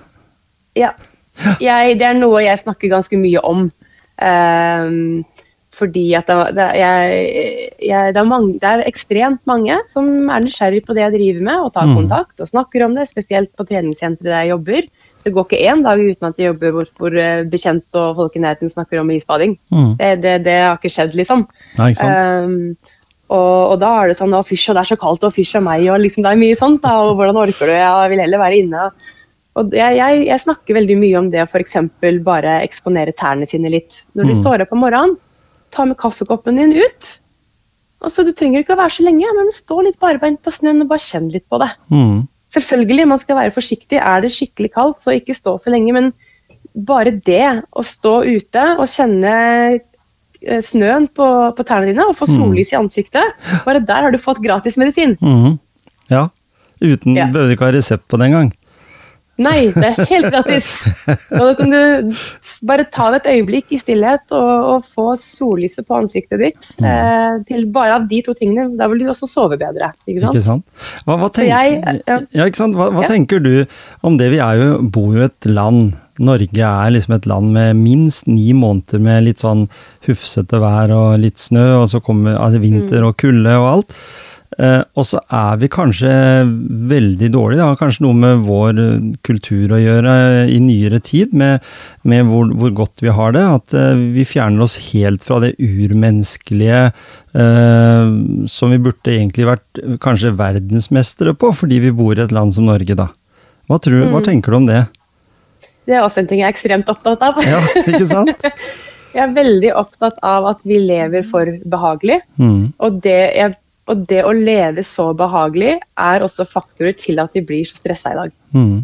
Ja. 0.79 0.93
Jeg, 1.61 1.97
det 1.99 2.05
er 2.05 2.19
noe 2.19 2.43
jeg 2.43 2.61
snakker 2.61 2.91
ganske 2.93 3.17
mye 3.17 3.41
om. 3.49 3.71
Ehm, 4.21 5.23
fordi 5.75 6.05
at 6.19 6.27
det, 6.27 6.37
det, 6.59 6.65
jeg, 6.81 7.19
jeg, 7.87 8.15
det, 8.15 8.21
er 8.21 8.27
mange, 8.27 8.57
det 8.59 8.67
er 8.71 8.81
ekstremt 8.91 9.41
mange 9.47 9.77
som 9.89 10.09
er 10.29 10.43
nysgjerrig 10.43 10.81
på 10.87 10.97
det 10.97 11.05
jeg 11.05 11.15
driver 11.15 11.45
med, 11.47 11.61
og 11.63 11.73
tar 11.77 11.87
Mm. 11.87 11.95
kontakt 12.01 12.41
og 12.43 12.49
snakker 12.51 12.85
om 12.85 12.95
det, 12.99 13.07
spesielt 13.09 13.53
på 13.57 13.67
treningssenteret 13.69 14.27
der 14.27 14.41
jeg 14.43 14.51
jobber. 14.51 14.89
Det 15.25 15.33
går 15.37 15.47
ikke 15.47 15.61
én 15.71 15.83
dag 15.85 15.99
uten 16.01 16.29
at 16.31 16.37
jeg 16.41 16.51
jobber 16.51 16.73
hvor, 16.75 16.89
hvor 16.99 17.17
eh, 17.23 17.45
bekjent 17.45 17.95
og 18.01 18.17
folk 18.17 18.37
i 18.37 18.43
nærheten 18.43 18.73
snakker 18.73 19.01
om 19.01 19.11
isbading. 19.15 19.55
Mm. 19.71 19.93
Det, 20.01 20.11
det, 20.25 20.35
det 20.49 20.57
har 20.65 20.77
ikke 20.81 20.91
skjedd, 20.93 21.15
liksom. 21.15 21.47
Nei, 21.79 21.91
ikke 21.93 22.01
sant? 22.03 22.51
Um, 22.51 22.77
og, 23.31 23.77
og 23.77 23.79
da 23.85 23.93
er 24.03 24.11
det 24.11 24.19
sånn 24.19 24.35
å 24.35 24.43
fysj, 24.43 24.71
og 24.73 24.75
det 24.75 24.83
er 24.83 24.91
så 24.91 24.99
kaldt, 24.99 25.23
og 25.29 25.35
fysj 25.37 25.57
og 25.61 25.67
meg, 25.69 25.87
og 25.93 26.01
liksom 26.03 26.25
det 26.27 26.33
er 26.35 26.41
mye 26.43 26.59
sånt. 26.59 26.83
da, 26.83 26.97
og 27.05 27.15
Hvordan 27.21 27.39
orker 27.45 27.71
du? 27.71 27.77
Jeg 27.79 28.11
vil 28.11 28.23
heller 28.27 28.43
være 28.43 28.59
inne. 28.65 28.89
Og 29.61 29.71
jeg, 29.75 29.97
jeg, 30.03 30.25
jeg 30.27 30.43
snakker 30.43 30.75
veldig 30.81 30.97
mye 30.99 31.19
om 31.21 31.31
det 31.31 31.45
å 31.45 31.49
f.eks. 31.51 31.77
bare 32.27 32.59
eksponere 32.67 33.15
tærne 33.15 33.47
sine 33.47 33.71
litt. 33.71 34.03
Når 34.19 34.25
du 34.33 34.35
Mm. 34.35 34.41
står 34.43 34.63
opp 34.67 34.73
om 34.75 34.83
morgenen, 34.83 35.17
ta 35.71 35.85
med 35.87 35.97
kaffekoppen 36.01 36.57
din 36.61 36.73
ut. 36.77 37.11
Og 38.01 38.11
så 38.13 38.25
Du 38.25 38.33
trenger 38.33 38.63
ikke 38.63 38.73
å 38.77 38.81
være 38.81 38.95
så 38.97 39.05
lenge, 39.05 39.29
men 39.37 39.51
stå 39.53 39.83
litt 39.85 39.99
barbeint 40.01 40.41
på 40.43 40.53
snøen 40.55 40.81
og 40.83 40.89
bare 40.89 41.05
kjenn 41.05 41.31
litt 41.33 41.45
på 41.53 41.59
det. 41.61 41.69
Mm. 41.93 42.27
Selvfølgelig, 42.55 43.07
man 43.07 43.19
skal 43.23 43.37
være 43.37 43.53
forsiktig. 43.55 43.99
Er 44.01 44.23
det 44.25 44.33
skikkelig 44.35 44.73
kaldt, 44.75 45.01
så 45.05 45.13
ikke 45.15 45.37
stå 45.37 45.59
så 45.61 45.71
lenge. 45.71 45.93
Men 45.93 46.13
bare 46.75 47.13
det, 47.27 47.63
å 47.77 47.83
stå 47.85 48.23
ute 48.27 48.65
og 48.79 48.87
kjenne 48.91 49.35
eh, 50.43 50.63
snøen 50.65 51.07
på, 51.15 51.27
på 51.57 51.67
tærne 51.69 51.91
dine 51.93 52.07
og 52.09 52.17
få 52.17 52.27
Mm. 52.31 52.37
sollys 52.41 52.73
i 52.73 52.79
ansiktet, 52.81 53.37
bare 53.67 53.85
der 53.85 54.03
har 54.07 54.11
du 54.11 54.19
fått 54.19 54.41
gratis 54.43 54.77
medisin. 54.81 55.17
Mm. 55.21 55.59
Ja. 56.11 56.29
Uten 56.81 57.15
Ja. 57.17 57.27
Behøvde 57.29 57.53
ikke 57.59 57.69
ha 57.69 57.73
resept 57.77 58.09
på 58.09 58.17
det 58.19 58.31
engang. 58.31 58.53
Nei, 59.41 59.71
det 59.73 59.89
er 59.95 60.09
helt 60.11 60.29
gratis. 60.33 60.67
Og 61.33 61.41
da 61.49 61.53
kan 61.59 61.73
du 61.73 62.17
bare 62.69 62.85
ta 62.93 63.07
deg 63.15 63.23
et 63.23 63.31
øyeblikk 63.39 63.73
i 63.73 63.79
stillhet 63.81 64.35
og, 64.37 64.51
og 64.75 64.85
få 64.85 65.07
sollyset 65.21 65.87
på 65.89 65.97
ansiktet 66.01 66.43
ditt. 66.43 66.69
Mm. 66.81 66.89
Eh, 66.91 67.39
til 67.49 67.65
bare 67.73 67.97
av 68.01 68.09
de 68.11 68.21
to 68.27 68.35
tingene. 68.37 68.69
Da 68.77 68.91
vil 68.93 69.01
du 69.05 69.09
også 69.13 69.29
sove 69.31 69.57
bedre. 69.61 69.93
Ikke 70.05 70.27
sant? 70.27 70.37
Ikke 70.37 70.45
sant? 70.45 70.67
Hva, 71.07 71.17
hva, 71.23 71.31
Så 71.33 71.47
jeg- 71.49 71.81
tenker, 71.81 72.03
ja. 72.07 72.21
ja, 72.43 72.51
ikke 72.51 72.63
sant? 72.63 72.77
hva, 72.77 72.91
hva 72.93 73.07
Ja. 73.07 73.09
tenker 73.15 73.43
du 73.43 73.53
om 74.05 74.21
det? 74.21 74.31
Vi 74.35 74.39
er 74.45 74.61
jo, 74.61 74.71
bor 74.93 75.17
jo 75.17 75.25
et 75.31 75.49
land 75.49 75.95
Norge 76.21 76.61
er 76.61 76.91
liksom 76.93 77.15
et 77.17 77.25
land 77.31 77.49
med 77.55 77.79
minst 77.81 78.27
ni 78.29 78.51
måneder 78.53 79.01
med 79.01 79.25
litt 79.25 79.41
sånn 79.41 79.63
hufsete 80.05 80.59
vær 80.61 80.93
og 80.93 81.15
litt 81.23 81.41
snø, 81.41 81.63
og 81.81 81.87
så 81.89 82.03
kommer 82.05 82.37
altså, 82.37 82.61
vinter 82.61 83.07
og 83.09 83.17
kulde 83.17 83.55
og 83.57 83.69
alt. 83.71 83.95
Eh, 84.59 84.83
og 84.99 85.07
så 85.07 85.21
er 85.31 85.61
vi 85.61 85.69
kanskje 85.71 86.11
veldig 86.91 87.29
dårlige, 87.31 87.61
det 87.61 87.69
har 87.69 87.79
kanskje 87.79 88.03
noe 88.03 88.17
med 88.19 88.43
vår 88.49 88.81
eh, 88.83 89.05
kultur 89.27 89.77
å 89.77 89.79
gjøre 89.79 90.15
i 90.51 90.59
nyere 90.65 90.99
tid, 91.07 91.31
med, 91.37 91.63
med 92.03 92.27
hvor, 92.27 92.51
hvor 92.59 92.75
godt 92.83 93.05
vi 93.05 93.15
har 93.15 93.37
det. 93.37 93.45
At 93.61 93.77
eh, 93.79 94.03
vi 94.17 94.27
fjerner 94.27 94.67
oss 94.67 94.77
helt 94.91 95.23
fra 95.27 95.39
det 95.45 95.53
urmenneskelige 95.63 96.83
eh, 96.91 98.15
som 98.51 98.75
vi 98.75 98.83
burde 98.83 99.15
egentlig 99.15 99.47
vært 99.53 99.83
eh, 99.85 99.97
kanskje 100.03 100.35
verdensmestere 100.41 101.37
på, 101.39 101.55
fordi 101.63 101.79
vi 101.87 101.95
bor 101.95 102.19
i 102.19 102.25
et 102.27 102.35
land 102.35 102.57
som 102.57 102.67
Norge, 102.67 102.99
da. 102.99 103.13
Hva, 103.71 103.79
tror, 103.79 104.09
hva 104.11 104.19
tenker 104.27 104.51
du 104.51 104.65
om 104.65 104.67
det? 104.67 104.83
Det 105.87 105.95
er 105.95 106.03
også 106.03 106.25
en 106.25 106.31
ting 106.31 106.43
jeg 106.43 106.51
er 106.51 106.57
ekstremt 106.57 106.91
opptatt 106.91 107.23
av. 107.23 107.39
Ja, 107.47 107.63
ikke 107.87 108.07
sant? 108.11 108.51
Jeg 109.11 109.25
er 109.25 109.33
veldig 109.35 109.71
opptatt 109.75 110.21
av 110.23 110.45
at 110.53 110.61
vi 110.63 110.77
lever 110.85 111.25
for 111.27 111.49
behagelig. 111.67 112.21
Mm, 112.39 112.69
Og 112.79 113.01
det, 113.03 113.17
jeg, 113.35 113.57
og 113.91 114.07
det 114.11 114.23
å 114.27 114.33
leve 114.37 114.85
så 114.87 115.11
behagelig 115.17 115.75
er 115.99 116.25
også 116.25 116.47
faktorer 116.49 116.95
til 116.99 117.21
at 117.23 117.35
vi 117.37 117.43
blir 117.47 117.67
så 117.69 117.81
stressa 117.81 118.15
i 118.15 118.19
dag. 118.21 118.33
mm, 118.55 118.79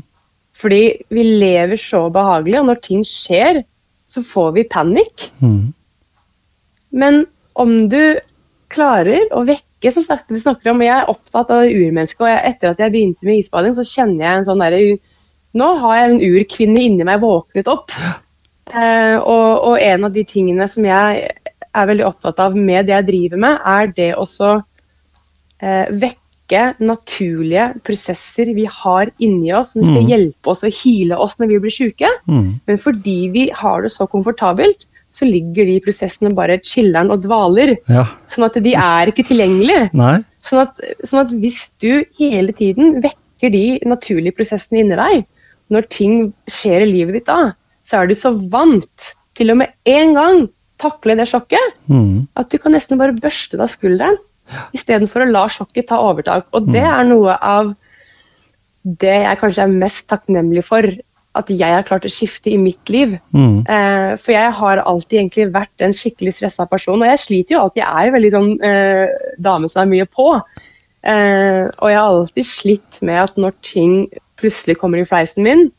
Fordi 0.57 0.83
vi 1.15 1.25
lever 1.43 1.81
så 1.81 2.07
behagelig, 2.13 2.59
og 2.61 2.71
når 2.71 2.83
ting 2.83 3.05
skjer, 3.07 3.63
så 4.09 4.23
får 4.25 4.53
vi 4.57 4.69
panikk. 4.71 5.31
mm, 5.43 5.73
Men 6.93 7.27
om 7.55 7.89
du 7.89 8.19
klarer 8.73 9.29
å 9.33 9.45
vekke 9.47 9.93
som 9.93 10.03
sagt, 10.03 10.31
vi 10.31 10.41
snakker 10.41 10.71
om, 10.73 10.83
Jeg 10.83 10.95
er 10.97 11.11
opptatt 11.11 11.51
av 11.51 11.63
det 11.63 11.75
urmennesket, 11.75 12.21
og 12.21 12.29
jeg, 12.29 12.43
etter 12.45 12.71
at 12.71 12.79
jeg 12.79 12.91
begynte 12.91 13.27
med 13.27 13.39
isbading, 13.39 13.75
så 13.75 13.85
kjenner 13.87 14.25
jeg 14.25 14.39
en 14.39 14.49
sånn 14.51 14.65
derre 14.65 14.99
Nå 15.57 15.67
har 15.81 15.97
jeg 15.97 16.11
en 16.11 16.21
urkvinne 16.21 16.81
inni 16.85 17.05
meg 17.05 17.23
våknet 17.23 17.69
opp. 17.73 17.93
Eh, 18.69 19.17
og, 19.17 19.65
og 19.71 19.79
en 19.81 20.05
av 20.05 20.13
de 20.13 20.25
tingene 20.29 20.67
som 20.69 20.85
jeg 20.85 21.31
er 21.77 21.87
veldig 21.89 22.05
opptatt 22.05 22.41
av 22.43 22.57
med 22.57 22.85
det 22.89 22.93
jeg 22.93 23.07
driver 23.07 23.41
med, 23.41 23.63
er 23.65 23.93
det 23.97 24.11
også 24.21 24.59
eh, 25.63 25.87
vekke 25.91 26.75
naturlige 26.79 27.69
prosesser 27.87 28.53
vi 28.55 28.65
har 28.71 29.11
inni 29.19 29.53
oss, 29.53 29.73
som 29.73 29.83
skal 29.83 30.03
Mm. 30.03 30.09
hjelpe 30.11 30.47
oss 30.53 30.63
og 30.65 30.71
hile 30.73 31.17
oss 31.19 31.37
når 31.39 31.49
vi 31.49 31.59
blir 31.59 31.75
syke. 31.75 32.09
mm, 32.29 32.61
Men 32.67 32.77
fordi 32.79 33.31
vi 33.33 33.51
har 33.51 33.83
det 33.83 33.91
så 33.91 34.07
komfortabelt, 34.09 34.87
så 35.11 35.25
ligger 35.25 35.65
de 35.65 35.81
prosessene 35.81 36.35
bare 36.35 36.59
chiller'n 36.61 37.11
og 37.11 37.23
dvaler. 37.23 37.77
ja. 37.89 38.05
Sånn 38.29 38.45
at 38.45 38.55
de 38.63 38.75
er 38.75 39.07
ikke 39.11 39.25
tilgjengelige. 39.27 39.91
Sånn 40.47 40.61
at, 40.63 40.77
sånn 41.03 41.21
at 41.27 41.31
hvis 41.33 41.73
du 41.81 42.05
hele 42.19 42.53
tiden 42.53 43.01
vekker 43.03 43.51
de 43.51 43.81
naturlige 43.85 44.37
prosessene 44.37 44.81
inni 44.85 44.95
deg, 44.95 45.25
når 45.71 45.89
ting 45.91 46.33
skjer 46.47 46.83
i 46.83 46.87
livet 46.93 47.15
ditt 47.15 47.27
da, 47.27 47.55
så 47.85 48.03
er 48.03 48.07
du 48.07 48.15
så 48.15 48.31
vant 48.51 49.15
til 49.35 49.51
å 49.51 49.57
med 49.57 49.73
en 49.87 50.15
gang 50.15 50.49
takle 50.79 51.17
det 51.17 51.27
sjokket, 51.27 51.75
Mm, 51.89 52.29
at 52.37 52.51
du 52.51 52.59
kan 52.59 52.73
nesten 52.73 52.99
bare 52.99 53.13
børste 53.19 53.53
deg 53.57 53.61
av 53.61 53.69
skulderen, 53.73 54.17
istedenfor 54.77 55.25
å 55.25 55.31
la 55.31 55.47
sjokket 55.53 55.91
ta 55.91 55.99
overtak. 56.03 56.49
Og 56.55 56.71
det 56.73 56.85
er 56.87 57.05
noe 57.09 57.37
av 57.43 57.75
det 58.87 59.19
jeg 59.25 59.39
kanskje 59.41 59.67
er 59.67 59.79
mest 59.83 60.07
takknemlig 60.11 60.63
for, 60.67 60.87
at 61.37 61.51
jeg 61.53 61.75
har 61.75 61.85
klart 61.85 62.07
å 62.07 62.13
skifte 62.13 62.53
i 62.53 62.59
mitt 62.61 62.89
liv. 62.89 63.19
mm, 63.35 63.65
Eh, 63.69 64.17
for 64.17 64.33
jeg 64.33 64.53
har 64.53 64.79
alltid 64.79 65.19
egentlig 65.19 65.53
vært 65.53 65.85
en 65.85 65.93
skikkelig 65.93 66.35
stressa 66.35 66.67
person, 66.67 67.03
og 67.03 67.09
jeg 67.09 67.19
sliter 67.19 67.55
jo 67.55 67.61
alltid. 67.61 67.83
Jeg 67.83 68.07
er 68.07 68.15
veldig 68.15 68.33
sånn 68.33 68.53
eh, 68.63 69.07
dame 69.39 69.69
som 69.69 69.83
er 69.83 69.91
mye 69.91 70.07
på. 70.07 70.29
Eh, 71.05 71.65
og 71.79 71.91
jeg 71.91 71.99
har 71.99 72.07
alltid 72.07 72.47
slitt 72.47 73.03
med 73.03 73.21
at 73.21 73.37
når 73.37 73.53
ting 73.63 74.09
plutselig 74.41 74.79
kommer 74.79 74.99
i 74.99 75.05
fleisen 75.09 75.45
min, 75.45 75.71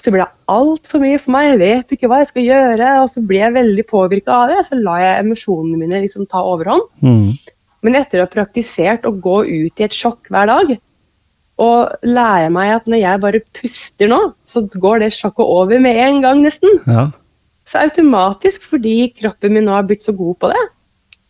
så 0.00 0.10
blir 0.10 0.24
det 0.24 0.32
altfor 0.48 1.02
mye 1.02 1.20
for 1.20 1.34
meg. 1.34 1.50
Jeg 1.50 1.60
vet 1.60 1.94
ikke 1.94 2.08
hva 2.08 2.22
jeg 2.22 2.30
skal 2.32 2.46
gjøre, 2.46 2.90
og 3.02 3.08
så 3.12 3.22
blir 3.22 3.44
jeg 3.44 3.56
veldig 3.56 3.86
påvirka 3.90 4.32
av 4.32 4.52
det. 4.52 4.60
Så 4.68 4.78
lar 4.80 5.00
jeg 5.02 5.24
emosjonene 5.24 5.80
mine 5.80 6.02
liksom 6.06 6.28
ta 6.30 6.40
overhånd. 6.40 6.86
mm, 7.04 7.56
Men 7.86 7.96
etter 7.96 8.20
å 8.20 8.26
ha 8.26 8.30
praktisert 8.30 9.06
å 9.08 9.14
gå 9.14 9.40
ut 9.48 9.80
i 9.80 9.86
et 9.86 9.96
sjokk 9.96 10.28
hver 10.32 10.50
dag, 10.50 10.74
og 11.60 12.06
lære 12.06 12.50
meg 12.52 12.74
at 12.78 12.86
når 12.88 13.02
jeg 13.02 13.22
bare 13.22 13.42
puster 13.56 14.08
nå, 14.08 14.20
så 14.46 14.62
går 14.80 15.02
det 15.02 15.10
sjokket 15.16 15.44
over 15.44 15.82
med 15.82 15.98
en 16.00 16.22
gang, 16.24 16.44
nesten. 16.44 16.80
ja. 16.88 17.10
Så 17.70 17.78
automatisk, 17.84 18.64
fordi 18.66 19.12
kroppen 19.14 19.52
min 19.54 19.68
nå 19.68 19.76
har 19.76 19.84
blitt 19.86 20.02
så 20.02 20.10
god 20.16 20.40
på 20.42 20.48
det. 20.50 20.62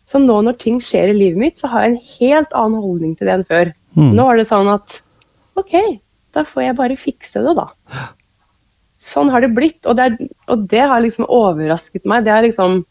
Så 0.09 0.17
nå 0.23 0.39
når 0.41 0.55
ting 0.59 0.79
skjer 0.81 1.11
i 1.11 1.17
livet 1.17 1.37
mitt, 1.37 1.59
så 1.61 1.69
har 1.69 1.83
jeg 1.85 1.91
en 1.91 2.07
helt 2.15 2.55
annen 2.57 2.81
holdning 2.81 3.11
til 3.15 3.29
det 3.29 3.35
enn 3.35 3.45
før. 3.45 3.69
Mm. 3.93 4.07
Nå 4.17 4.25
er 4.25 4.39
det 4.39 4.47
sånn 4.49 4.71
at 4.71 4.97
OK, 5.59 5.75
da 6.33 6.43
får 6.47 6.65
jeg 6.65 6.77
bare 6.79 6.97
fikse 6.97 7.43
det, 7.45 7.53
da. 7.59 7.67
Sånn 9.01 9.31
har 9.33 9.41
det 9.41 9.55
blitt, 9.57 9.79
og 9.89 9.97
det, 9.97 10.03
er, 10.11 10.33
og 10.53 10.65
det 10.69 10.81
har 10.85 11.01
liksom 11.01 11.25
overrasket 11.25 12.03
meg. 12.05 12.25
Det 12.27 12.33
har 12.35 12.43
liksom 12.45 12.83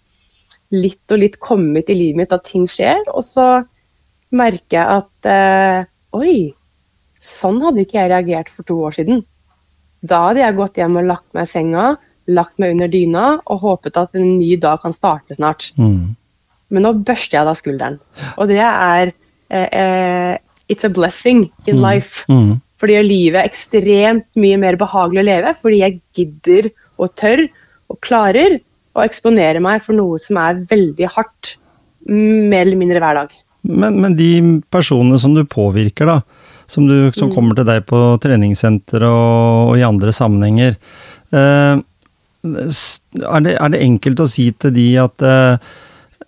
litt 0.70 1.12
og 1.12 1.22
litt 1.22 1.38
kommet 1.42 1.90
i 1.90 1.96
livet 1.98 2.20
mitt 2.22 2.32
at 2.34 2.46
ting 2.46 2.66
skjer, 2.70 3.00
og 3.10 3.24
så 3.26 3.46
merker 4.30 4.76
jeg 4.78 5.00
at 5.00 5.30
eh, 5.30 5.88
Oi, 6.14 6.50
sånn 7.22 7.60
hadde 7.62 7.84
ikke 7.84 8.00
jeg 8.00 8.10
reagert 8.10 8.48
for 8.50 8.66
to 8.66 8.80
år 8.88 8.96
siden. 8.96 9.20
Da 10.02 10.24
hadde 10.28 10.40
jeg 10.42 10.56
gått 10.58 10.78
hjem 10.80 10.96
og 10.98 11.06
lagt 11.06 11.28
meg 11.36 11.46
i 11.46 11.50
senga, 11.52 11.84
lagt 12.30 12.56
meg 12.58 12.74
under 12.74 12.90
dyna 12.90 13.26
og 13.44 13.60
håpet 13.62 13.98
at 14.00 14.18
en 14.18 14.32
ny 14.40 14.56
dag 14.58 14.80
kan 14.82 14.94
starte 14.96 15.36
snart. 15.38 15.68
Mm, 15.78 16.16
Men 16.74 16.86
nå 16.86 16.92
børster 17.06 17.38
jeg 17.38 17.46
da 17.46 17.54
skulderen. 17.54 17.98
Og 18.38 18.50
det 18.50 18.58
er 18.62 19.12
eh, 19.50 19.68
eh, 19.70 20.38
It's 20.70 20.86
a 20.86 20.90
blessing 20.90 21.48
in 21.66 21.80
life. 21.82 22.24
mm, 22.30 22.60
For 22.78 22.86
det 22.86 22.98
gjør 22.98 23.06
livet 23.08 23.46
ekstremt 23.46 24.28
mye 24.38 24.58
mer 24.62 24.78
behagelig 24.78 25.22
å 25.22 25.28
leve, 25.30 25.54
fordi 25.58 25.80
jeg 25.82 26.00
gidder 26.14 26.70
og 26.98 27.14
tør 27.18 27.42
og 27.90 27.98
klarer 28.06 28.60
å 28.96 29.04
eksponere 29.04 29.62
meg 29.62 29.82
for 29.84 29.96
noe 29.96 30.18
som 30.22 30.38
er 30.42 30.62
veldig 30.70 31.10
hardt, 31.14 31.56
mm, 32.08 32.48
mer 32.50 32.64
eller 32.64 32.80
mindre 32.80 33.02
hver 33.02 33.20
dag. 33.22 33.34
Men, 33.66 34.00
men 34.00 34.16
de 34.16 34.30
personene 34.72 35.18
som 35.20 35.34
du 35.36 35.44
påvirker, 35.44 36.08
da, 36.08 36.20
som, 36.70 36.86
du, 36.88 37.10
som 37.16 37.32
kommer 37.34 37.58
til 37.58 37.68
deg 37.68 37.84
på 37.88 37.98
treningssenter 38.22 39.04
og, 39.06 39.70
og 39.72 39.78
i 39.78 39.86
andre 39.86 40.14
sammenhenger, 40.14 40.78
eh, 41.34 41.76
er, 42.40 43.40
det, 43.44 43.54
er 43.58 43.72
det 43.74 43.84
enkelt 43.84 44.24
å 44.24 44.28
si 44.30 44.48
til 44.56 44.72
de 44.72 44.86
at 45.02 45.26
eh, 45.26 45.72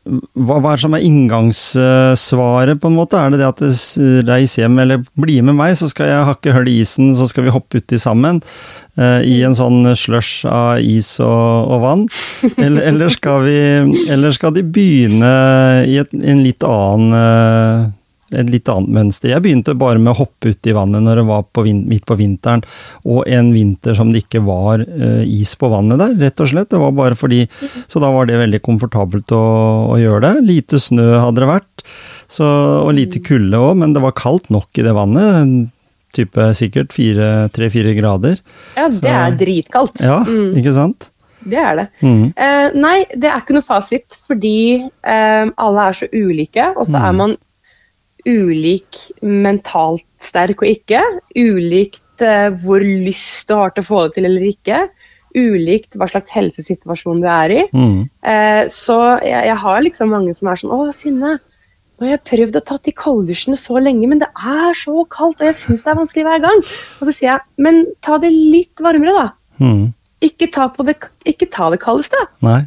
hva, 0.03 0.57
hva 0.59 0.73
er 0.73 0.79
det 0.81 0.83
som 0.83 0.97
er 0.97 1.05
inngangssvaret, 1.07 2.81
på 2.83 2.91
en 2.91 2.97
måte? 2.99 3.21
Er 3.21 3.33
det 3.33 3.39
det 3.41 3.51
at 3.53 3.63
reis 4.27 4.57
hjem, 4.59 4.81
eller 4.83 5.05
bli 5.15 5.39
med 5.47 5.57
meg, 5.59 5.77
så 5.79 5.89
skal 5.91 6.11
jeg 6.11 6.29
hakke 6.29 6.55
hull 6.57 6.71
i 6.71 6.81
isen, 6.83 7.13
så 7.19 7.29
skal 7.31 7.47
vi 7.47 7.55
hoppe 7.55 7.79
uti 7.79 8.01
sammen? 8.03 8.43
Eh, 8.99 9.21
I 9.29 9.39
en 9.47 9.57
sånn 9.57 9.95
slush 9.99 10.47
av 10.49 10.83
is 10.83 11.15
og, 11.25 11.73
og 11.73 11.83
vann? 11.85 12.05
Eller, 12.57 12.83
eller, 12.93 13.13
skal 13.15 13.47
vi, 13.47 13.59
eller 14.13 14.37
skal 14.37 14.55
de 14.57 14.67
begynne 14.67 15.33
i 15.89 15.99
et, 16.03 16.15
en 16.15 16.45
litt 16.45 16.67
annen 16.67 17.19
eh, 17.19 17.91
et 18.33 18.51
litt 18.51 18.69
annet 18.73 18.93
mønster. 18.93 19.33
Jeg 19.33 19.45
begynte 19.45 19.75
bare 19.79 20.01
med 20.01 20.15
å 20.15 20.21
hoppe 20.23 20.53
uti 20.53 20.75
vannet 20.77 21.05
når 21.05 21.21
det 21.21 21.27
var 21.29 21.45
på 21.55 21.65
midt 21.69 22.07
på 22.09 22.17
vinteren, 22.19 22.65
og 23.05 23.29
en 23.29 23.53
vinter 23.55 23.97
som 23.99 24.13
det 24.13 24.25
ikke 24.25 24.43
var 24.47 24.85
uh, 24.87 25.23
is 25.27 25.55
på 25.59 25.71
vannet 25.73 26.01
der, 26.01 26.17
rett 26.27 26.43
og 26.43 26.53
slett. 26.53 26.71
Det 26.73 26.81
var 26.81 26.97
bare 26.97 27.19
fordi 27.19 27.45
Så 27.91 28.01
da 28.03 28.11
var 28.13 28.27
det 28.29 28.41
veldig 28.41 28.63
komfortabelt 28.65 29.33
å, 29.37 29.45
å 29.93 30.01
gjøre 30.01 30.25
det. 30.25 30.47
Lite 30.49 30.81
snø 30.81 31.09
hadde 31.19 31.43
det 31.43 31.51
vært, 31.51 31.85
så, 32.31 32.47
og 32.83 32.95
lite 32.97 33.23
kulde 33.25 33.61
òg, 33.61 33.77
men 33.83 33.95
det 33.97 34.03
var 34.05 34.17
kaldt 34.17 34.49
nok 34.53 34.81
i 34.81 34.87
det 34.87 34.95
vannet. 34.97 35.73
Type 36.13 36.49
sikkert 36.55 36.93
tre-fire 36.93 37.95
grader. 37.97 38.37
Ja, 38.77 38.89
det 38.89 38.99
Så- 39.01 39.07
er 39.09 39.37
dritkaldt. 39.41 40.01
Ja, 40.01 40.19
Mm, 40.25 40.55
ikke 40.61 40.75
sant? 40.75 41.11
det 41.45 41.59
er 41.59 41.75
det. 41.77 41.89
Mm. 42.03 42.33
Eh, 42.37 42.71
nei, 42.75 43.05
det 43.17 43.25
er 43.31 43.41
ikke 43.41 43.55
noe 43.57 43.63
fasit, 43.67 44.19
fordi 44.29 44.85
eh, 45.03 45.47
alle 45.59 45.89
er 45.89 45.93
så 45.93 46.07
ulike. 46.13 46.69
Og 46.77 46.85
så 46.87 47.01
er 47.09 47.13
man 47.13 47.37
ulik 48.27 48.99
mentalt 49.23 50.05
sterk 50.23 50.63
og 50.63 50.69
ikke. 50.71 51.01
Ulikt 51.37 52.23
eh, 52.23 52.51
hvor 52.63 52.81
lyst 52.85 53.49
du 53.49 53.55
har 53.59 53.71
til 53.75 53.83
å 53.83 53.89
få 53.89 54.03
det 54.07 54.15
til 54.19 54.29
eller 54.29 54.47
ikke. 54.53 54.83
Ulikt 55.35 55.97
hva 55.97 56.07
slags 56.11 56.31
helsesituasjon 56.31 57.23
du 57.25 57.27
er 57.27 57.55
i. 57.57 57.63
Mm. 57.73 58.03
Eh, 58.23 58.65
så 58.69 58.99
jeg, 59.25 59.47
jeg 59.49 59.57
har 59.65 59.81
liksom 59.83 60.13
mange 60.13 60.35
som 60.37 60.49
er 60.53 60.61
sånn 60.61 60.75
Å, 60.77 60.93
Synne, 60.95 61.39
nå 62.03 62.09
har 62.09 62.17
jeg 62.17 62.27
prøvd 62.27 62.57
å 62.59 62.65
ta 62.67 62.77
de 62.83 62.93
kalddusjene 62.99 63.57
så 63.61 63.79
lenge, 63.79 64.09
men 64.11 64.19
det 64.19 64.29
er 64.35 64.75
så 64.79 65.05
kaldt, 65.13 65.39
og 65.39 65.47
jeg 65.47 65.59
syns 65.61 65.85
det 65.85 65.93
er 65.93 65.99
vanskelig 66.01 66.25
hver 66.27 66.41
gang. 66.43 66.63
Og 66.99 67.07
så 67.07 67.13
sier 67.15 67.29
jeg, 67.29 67.43
men 67.63 67.85
ta 68.03 68.19
det 68.23 68.33
litt 68.35 68.83
varmere, 68.83 69.15
da. 69.15 69.27
Mm. 69.63 69.85
Ikke 70.27 70.49
ta, 70.55 70.67
på 70.75 70.87
det, 70.89 70.97
ikke 71.31 71.47
ta 71.55 71.69
det 71.71 71.79
kaldeste. 71.83 72.19
Nei. 72.43 72.65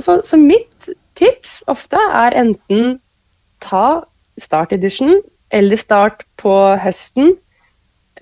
Så, 0.00 0.20
så 0.24 0.38
mitt 0.40 0.88
tips 1.20 1.58
ofte 1.68 2.00
er 2.00 2.36
enten 2.40 2.96
ta 3.60 4.00
start 4.40 4.72
i 4.72 4.80
dusjen, 4.80 5.20
eller 5.52 5.76
start 5.76 6.24
på 6.40 6.54
høsten, 6.80 7.34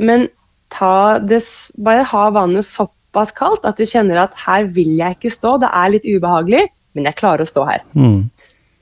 men 0.02 0.26
ta 0.74 1.20
det, 1.22 1.44
bare 1.78 2.06
ha 2.10 2.24
vannet 2.34 2.66
såpass 2.66 3.30
kaldt 3.36 3.66
at 3.68 3.78
du 3.78 3.86
kjenner 3.86 4.24
at 4.24 4.34
her 4.46 4.66
vil 4.74 4.96
jeg 4.98 5.18
ikke 5.18 5.32
stå, 5.32 5.54
det 5.62 5.70
er 5.70 5.94
litt 5.94 6.08
ubehagelig, 6.08 6.66
men 6.96 7.06
jeg 7.06 7.20
klarer 7.20 7.46
å 7.46 7.50
stå 7.52 7.68
her. 7.68 7.86
Mm. 7.94 8.26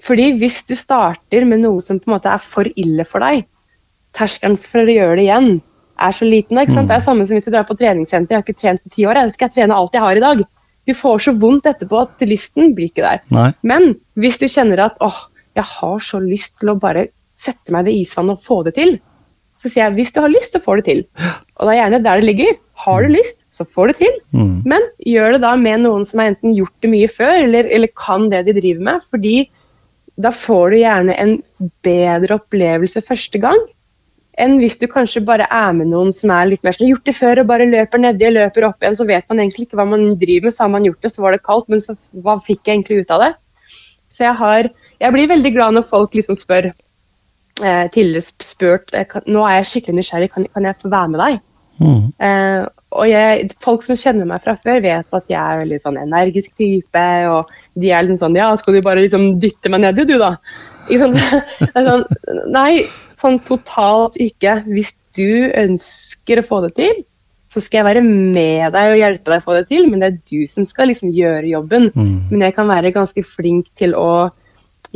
Fordi 0.03 0.33
hvis 0.41 0.61
du 0.69 0.75
starter 0.77 1.47
med 1.49 1.63
noe 1.63 1.81
som 1.85 2.01
på 2.01 2.11
en 2.11 2.17
måte 2.17 2.33
er 2.33 2.43
for 2.43 2.69
ille 2.77 3.07
for 3.09 3.25
deg, 3.25 3.47
terskelen 4.17 4.59
for 4.61 4.85
å 4.85 4.97
gjøre 4.99 5.17
det 5.19 5.27
igjen 5.27 5.51
er 5.97 6.13
så 6.13 6.29
liten. 6.29 6.61
Ikke 6.61 6.77
sant? 6.77 6.91
Det 6.91 6.99
er 6.99 7.05
samme 7.05 7.27
som 7.27 7.39
hvis 7.39 7.47
du 7.47 7.53
drar 7.55 7.67
på 7.69 7.77
treningssenter. 7.79 8.35
Jeg 8.35 8.43
har 8.43 8.45
ikke 8.45 8.61
trent 8.61 8.85
på 8.85 8.93
ti 8.93 9.07
år, 9.09 9.21
jeg 9.21 9.35
skal 9.37 9.49
jeg 9.49 9.57
trene 9.57 9.79
alt 9.79 9.97
jeg 9.97 10.05
har 10.05 10.21
i 10.21 10.25
dag. 10.25 10.45
Du 10.87 10.95
får 10.95 11.25
så 11.25 11.35
vondt 11.41 11.67
etterpå 11.67 12.05
at 12.05 12.23
lysten 12.29 12.75
blir 12.77 12.93
ikke 12.93 13.05
der. 13.05 13.23
Nei. 13.35 13.51
Men 13.67 13.95
hvis 14.21 14.39
du 14.43 14.47
kjenner 14.51 14.85
at 14.87 15.01
åh, 15.05 15.25
jeg 15.57 15.67
har 15.67 16.05
så 16.05 16.21
lyst 16.23 16.59
til 16.61 16.71
å 16.71 16.79
bare 16.79 17.09
sette 17.37 17.73
meg 17.75 17.87
i 17.87 17.91
det 17.91 17.97
isvannet 18.05 18.37
og 18.37 18.45
få 18.45 18.61
det 18.67 18.77
til, 18.77 18.99
så 19.63 19.71
sier 19.73 19.87
jeg 19.87 19.97
hvis 19.97 20.13
du 20.13 20.21
har 20.21 20.31
lyst, 20.31 20.55
så 20.55 20.63
får 20.63 20.79
du 20.79 20.83
det 20.83 20.89
til. 20.91 21.03
Og 21.57 21.67
det 21.67 21.73
er 21.73 21.81
gjerne 21.81 22.03
der 22.05 22.21
det 22.21 22.29
ligger. 22.29 22.57
Har 22.77 23.03
du 23.03 23.15
lyst, 23.15 23.47
så 23.51 23.65
får 23.65 23.89
du 23.89 23.93
det 23.93 24.01
til. 24.05 24.17
Mm. 24.37 24.57
Men 24.69 24.85
gjør 25.09 25.37
det 25.37 25.43
da 25.47 25.55
med 25.59 25.83
noen 25.87 26.05
som 26.07 26.21
har 26.21 26.35
enten 26.35 26.55
gjort 26.55 26.75
det 26.85 26.93
mye 26.93 27.09
før, 27.09 27.33
eller, 27.47 27.69
eller 27.73 27.93
kan 27.97 28.29
det 28.33 28.45
de 28.47 28.55
driver 28.59 28.85
med. 28.91 29.07
Fordi 29.11 29.37
da 30.17 30.33
får 30.33 30.71
du 30.73 30.77
gjerne 30.81 31.17
en 31.21 31.33
bedre 31.85 32.39
opplevelse 32.41 33.03
første 33.05 33.41
gang. 33.41 33.59
Enn 34.41 34.59
hvis 34.61 34.77
du 34.77 34.85
kanskje 34.89 35.23
bare 35.25 35.47
er 35.53 35.73
med 35.77 35.89
noen 35.89 36.13
som 36.13 36.33
er 36.35 36.51
litt 36.51 36.65
mer 36.65 36.77
sånn 36.77 36.91
gjort 36.91 37.07
det 37.09 37.15
før 37.17 37.41
og 37.41 37.49
bare 37.49 37.69
løper 37.69 38.03
nedi 38.03 38.27
og 38.29 38.35
løper 38.37 38.67
opp 38.69 38.85
igjen, 38.85 38.99
så 38.99 39.07
vet 39.09 39.25
man 39.33 39.41
egentlig 39.41 39.67
ikke 39.67 39.79
hva 39.81 39.87
man 39.89 40.11
driver 40.21 40.49
med. 40.49 40.57
Så 40.57 40.65
har 40.65 40.73
man 40.75 40.89
gjort 40.89 41.07
det, 41.07 41.13
så 41.15 41.25
var 41.25 41.37
det 41.37 41.45
kaldt, 41.47 41.71
men 41.73 41.85
så 41.85 41.97
hva 42.25 42.37
fikk 42.45 42.61
jeg 42.65 42.79
egentlig 42.79 43.05
ut 43.05 43.15
av 43.17 43.25
det? 43.25 43.33
Så 44.13 44.25
jeg 44.25 44.37
har 44.39 44.69
Jeg 45.01 45.13
blir 45.13 45.29
veldig 45.29 45.53
glad 45.53 45.75
når 45.75 45.83
folk 45.89 46.15
liksom 46.15 46.37
spør 46.39 46.69
eh, 46.71 47.87
Tidligere 47.93 48.23
spurt 48.45 48.95
eh, 48.95 49.05
kan, 49.05 49.25
Nå 49.27 49.43
er 49.45 49.59
jeg 49.59 49.67
skikkelig 49.71 49.97
nysgjerrig, 49.99 50.31
kan, 50.33 50.47
kan 50.55 50.69
jeg 50.69 50.79
få 50.81 50.93
være 50.93 51.11
med 51.13 51.21
deg? 51.25 51.41
Mm. 51.79 52.13
Eh, 52.23 52.67
og 52.97 53.09
jeg, 53.11 53.49
folk 53.63 53.85
som 53.85 53.99
kjenner 53.99 54.29
meg 54.29 54.45
fra 54.45 54.55
før, 54.59 54.81
vet 54.85 55.19
at 55.19 55.33
jeg 55.33 55.41
er 55.41 55.61
veldig 55.63 55.81
sånn 55.83 55.99
energisk 56.01 56.55
type. 56.59 57.09
Og 57.33 57.51
de 57.77 57.91
er 57.91 58.07
liksom 58.07 58.23
sånn 58.23 58.39
Ja, 58.39 58.53
skal 58.59 58.77
du 58.77 58.85
bare 58.85 59.03
liksom 59.05 59.35
dytte 59.43 59.73
meg 59.73 59.85
nedi, 59.85 60.07
du, 60.09 60.17
da? 60.23 60.37
Ikke 60.87 61.03
sant? 61.03 61.19
Sånn, 61.75 62.07
nei, 62.55 62.87
sånn 63.19 63.41
totalt 63.47 64.17
ikke. 64.23 64.61
Hvis 64.71 64.95
du 65.19 65.51
ønsker 65.51 66.41
å 66.41 66.47
få 66.47 66.63
det 66.67 66.77
til, 66.79 67.05
så 67.53 67.63
skal 67.63 67.81
jeg 67.81 67.89
være 67.89 68.03
med 68.07 68.75
deg 68.75 68.93
og 68.93 68.99
hjelpe 69.01 69.33
deg 69.33 69.41
å 69.41 69.47
få 69.47 69.55
det 69.57 69.67
til, 69.71 69.87
men 69.91 70.03
det 70.03 70.09
er 70.09 70.17
du 70.29 70.51
som 70.51 70.67
skal 70.69 70.91
liksom 70.91 71.13
gjøre 71.15 71.49
jobben. 71.49 71.89
Mm. 71.95 72.17
Men 72.31 72.47
jeg 72.47 72.57
kan 72.57 72.71
være 72.71 72.95
ganske 72.95 73.23
flink 73.27 73.71
til 73.79 73.97
å 73.99 74.29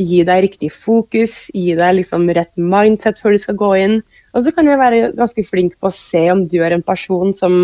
gi 0.01 0.23
deg 0.27 0.45
riktig 0.47 0.71
fokus, 0.73 1.49
gi 1.55 1.75
deg 1.79 1.99
liksom 1.99 2.29
rett 2.37 2.53
mindset 2.57 3.21
før 3.21 3.35
du 3.35 3.43
skal 3.43 3.59
gå 3.61 3.71
inn. 3.81 3.97
Og 4.35 4.45
så 4.45 4.53
kan 4.55 4.69
jeg 4.69 4.79
være 4.81 5.13
ganske 5.19 5.45
flink 5.47 5.77
på 5.81 5.91
å 5.91 5.95
se 5.95 6.23
om 6.33 6.45
du 6.47 6.61
er 6.63 6.77
en 6.77 6.87
person 6.87 7.35
som 7.37 7.63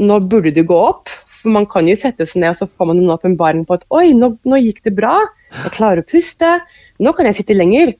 Nå 0.00 0.14
burde 0.24 0.54
du 0.56 0.62
gå 0.64 0.76
opp. 0.80 1.10
For 1.28 1.52
man 1.52 1.66
kan 1.68 1.84
jo 1.84 1.92
sette 2.00 2.24
seg 2.24 2.40
ned 2.40 2.54
og 2.54 2.62
så 2.62 2.68
får 2.70 2.88
man 2.88 3.02
en 3.02 3.10
åpenbaring 3.12 3.66
på 3.68 3.76
at 3.76 3.82
oi, 3.92 4.14
nå, 4.16 4.30
nå 4.48 4.60
gikk 4.62 4.80
det 4.86 4.94
bra. 4.96 5.18
Jeg 5.52 5.74
klarer 5.74 6.00
å 6.00 6.08
puste. 6.08 6.54
Nå 7.02 7.12
kan 7.12 7.28
jeg 7.28 7.42
sitte 7.42 7.56
lenger. 7.58 7.92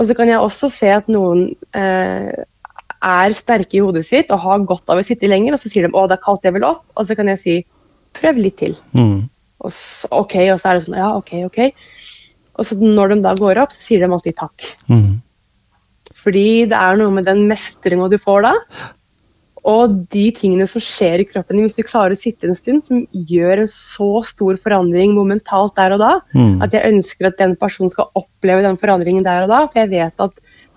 Og 0.00 0.08
så 0.08 0.16
kan 0.16 0.30
jeg 0.30 0.40
også 0.40 0.70
se 0.72 0.88
at 0.94 1.10
noen 1.12 1.50
eh, 1.76 2.32
er 3.04 3.36
sterke 3.36 3.78
i 3.78 3.82
hodet 3.84 4.06
sitt 4.08 4.32
og 4.32 4.42
har 4.46 4.64
godt 4.66 4.90
av 4.90 5.02
å 5.02 5.04
sitte 5.06 5.28
lenger, 5.30 5.54
og 5.54 5.60
så 5.60 5.70
sier 5.70 5.86
de 5.86 5.92
å, 5.92 6.06
er 6.08 6.22
kaldt, 6.22 6.46
jeg 6.46 6.56
vil 6.56 6.66
opp. 6.66 6.84
Og 6.96 7.06
så 7.06 7.16
kan 7.18 7.30
jeg 7.30 7.42
si 7.42 7.56
prøv 8.16 8.40
litt 8.40 8.58
til. 8.62 8.76
Mm. 8.96 9.26
Og 9.64 9.72
så, 9.72 10.08
ok, 10.14 10.38
og 10.54 10.58
så 10.60 10.70
er 10.70 10.78
det 10.78 10.86
sånn, 10.86 10.98
ja, 11.00 11.12
ok, 11.18 11.34
ok. 11.50 11.60
Og 12.54 12.68
så 12.68 12.78
når 12.78 13.14
de 13.14 13.20
da 13.24 13.34
går 13.38 13.60
opp, 13.62 13.74
så 13.74 13.82
sier 13.82 14.02
de 14.02 14.10
alltid 14.10 14.38
takk. 14.38 14.66
Mm. 14.88 15.18
Fordi 16.24 16.64
det 16.70 16.76
er 16.78 17.00
noe 17.00 17.12
med 17.14 17.26
den 17.28 17.44
mestringa 17.50 18.08
du 18.10 18.16
får 18.20 18.46
da, 18.48 18.54
og 19.64 19.94
de 20.12 20.26
tingene 20.36 20.66
som 20.68 20.82
skjer 20.84 21.22
i 21.22 21.24
kroppen 21.28 21.56
din 21.56 21.64
hvis 21.64 21.78
du 21.78 21.86
klarer 21.88 22.12
å 22.12 22.20
sitte 22.20 22.48
en 22.50 22.58
stund, 22.58 22.82
som 22.84 23.06
gjør 23.12 23.62
en 23.62 23.70
så 23.70 24.10
stor 24.28 24.58
forandring 24.60 25.14
momentalt 25.16 25.72
der 25.78 25.94
og 25.96 26.02
da, 26.02 26.12
Mm. 26.34 26.60
at 26.62 26.76
jeg 26.76 26.84
ønsker 26.92 27.30
at 27.30 27.38
den 27.40 27.54
personen 27.56 27.88
skal 27.92 28.10
oppleve 28.14 28.60
den 28.66 28.76
forandringen 28.76 29.24
der 29.24 29.46
og 29.46 29.48
da, 29.48 29.62
for 29.66 29.80
jeg 29.80 29.90
vet 29.94 30.20
at 30.20 30.32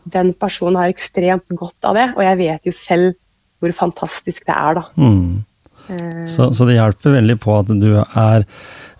den 0.07 0.31
personen 0.33 0.79
har 0.79 0.87
ekstremt 0.87 1.51
godt 1.51 1.83
av 1.83 1.95
det, 1.99 2.07
og 2.15 2.23
jeg 2.23 2.37
vet 2.37 2.63
jo 2.63 2.71
selv 2.71 3.13
hvor 3.59 3.73
fantastisk 3.75 4.45
det 4.45 4.55
er 4.55 4.79
da. 4.79 4.85
Mm. 4.95 5.43
Eh, 5.89 6.25
Så, 6.27 6.53
så 6.55 6.65
det 6.67 6.77
hjelper 6.77 7.17
veldig 7.19 7.39
på 7.43 7.59
at 7.59 7.67
du 7.67 7.89
er 7.99 8.45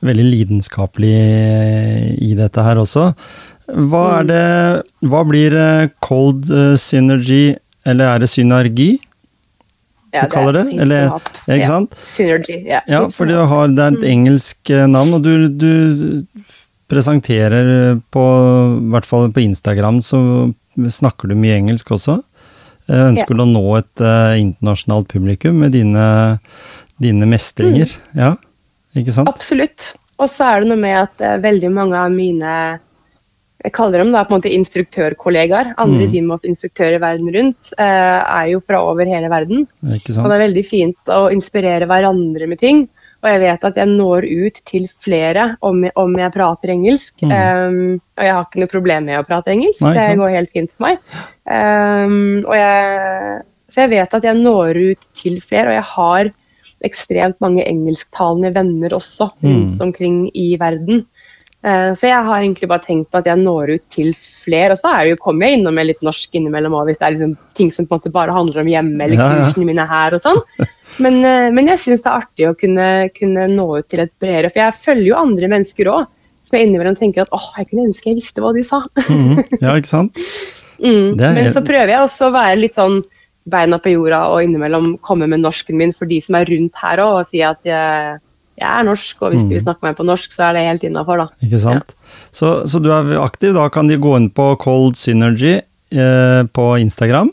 veldig 0.04 0.26
lidenskapelig 0.26 1.16
i 2.28 2.34
dette 2.36 2.64
her 2.64 2.76
også. 2.76 3.14
Hva 3.68 4.20
er 4.20 4.24
Mm. 4.24 4.28
det 4.28 5.10
Hva 5.12 5.24
blir 5.28 5.54
eh, 5.60 5.90
cold 6.02 6.50
eh, 6.50 6.76
synergy, 6.80 7.56
eller 7.86 8.16
er 8.16 8.20
det 8.20 8.30
synergi? 8.32 9.00
ja, 10.14 10.24
du 10.24 10.30
kaller 10.32 10.54
det, 10.54 10.64
det? 10.72 10.80
eller- 10.82 11.10
ikke 11.48 11.60
Ja, 11.60 11.68
sant? 11.68 11.96
Synergy, 12.04 12.56
ja. 12.66 12.80
Ja, 12.88 13.08
for 13.10 13.26
det, 13.28 13.36
har, 13.36 13.68
det 13.68 13.80
er 13.84 13.98
et 13.98 14.06
engelsk 14.08 14.70
eh, 14.72 14.88
navn, 14.88 15.14
og 15.14 15.22
du, 15.24 15.48
du 15.50 16.24
presenterer 16.90 18.00
på, 18.14 18.24
i 18.80 18.90
hvert 18.94 19.06
fall 19.06 19.30
på 19.36 19.44
Instagram, 19.44 20.00
så 20.02 20.54
snakker 20.78 21.28
du 21.30 21.36
mye 21.36 21.58
engelsk 21.60 21.92
også. 21.92 22.22
Ønsker 22.88 23.36
du 23.36 23.44
å 23.44 23.50
nå 23.52 23.64
et 23.76 24.00
uh, 24.00 24.32
internasjonalt 24.40 25.10
publikum 25.12 25.58
med 25.60 25.74
dine, 25.76 26.40
dine 27.04 27.28
mestringer? 27.28 27.92
Ja, 28.16 28.36
ikke 28.96 29.12
sant? 29.12 29.28
Absolutt. 29.28 29.90
Og 30.18 30.30
så 30.32 30.48
er 30.48 30.64
det 30.64 30.70
noe 30.72 30.80
med 30.80 30.96
at 31.02 31.26
uh, 31.26 31.36
veldig 31.44 31.72
mange 31.76 32.00
av 32.00 32.14
mine 32.16 32.54
jeg 33.64 33.74
kaller 33.74 34.04
dem 34.04 34.12
da 34.14 34.24
på 34.24 34.36
en 34.36 34.42
måte 34.42 34.54
instruktørkollegaer, 34.54 35.74
andre 35.82 36.06
Mm. 36.06 36.12
DIMOF-instruktører 36.14 37.00
verden 37.02 37.32
rundt, 37.34 37.74
eh, 37.78 38.20
er 38.42 38.52
jo 38.52 38.60
fra 38.60 38.84
over 38.84 39.06
hele 39.06 39.30
verden. 39.30 39.68
Ikke 39.84 40.14
Og 40.22 40.30
det 40.30 40.36
er 40.38 40.48
veldig 40.48 40.66
fint 40.66 40.98
å 41.08 41.32
inspirere 41.34 41.88
hverandre 41.90 42.48
med 42.48 42.60
ting. 42.60 42.88
Og 43.24 43.32
jeg 43.32 43.40
vet 43.42 43.64
at 43.66 43.76
jeg 43.76 43.88
når 43.88 44.28
ut 44.46 44.62
til 44.64 44.88
flere 44.88 45.58
om 45.66 45.84
om 45.96 46.16
jeg 46.16 46.34
prater 46.34 46.70
engelsk. 46.70 47.16
Mm. 47.24 47.32
Um, 47.34 48.02
og 48.16 48.24
jeg 48.24 48.34
har 48.34 48.46
ikke 48.46 48.60
noe 48.62 48.68
problem 48.68 49.06
med 49.06 49.20
å 49.20 49.26
prate 49.26 49.52
engelsk. 49.56 49.82
Nei, 49.82 49.94
det 49.96 50.18
går 50.18 50.36
helt 50.36 50.52
fint 50.52 50.72
for 50.72 50.86
meg. 50.86 51.00
Um, 51.50 52.46
og 52.46 52.54
jeg, 52.54 53.42
så 53.68 53.82
jeg 53.82 53.90
vet 53.90 54.14
at 54.14 54.24
jeg 54.24 54.38
når 54.38 54.82
ut 54.92 55.08
til 55.18 55.42
flere, 55.42 55.70
og 55.70 55.74
jeg 55.80 55.88
har 55.96 56.32
ekstremt 56.86 57.40
mange 57.42 57.66
engelsktalende 57.66 58.54
venner 58.54 58.94
også 58.94 59.32
rundt 59.42 59.80
Mm. 59.80 59.82
omkring 59.82 60.32
i 60.36 60.56
verden. 60.60 61.08
Eh, 61.66 61.92
Så 61.98 62.08
jeg 62.08 62.24
har 62.24 62.40
egentlig 62.40 62.68
bare 62.70 62.84
tenkt 62.86 63.10
på 63.12 63.18
at 63.18 63.26
jeg 63.26 63.38
når 63.42 63.74
ut 63.76 63.86
til 63.90 64.14
flere. 64.14 64.72
Og 64.76 64.78
så 64.78 64.92
er 64.94 65.04
det 65.04 65.10
jo, 65.16 65.22
kommer 65.24 65.48
jeg 65.48 65.60
innom 65.60 65.74
med 65.74 65.88
litt 65.88 66.02
norsk 66.06 66.36
innimellom 66.38 66.76
òg, 66.78 66.86
hvis 66.92 67.00
det 67.02 67.08
er 67.08 67.16
liksom 67.16 67.38
ting 67.58 67.72
som 67.74 67.86
på 67.88 67.96
en 67.96 68.00
måte 68.00 68.12
bare 68.14 68.32
handler 68.36 68.62
om 68.62 68.68
hjemme, 68.72 69.00
eller 69.04 69.16
Ja, 69.18 69.30
ja. 69.34 69.46
kursene 69.48 69.66
mine 69.66 69.88
her 69.90 70.14
og 70.14 70.22
sånn. 70.22 70.42
Men, 71.00 71.20
eh, 71.26 71.52
men 71.54 71.68
jeg 71.70 71.78
syns 71.78 72.02
det 72.02 72.10
er 72.10 72.22
artig 72.24 72.46
å 72.50 72.56
kunne, 72.58 72.86
kunne 73.14 73.44
nå 73.54 73.66
ut 73.78 73.86
til 73.92 74.00
et 74.02 74.10
bredere 74.18 74.50
For 74.50 74.64
jeg 74.64 74.74
følger 74.82 75.06
jo 75.12 75.18
andre 75.20 75.50
mennesker 75.52 75.86
òg, 75.94 76.08
som 76.48 76.58
jeg 76.58 76.66
innimellom 76.70 76.96
tenker 76.98 77.22
at 77.22 77.30
åh, 77.38 77.52
jeg 77.60 77.68
kunne 77.70 77.84
ønske 77.90 78.10
jeg 78.10 78.18
visste 78.18 78.42
hva 78.42 78.54
de 78.56 78.64
sa. 78.66 78.80
Mm, 79.12 79.44
Ja, 79.62 79.76
ikke 79.78 79.92
sant? 79.92 80.18
Mm. 80.78 81.18
Men 81.18 81.36
helt- 81.42 81.54
så 81.58 81.62
prøver 81.66 81.90
jeg 81.90 82.02
også 82.06 82.28
å 82.30 82.34
være 82.34 82.58
litt 82.62 82.76
sånn 82.78 83.00
beina 83.50 83.78
på 83.82 83.90
jorda 83.96 84.20
og 84.30 84.44
innimellom 84.46 84.98
komme 85.02 85.26
med 85.30 85.40
norsken 85.42 85.78
min 85.78 85.94
for 85.94 86.06
de 86.06 86.20
som 86.22 86.36
er 86.38 86.46
rundt 86.46 86.76
her 86.82 86.98
òg, 87.02 87.14
og 87.22 87.26
si 87.30 87.42
at 87.42 87.58
jeg, 87.66 88.20
jeg 88.58 88.68
er 88.68 88.84
norsk, 88.88 89.22
og 89.22 89.32
hvis 89.34 89.44
Mm. 89.44 89.50
du 89.50 89.60
snakker 89.62 89.84
med 89.84 89.90
meg 89.92 89.98
på 90.00 90.06
norsk, 90.08 90.32
så 90.34 90.50
er 90.50 90.54
det 90.58 90.66
helt 90.68 90.84
innafor, 90.88 91.18
da. 91.18 91.28
Ikke 91.46 91.60
sant? 91.62 91.94
Så, 92.32 92.66
så 92.68 92.82
du 92.82 92.90
er 92.92 93.18
aktiv, 93.22 93.54
da 93.54 93.68
kan 93.70 93.88
de 93.88 93.98
gå 94.02 94.16
inn 94.18 94.30
på 94.34 94.58
Cold 94.60 94.96
Synergy 94.98 95.60
eh, 95.92 96.44
på 96.54 96.66
Instagram. 96.82 97.30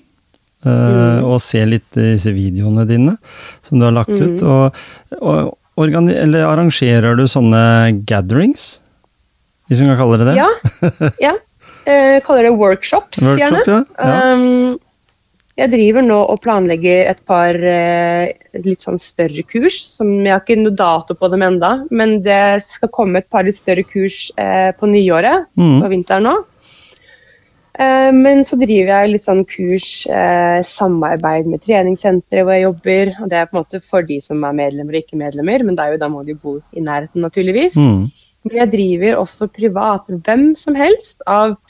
eh, 0.64 0.70
Mm. 0.70 1.24
Og 1.24 1.40
se 1.40 1.64
litt 1.66 1.90
disse 1.92 2.32
videoene 2.32 2.86
dine 2.88 3.18
som 3.62 3.78
du 3.78 3.84
har 3.84 3.92
lagt 3.92 4.10
ut. 4.16 4.40
Mm. 4.40 4.48
Og, 4.48 4.74
og 5.20 5.56
eller 5.76 6.44
arrangerer 6.46 7.16
du 7.16 7.24
sånne 7.26 8.04
gatherings? 8.06 8.80
Hvis 9.68 9.80
vi 9.80 9.86
kan 9.88 9.96
kalle 9.98 10.18
det 10.20 10.26
det? 10.32 10.36
Ja. 10.36 10.48
ja. 11.30 11.34
Eh, 11.84 12.20
kaller 12.24 12.44
det 12.48 12.54
workshops, 12.56 13.18
gjerne. 13.20 13.60
Ja. 13.66 13.82
ja. 13.98 14.32
Um, 14.32 14.78
jeg 15.54 15.70
driver 15.70 16.02
nå 16.02 16.16
og 16.32 16.40
planlegger 16.42 17.12
et 17.12 17.20
par 17.28 17.54
eh, 17.54 18.32
litt 18.64 18.82
sånn 18.82 18.98
større 18.98 19.44
kurs. 19.46 19.76
som 19.86 20.10
Jeg 20.24 20.32
har 20.32 20.42
ikke 20.42 20.58
noe 20.58 20.74
dato 20.74 21.14
på 21.14 21.30
dem 21.30 21.44
enda, 21.46 21.76
men 21.94 22.16
det 22.24 22.64
skal 22.66 22.90
komme 22.94 23.22
et 23.22 23.30
par 23.30 23.46
litt 23.46 23.60
større 23.60 23.84
kurs 23.86 24.32
eh, 24.34 24.72
på 24.74 24.90
nyåret. 24.90 25.46
Mm. 25.54 25.78
på 25.84 25.92
vinteren 25.92 26.26
nå. 26.26 26.34
Eh, 27.78 28.10
men 28.18 28.42
så 28.46 28.58
driver 28.58 28.92
jeg 28.96 29.14
litt 29.14 29.26
sånn 29.28 29.44
kurs, 29.46 29.88
eh, 30.10 30.58
samarbeid 30.66 31.46
med 31.46 31.62
treningssentre 31.62 32.42
hvor 32.42 32.58
jeg 32.58 32.66
jobber. 32.66 33.14
og 33.20 33.30
Det 33.30 33.38
er 33.38 33.46
på 33.46 33.54
en 33.54 33.62
måte 33.62 33.84
for 33.86 34.10
de 34.10 34.18
som 34.26 34.42
er 34.42 34.60
medlemmer 34.64 34.98
og 34.98 35.02
ikke 35.04 35.22
medlemmer, 35.22 35.66
men 35.70 35.78
jo, 35.78 36.02
da 36.02 36.10
må 36.10 36.26
de 36.26 36.34
bo 36.34 36.58
i 36.74 36.82
nærheten, 36.82 37.22
naturligvis. 37.22 37.78
Mm. 37.78 38.08
Men 38.44 38.62
jeg 38.64 38.74
driver 38.74 39.22
også 39.22 39.54
privat. 39.54 40.10
Hvem 40.10 40.50
som 40.58 40.74
helst 40.74 41.22
av 41.30 41.60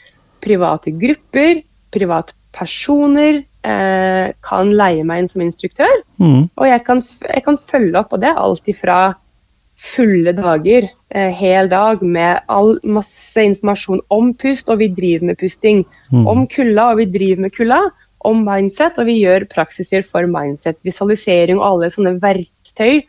private 0.45 0.89
grupper, 0.97 1.61
privatpersoner 1.93 3.45
eh, 3.65 4.33
kan 4.45 4.73
leie 4.77 5.05
meg 5.07 5.23
inn 5.23 5.31
som 5.33 5.45
instruktør. 5.45 6.01
Mm. 6.21 6.49
Og 6.49 6.67
jeg 6.69 6.85
kan, 6.87 7.03
jeg 7.31 7.45
kan 7.47 7.61
følge 7.61 8.01
opp, 8.01 8.13
og 8.15 8.23
det 8.23 8.31
er 8.31 8.41
alt 8.41 8.71
ifra 8.71 8.99
fulle 9.75 10.35
dager, 10.37 10.87
eh, 11.11 11.33
hel 11.35 11.69
dag, 11.69 12.03
med 12.03 12.45
all 12.49 12.77
masse 12.85 13.41
informasjon 13.41 14.03
om 14.15 14.33
pust, 14.39 14.71
og 14.71 14.81
vi 14.83 14.93
driver 14.95 15.31
med 15.31 15.41
pusting. 15.41 15.85
Mm. 16.13 16.27
Om 16.31 16.47
kulda, 16.53 16.91
og 16.93 17.03
vi 17.03 17.11
driver 17.11 17.47
med 17.47 17.57
kulda. 17.57 17.81
Om 18.25 18.45
mindset, 18.47 18.99
og 18.99 19.09
vi 19.11 19.19
gjør 19.21 19.49
praksiser 19.51 20.05
for 20.07 20.29
mindset. 20.31 20.81
Visualisering 20.87 21.59
og 21.59 21.67
alle 21.73 21.91
sånne 21.93 22.15
verktøy 22.23 23.03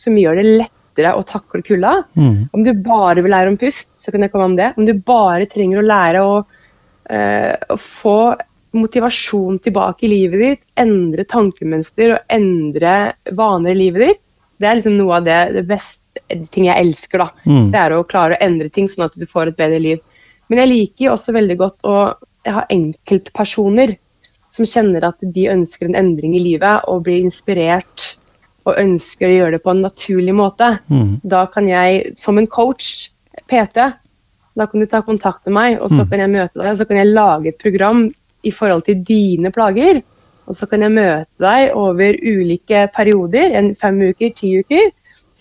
som 0.00 0.16
gjør 0.16 0.38
det 0.40 0.46
lettere 0.62 1.12
å 1.16 1.26
takle 1.28 1.60
kulda. 1.66 1.98
Mm. 2.16 2.48
Om 2.54 2.64
du 2.64 2.72
bare 2.84 3.20
vil 3.20 3.34
lære 3.34 3.52
om 3.52 3.58
pust, 3.60 3.92
så 3.92 4.14
kan 4.14 4.24
jeg 4.24 4.32
komme 4.32 4.48
om 4.52 4.56
det. 4.56 4.72
Om 4.78 4.88
du 4.88 4.94
bare 4.94 5.50
trenger 5.50 5.82
å 5.82 5.84
lære 5.84 6.24
å, 6.24 6.40
uh, 7.12 7.54
å 7.68 7.76
få 7.76 8.16
motivasjon 8.76 9.58
tilbake 9.64 10.06
i 10.06 10.10
livet 10.12 10.40
ditt, 10.42 10.62
endre 10.80 11.24
tankemønster 11.28 12.14
og 12.14 12.32
endre 12.32 12.94
vaner 13.36 13.74
i 13.74 13.80
livet 13.86 14.06
ditt, 14.08 14.22
det 14.60 14.68
er 14.68 14.78
liksom 14.78 14.96
noe 14.96 15.18
av 15.18 15.24
det, 15.26 15.38
det 15.56 15.64
beste 15.68 15.98
ting 16.54 16.68
jeg 16.68 16.78
elsker. 16.86 17.18
da. 17.24 17.28
Mm. 17.46 17.70
Det 17.72 17.80
er 17.80 17.94
å 17.96 18.04
klare 18.08 18.36
å 18.36 18.44
endre 18.44 18.70
ting 18.70 18.88
sånn 18.88 19.04
at 19.08 19.16
du 19.18 19.26
får 19.26 19.50
et 19.50 19.58
bedre 19.58 19.80
liv. 19.82 20.00
Men 20.48 20.62
jeg 20.62 20.70
liker 20.72 21.12
også 21.12 21.34
veldig 21.34 21.56
godt 21.58 21.86
å 21.88 21.96
ha 22.52 22.64
enkeltpersoner 22.70 23.96
som 24.52 24.66
kjenner 24.68 25.06
at 25.08 25.16
de 25.34 25.46
ønsker 25.48 25.88
en 25.88 25.96
endring 25.96 26.34
i 26.36 26.42
livet 26.44 26.84
og 26.90 27.04
blir 27.06 27.22
inspirert 27.24 28.16
og 28.68 28.76
ønsker 28.78 29.26
å 29.26 29.36
gjøre 29.38 29.56
det 29.56 29.62
på 29.64 29.72
en 29.72 29.82
naturlig 29.82 30.34
måte. 30.38 30.68
Mm. 30.92 31.20
Da 31.24 31.46
kan 31.50 31.66
jeg, 31.70 32.12
som 32.20 32.38
en 32.38 32.46
coach, 32.46 33.10
PT, 33.50 33.88
da 34.54 34.66
kan 34.68 34.82
du 34.82 34.86
ta 34.86 35.00
kontakt 35.02 35.46
med 35.48 35.54
meg, 35.56 35.78
og 35.80 35.88
så 35.88 36.04
Mm. 36.04 36.10
kan 36.10 36.20
jeg 36.20 36.30
møte 36.30 36.60
deg, 36.60 36.68
og 36.70 36.76
så 36.78 36.86
kan 36.86 36.96
jeg 37.00 37.14
lage 37.14 37.48
et 37.48 37.58
program 37.58 38.12
i 38.42 38.52
forhold 38.54 38.86
til 38.88 39.02
dine 39.06 39.52
plager. 39.54 40.02
Og 40.50 40.56
så 40.58 40.66
kan 40.66 40.82
jeg 40.82 40.94
møte 40.94 41.30
deg 41.42 41.74
over 41.78 42.16
ulike 42.18 42.86
perioder, 42.94 43.54
en 43.58 43.72
fem 43.78 44.00
uker, 44.10 44.32
ti 44.36 44.56
uker. 44.62 44.90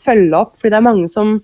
Følge 0.01 0.37
opp, 0.37 0.55
fordi 0.57 0.73
det 0.73 0.79
er 0.79 0.89
mange 0.89 1.09
som 1.11 1.39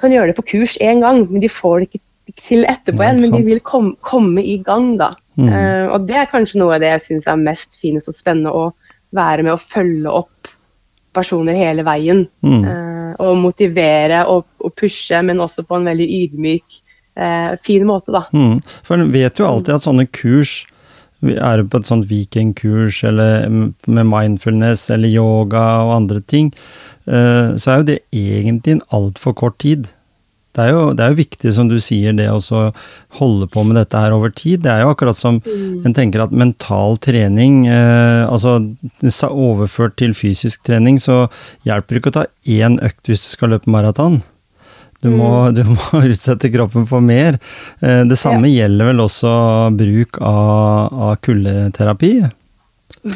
kan 0.00 0.12
gjøre 0.14 0.32
det 0.32 0.38
på 0.38 0.46
kurs 0.54 0.78
én 0.80 1.02
gang, 1.04 1.26
men 1.28 1.42
de 1.42 1.50
får 1.52 1.82
det 1.82 1.90
ikke 1.90 2.04
til 2.40 2.64
etterpå 2.68 3.04
igjen. 3.04 3.20
Men 3.24 3.36
de 3.36 3.42
vil 3.48 3.60
komme, 3.66 3.96
komme 4.06 4.44
i 4.44 4.56
gang, 4.64 4.94
da. 5.00 5.10
Mm. 5.36 5.48
Uh, 5.48 5.86
og 5.94 6.08
det 6.08 6.16
er 6.20 6.30
kanskje 6.30 6.60
noe 6.60 6.76
av 6.76 6.82
det 6.82 6.94
jeg 6.94 7.04
syns 7.06 7.28
er 7.28 7.40
mest 7.40 7.78
finest 7.80 8.10
og 8.10 8.16
spennende, 8.16 8.52
å 8.52 9.16
være 9.16 9.44
med 9.44 9.54
å 9.54 9.60
følge 9.60 10.12
opp 10.22 10.52
personer 11.16 11.58
hele 11.58 11.84
veien. 11.86 12.24
Mm. 12.46 12.64
Uh, 12.64 13.12
og 13.20 13.36
motivere 13.42 14.22
og, 14.32 14.46
og 14.64 14.72
pushe, 14.78 15.20
men 15.26 15.42
også 15.42 15.66
på 15.68 15.76
en 15.76 15.90
veldig 15.90 16.06
ydmyk, 16.22 16.80
eh, 17.16 17.54
fin 17.64 17.86
måte, 17.88 18.12
da. 18.14 18.26
Mm. 18.34 18.60
For 18.86 18.98
en 18.98 19.12
vet 19.14 19.40
jo 19.40 19.48
alltid 19.48 19.78
at 19.78 19.86
sånne 19.86 20.06
kurs 20.14 20.60
er 21.20 21.60
du 21.60 21.68
på 21.68 21.80
et 21.80 21.88
sånt 21.88 22.08
vikingkurs 22.08 23.02
eller 23.04 23.48
med 23.50 24.08
mindfulness 24.08 24.86
eller 24.94 25.12
yoga 25.12 25.64
og 25.84 25.94
andre 25.98 26.20
ting, 26.24 26.52
eh, 27.06 27.56
så 27.60 27.72
er 27.72 27.80
jo 27.80 27.88
det 27.90 27.98
egentlig 28.16 28.78
en 28.78 28.86
altfor 28.96 29.36
kort 29.36 29.58
tid. 29.60 29.90
Det 30.50 30.64
er, 30.64 30.72
jo, 30.74 30.86
det 30.98 31.04
er 31.04 31.12
jo 31.12 31.20
viktig, 31.20 31.50
som 31.54 31.68
du 31.70 31.76
sier, 31.78 32.14
det 32.18 32.26
å 32.26 32.40
holde 33.20 33.46
på 33.52 33.62
med 33.68 33.76
dette 33.78 34.00
her 34.02 34.16
over 34.16 34.32
tid. 34.34 34.64
Det 34.64 34.72
er 34.72 34.82
jo 34.82 34.90
akkurat 34.90 35.18
som 35.18 35.38
en 35.46 35.94
tenker 35.94 36.24
at 36.24 36.34
mental 36.34 36.98
trening, 36.98 37.68
eh, 37.70 38.24
altså 38.26 38.56
overført 39.30 39.94
til 40.02 40.16
fysisk 40.16 40.64
trening, 40.66 40.98
så 40.98 41.28
hjelper 41.68 41.94
det 41.94 42.02
ikke 42.02 42.12
å 42.14 42.18
ta 42.18 42.26
én 42.50 42.80
økt 42.82 43.12
hvis 43.12 43.28
du 43.28 43.30
skal 43.36 43.54
løpe 43.54 43.70
maraton. 43.70 44.18
Du 45.00 45.08
må, 45.16 45.30
du 45.56 45.62
må 45.64 46.02
utsette 46.10 46.50
kroppen 46.52 46.86
for 46.88 47.04
mer. 47.04 47.40
Eh, 47.80 48.02
Det 48.08 48.18
samme 48.20 48.50
gjelder 48.52 48.90
vel 48.92 49.04
også 49.06 49.32
bruk 49.76 50.20
av, 50.20 50.98
av 51.08 51.14
kuldeterapi. 51.24 52.14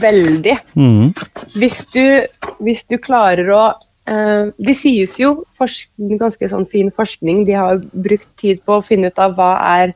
Veldig. 0.01 0.55
Mm. 0.79 1.11
Hvis 1.59 1.83
du, 1.93 2.05
hvis 2.65 2.87
du 2.89 2.97
klarer 3.03 3.51
å 3.53 3.65
eh, 4.09 4.47
Det 4.57 4.77
sies 4.79 5.19
jo, 5.21 5.35
forskning, 5.59 6.17
ganske 6.23 6.49
sånn 6.49 6.65
fin 6.69 6.89
forskning, 6.93 7.45
de 7.49 7.59
har 7.59 7.83
brukt 7.93 8.31
tid 8.41 8.63
på 8.65 8.79
å 8.79 8.87
finne 8.87 9.13
ut 9.13 9.21
av 9.21 9.37
hva 9.37 9.53
er 9.75 9.93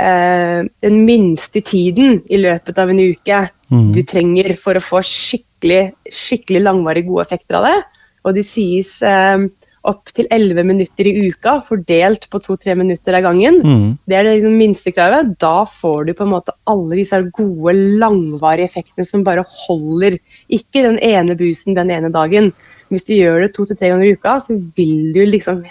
eh, 0.00 0.66
den 0.82 0.98
minste 1.06 1.62
tiden 1.62 2.20
i 2.26 2.42
løpet 2.42 2.82
av 2.82 2.90
en 2.90 3.04
uke 3.04 3.44
mm. 3.70 3.92
du 3.94 4.02
trenger 4.08 4.56
for 4.58 4.78
å 4.78 4.82
få 4.82 5.04
skikkelig, 5.06 5.92
skikkelig 6.10 6.64
langvarig 6.66 7.06
gode 7.06 7.28
effekter 7.28 7.60
av 7.60 7.68
det. 7.68 7.78
Og 8.26 8.34
det 8.36 8.44
sies 8.48 8.96
eh, 9.06 9.46
opp 9.88 10.10
til 10.12 10.26
11 10.30 10.66
minutter 10.68 11.08
i 11.08 11.28
uka, 11.30 11.54
fordelt 11.64 12.26
på 12.32 12.40
2-3 12.44 12.74
minutter 12.76 13.16
av 13.16 13.24
gangen. 13.30 13.60
Mm. 13.64 13.86
Det 14.04 14.16
er 14.16 14.26
det 14.26 14.34
liksom 14.36 14.58
minstekravet. 14.60 15.32
Da 15.40 15.64
får 15.64 16.04
du 16.08 16.12
på 16.18 16.26
en 16.26 16.34
måte 16.34 16.52
alle 16.68 16.98
disse 16.98 17.20
gode, 17.36 17.74
langvarige 18.02 18.68
effektene 18.68 19.06
som 19.08 19.24
bare 19.24 19.46
holder. 19.64 20.18
Ikke 20.52 20.84
den 20.84 21.00
ene 21.00 21.36
busen 21.38 21.78
den 21.78 21.92
ene 21.94 22.12
dagen. 22.12 22.52
Hvis 22.92 23.06
du 23.08 23.14
gjør 23.16 23.46
det 23.46 23.54
to 23.56 23.64
til 23.64 23.78
tre 23.78 23.92
ganger 23.92 24.10
i 24.10 24.14
uka, 24.18 24.36
så 24.42 24.58
vil 24.76 25.12
du 25.16 25.24
liksom 25.28 25.64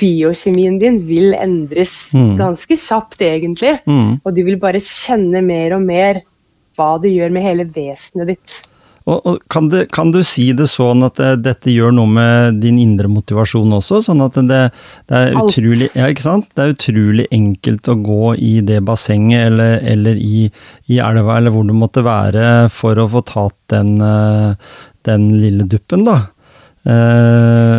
Biokjemien 0.00 0.78
din 0.80 1.02
vil 1.04 1.34
endres 1.36 2.08
Mm. 2.14 2.38
ganske 2.38 2.76
kjapt, 2.80 3.20
egentlig. 3.20 3.78
Mm. 3.86 4.20
Og 4.24 4.34
du 4.34 4.42
vil 4.42 4.56
bare 4.56 4.80
kjenne 4.80 5.44
mer 5.44 5.74
og 5.76 5.82
mer 5.82 6.22
hva 6.76 6.96
det 7.00 7.12
gjør 7.12 7.30
med 7.32 7.42
hele 7.42 7.64
vesenet 7.64 8.26
ditt. 8.26 8.65
Og, 9.06 9.20
og 9.22 9.42
kan, 9.52 9.68
det, 9.70 9.84
kan 9.94 10.10
du 10.10 10.18
si 10.26 10.48
det 10.56 10.66
sånn 10.70 11.04
at 11.06 11.20
det, 11.20 11.30
dette 11.46 11.70
gjør 11.70 11.92
noe 11.94 12.10
med 12.10 12.58
din 12.62 12.80
indre 12.82 13.06
motivasjon 13.10 13.76
også? 13.78 14.00
Sånn 14.08 14.24
at 14.24 14.38
det, 14.48 14.62
det 15.06 15.20
er 15.20 15.36
utrolig 15.38 15.90
Ja, 15.92 16.08
ikke 16.10 16.24
sant? 16.24 16.48
Det 16.56 16.64
er 16.64 16.74
utrolig 16.74 17.28
enkelt 17.34 17.86
å 17.92 17.98
gå 18.02 18.34
i 18.42 18.56
det 18.66 18.80
bassenget 18.86 19.52
eller, 19.52 19.78
eller 19.94 20.18
i, 20.18 20.48
i 20.90 20.98
elva 20.98 21.38
eller 21.38 21.54
hvor 21.54 21.68
du 21.68 21.74
måtte 21.78 22.02
være 22.06 22.66
for 22.74 22.98
å 22.98 23.06
få 23.14 23.22
tatt 23.30 23.58
den, 23.70 23.94
eh, 24.02 24.80
den 25.06 25.28
lille 25.38 25.68
duppen, 25.70 26.02
da. 26.06 26.18
Eh, 26.86 27.78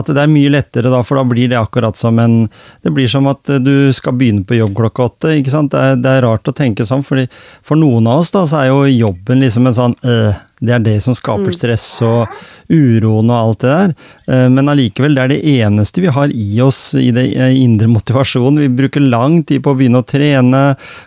at 0.00 0.10
det 0.14 0.22
er 0.22 0.30
mye 0.32 0.52
lettere 0.52 0.92
da, 0.92 1.02
for 1.06 1.20
da 1.20 1.24
blir 1.28 1.50
det 1.50 1.58
akkurat 1.60 1.96
som 1.98 2.18
en 2.22 2.40
Det 2.82 2.92
blir 2.94 3.08
som 3.10 3.26
at 3.30 3.50
du 3.62 3.90
skal 3.92 4.16
begynne 4.18 4.46
på 4.46 4.58
jobb 4.58 4.76
klokka 4.76 5.08
åtte, 5.08 5.32
ikke 5.38 5.52
sant. 5.52 5.72
Det 5.72 5.78
er, 5.78 5.96
det 6.00 6.10
er 6.10 6.26
rart 6.26 6.48
å 6.48 6.54
tenke 6.56 6.86
sånn, 6.86 7.04
fordi 7.06 7.26
for 7.66 7.78
noen 7.80 8.06
av 8.08 8.22
oss 8.22 8.32
da, 8.34 8.44
så 8.48 8.62
er 8.62 8.70
jo 8.70 8.84
jobben 8.86 9.42
liksom 9.42 9.68
en 9.68 9.76
sånn 9.76 9.96
øh, 10.04 10.44
Det 10.58 10.72
er 10.74 10.82
det 10.82 10.96
som 11.04 11.14
skaper 11.14 11.54
stress 11.54 11.86
og 12.02 12.26
uroen 12.68 13.30
og 13.30 13.36
alt 13.36 13.60
det 13.62 13.70
der. 13.70 13.92
Eh, 14.26 14.46
men 14.50 14.68
allikevel, 14.68 15.14
det 15.14 15.22
er 15.22 15.32
det 15.32 15.52
eneste 15.62 16.02
vi 16.02 16.10
har 16.12 16.32
i 16.34 16.48
oss 16.64 16.80
i 16.98 17.10
det 17.14 17.28
eh, 17.36 17.54
indre 17.62 17.88
motivasjonen. 17.96 18.60
Vi 18.64 18.72
bruker 18.82 19.04
lang 19.04 19.42
tid 19.46 19.62
på 19.64 19.72
å 19.72 19.78
begynne 19.78 20.02
å 20.02 20.08
trene, 20.08 20.62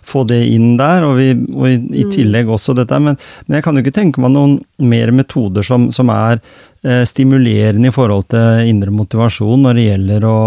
få 0.08 0.24
det 0.30 0.40
inn 0.54 0.78
der, 0.80 1.06
og, 1.08 1.18
vi, 1.20 1.34
og 1.52 1.68
i, 1.68 1.78
i 2.04 2.08
tillegg 2.12 2.50
også 2.52 2.78
dette. 2.80 3.00
Men, 3.04 3.20
men 3.46 3.60
jeg 3.60 3.68
kan 3.68 3.78
jo 3.78 3.86
ikke 3.86 3.98
tenke 4.00 4.24
meg 4.24 4.36
noen 4.36 4.60
mer 4.82 5.12
metoder 5.16 5.66
som, 5.68 5.90
som 5.94 6.10
er 6.14 6.40
eh, 6.40 6.71
stimulerende 6.82 7.92
i 7.92 7.94
forhold 7.94 8.26
til 8.34 8.70
indre 8.72 8.90
motivasjon 8.96 9.68
når 9.68 9.78
det 9.78 9.84
gjelder 9.86 10.24
å, 10.26 10.38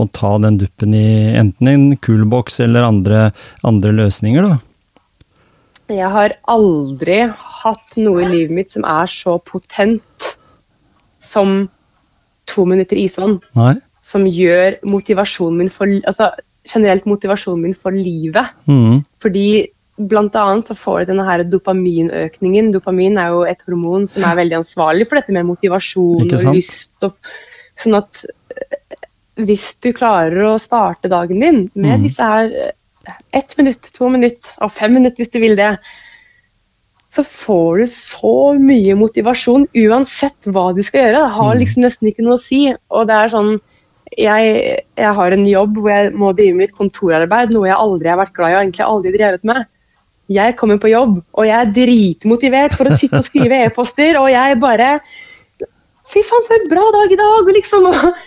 å 0.00 0.06
ta 0.10 0.32
den 0.42 0.56
duppen 0.58 0.96
i 0.98 1.06
enten 1.38 1.70
en 1.70 1.84
coolbox 2.02 2.58
eller 2.64 2.88
andre, 2.88 3.28
andre 3.66 3.92
løsninger, 3.94 4.48
da. 4.48 4.58
Jeg 5.94 6.10
har 6.10 6.34
aldri 6.50 7.20
hatt 7.30 7.98
noe 8.02 8.24
i 8.24 8.30
livet 8.32 8.54
mitt 8.56 8.74
som 8.74 8.86
er 8.88 9.06
så 9.10 9.36
potent 9.38 10.32
som 11.22 11.68
to 12.50 12.66
minutter 12.66 12.98
isvann. 12.98 13.38
Nei? 13.58 13.76
Som 14.02 14.26
gjør 14.26 14.80
motivasjonen 14.86 15.62
min 15.62 15.72
for 15.72 15.90
altså 16.06 16.32
generelt 16.66 17.06
motivasjonen 17.06 17.68
min 17.68 17.78
for 17.78 17.94
livet. 17.94 18.50
Mm. 18.66 19.02
Fordi 19.22 19.46
blant 19.96 20.34
annet 20.36 20.68
så 20.68 20.76
får 20.76 21.02
du 21.04 21.12
denne 21.12 21.26
her 21.26 21.44
dopaminøkningen. 21.48 22.72
Dopamin 22.74 23.18
er 23.20 23.32
jo 23.32 23.44
et 23.48 23.62
hormon 23.66 24.06
som 24.10 24.26
er 24.28 24.38
veldig 24.40 24.58
ansvarlig 24.60 25.08
for 25.08 25.20
dette 25.20 25.34
med 25.34 25.48
motivasjon 25.48 26.26
og 26.26 26.56
lyst. 26.56 26.96
Og, 27.06 27.16
sånn 27.80 27.96
at 27.98 28.24
eh, 28.52 28.98
hvis 29.46 29.70
du 29.84 29.92
klarer 29.96 30.36
å 30.44 30.56
starte 30.60 31.12
dagen 31.12 31.40
din 31.40 31.62
med 31.74 32.00
mm. 32.00 32.04
disse 32.08 32.24
her 32.24 32.52
eh, 32.52 32.74
ett 33.36 33.56
minutt, 33.58 33.88
to 33.94 34.10
minutt 34.12 34.52
og 34.60 34.72
fem 34.74 34.96
minutter 34.96 35.22
hvis 35.22 35.32
du 35.32 35.40
vil 35.40 35.56
det, 35.58 35.76
så 37.12 37.22
får 37.24 37.78
du 37.78 37.86
så 37.92 38.34
mye 38.60 38.96
motivasjon 38.98 39.68
uansett 39.86 40.48
hva 40.50 40.72
du 40.76 40.82
skal 40.84 41.06
gjøre. 41.06 41.22
Det 41.22 41.36
har 41.38 41.54
Mhm. 41.54 41.60
liksom 41.62 41.86
nesten 41.86 42.10
ikke 42.10 42.26
noe 42.26 42.36
å 42.36 42.42
si. 42.42 42.74
Og 42.90 43.06
det 43.06 43.16
er 43.16 43.32
sånn 43.32 43.56
jeg, 44.16 44.82
jeg 44.96 45.14
har 45.18 45.32
en 45.32 45.46
jobb 45.46 45.78
hvor 45.80 45.90
jeg 45.90 46.12
må 46.14 46.32
drive 46.36 46.54
med 46.54 46.68
litt 46.68 46.76
kontorarbeid, 46.76 47.50
noe 47.50 47.68
jeg 47.68 47.76
aldri 47.76 48.08
har 48.08 48.20
vært 48.20 48.34
glad 48.36 48.52
i 48.52 48.54
og 48.54 48.60
egentlig 48.62 48.86
aldri 48.86 49.12
drevet 49.16 49.44
med. 49.44 49.66
Jeg 50.32 50.56
kommer 50.58 50.78
på 50.82 50.90
jobb, 50.90 51.20
og 51.38 51.46
jeg 51.46 51.56
er 51.56 51.72
dritmotivert 51.74 52.74
for 52.74 52.90
å 52.90 52.96
sitte 52.98 53.20
og 53.20 53.26
skrive 53.26 53.60
e-poster, 53.66 54.18
og 54.20 54.30
jeg 54.32 54.60
bare 54.62 54.96
Fy 56.06 56.20
faen, 56.22 56.44
for 56.46 56.54
en 56.54 56.68
bra 56.70 56.84
dag 56.94 57.10
i 57.10 57.16
dag! 57.18 57.48
Liksom, 57.50 57.86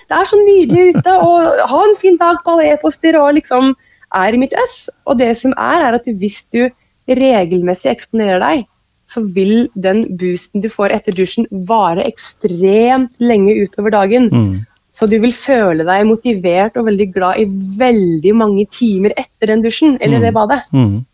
det 0.09 0.15
er 0.17 0.25
så 0.27 0.35
nydelig 0.35 0.97
ute, 0.97 1.13
og 1.23 1.61
ha 1.71 1.83
en 1.85 1.95
fin 1.95 2.17
dag 2.19 2.41
på 2.43 2.51
alle 2.51 2.73
e-poster, 2.73 3.15
og 3.15 3.37
liksom 3.37 3.71
er 4.19 4.35
i 4.35 4.41
mitt 4.41 4.55
ess. 4.59 4.89
Og 5.07 5.15
det 5.21 5.29
som 5.39 5.53
er, 5.55 5.85
er 5.87 5.95
at 5.95 6.09
hvis 6.19 6.41
du 6.51 6.65
regelmessig 7.07 7.87
eksponerer 7.93 8.43
deg, 8.43 8.65
så 9.09 9.23
vil 9.33 9.69
den 9.79 10.03
boosten 10.19 10.59
du 10.61 10.67
får 10.69 10.93
etter 10.97 11.15
dusjen, 11.17 11.47
vare 11.69 12.03
ekstremt 12.05 13.15
lenge 13.23 13.55
utover 13.63 13.95
dagen. 13.95 14.27
Mm. 14.27 14.51
Så 14.91 15.07
du 15.09 15.15
vil 15.21 15.33
føle 15.33 15.85
deg 15.85 16.07
motivert 16.09 16.77
og 16.77 16.87
veldig 16.89 17.07
glad 17.13 17.41
i 17.41 17.47
veldig 17.79 18.33
mange 18.37 18.65
timer 18.73 19.13
etter 19.21 19.53
den 19.53 19.63
dusjen 19.65 19.97
eller 20.01 20.21
det 20.25 20.33
badet. 20.35 20.63
Mm. 20.73 21.05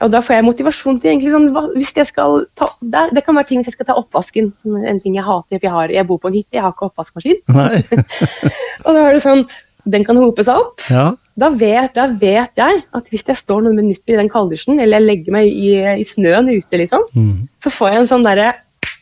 Og 0.00 0.10
da 0.10 0.20
får 0.24 0.34
jeg 0.38 0.44
motivasjon 0.46 1.00
til 1.00 1.10
egentlig 1.12 1.32
sånn 1.34 1.48
hva- 1.54 1.70
hvis 1.76 1.92
jeg 1.96 2.06
skal 2.08 2.46
ta, 2.56 2.66
det, 2.80 3.02
det 3.16 3.24
kan 3.26 3.36
være 3.36 3.46
ting 3.50 3.58
hvis 3.60 3.68
jeg 3.72 3.76
skal 3.78 3.86
ta 3.90 3.96
oppvasken, 4.00 4.52
som 4.56 4.76
en 4.76 5.00
ting 5.00 5.14
jeg 5.18 5.24
hater. 5.26 5.58
For 5.58 5.66
jeg, 5.68 5.74
har, 5.74 5.88
jeg 5.92 6.06
bor 6.08 6.18
på 6.22 6.28
en 6.30 6.38
hytte, 6.38 6.56
jeg 6.56 6.62
har 6.64 6.72
ikke 6.72 6.88
oppvaskmaskin. 6.88 7.42
Og 8.86 8.94
da 8.96 9.02
er 9.08 9.12
det 9.18 9.22
sånn, 9.24 9.42
den 9.90 10.04
kan 10.06 10.16
hope 10.20 10.44
seg 10.46 10.56
opp. 10.60 10.80
Ja. 10.92 11.10
Da 11.40 11.48
vet, 11.56 11.94
da 11.96 12.06
vet 12.20 12.58
jeg 12.60 12.80
at 12.96 13.06
hvis 13.12 13.24
jeg 13.28 13.38
står 13.38 13.62
noen 13.64 13.78
minutter 13.80 14.12
i 14.14 14.18
den 14.20 14.28
kalddusjen, 14.32 14.80
eller 14.80 15.00
jeg 15.00 15.06
legger 15.08 15.36
meg 15.36 15.48
i, 15.52 15.70
i 16.02 16.04
snøen 16.04 16.50
ute, 16.52 16.80
liksom, 16.80 17.04
Mm. 17.16 17.46
så 17.64 17.72
får 17.72 17.92
jeg 17.94 18.02
en 18.02 18.10
sånn 18.14 18.26
derre 18.26 18.50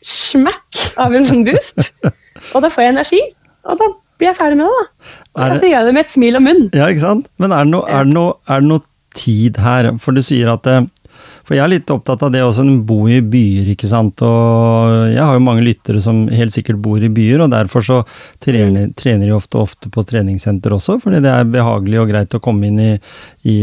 smekk 0.05 0.83
av 1.03 1.15
en 1.15 1.25
sånn 1.27 1.43
boost. 1.47 1.89
Og 2.55 2.63
da 2.63 2.69
får 2.71 2.85
jeg 2.85 2.93
energi. 2.95 3.19
Og 3.67 3.79
da 3.81 3.89
blir 4.19 4.29
jeg 4.31 4.37
ferdig 4.39 4.57
med 4.59 4.67
det, 4.69 4.77
da. 4.79 5.49
Det- 5.49 5.59
så 5.61 5.67
gjør 5.67 5.75
jeg 5.79 5.85
det 5.89 5.93
med 5.97 6.05
et 6.05 6.13
smil 6.13 6.35
og 6.39 6.43
munn. 6.45 6.63
Ja, 6.75 6.87
ikke 6.91 7.03
sant? 7.03 7.27
Men 7.39 7.51
er 7.55 7.63
det 7.67 7.71
noe, 7.73 7.85
er 7.87 8.07
det 8.07 8.13
noe, 8.15 8.33
er 8.49 8.63
det 8.63 8.69
noe 8.71 8.85
tid 9.15 9.57
her? 9.57 9.91
For 10.01 10.15
du 10.15 10.21
sier 10.25 10.51
at 10.53 10.67
For 11.43 11.55
jeg 11.57 11.63
er 11.65 11.71
litt 11.71 11.89
opptatt 11.89 12.21
av 12.21 12.29
det 12.31 12.43
også, 12.45 12.61
en 12.61 12.83
bo 12.85 13.07
i 13.09 13.17
byer, 13.25 13.71
ikke 13.73 13.87
sant. 13.89 14.21
Og 14.21 15.09
jeg 15.09 15.17
har 15.23 15.33
jo 15.33 15.41
mange 15.41 15.63
lyttere 15.65 15.99
som 16.03 16.27
helt 16.29 16.53
sikkert 16.53 16.77
bor 16.83 17.01
i 17.01 17.09
byer, 17.09 17.41
og 17.41 17.49
derfor 17.49 17.81
så 17.81 17.97
trener, 18.43 18.91
trener 18.93 19.25
de 19.25 19.33
ofte, 19.33 19.57
ofte 19.57 19.89
på 19.89 20.03
treningssenter 20.05 20.75
også, 20.77 20.99
fordi 21.01 21.23
det 21.25 21.31
er 21.33 21.49
behagelig 21.49 21.99
og 22.03 22.11
greit 22.11 22.35
å 22.37 22.41
komme 22.43 22.69
inn 22.69 22.77
i, 22.83 22.91
i, 23.49 23.55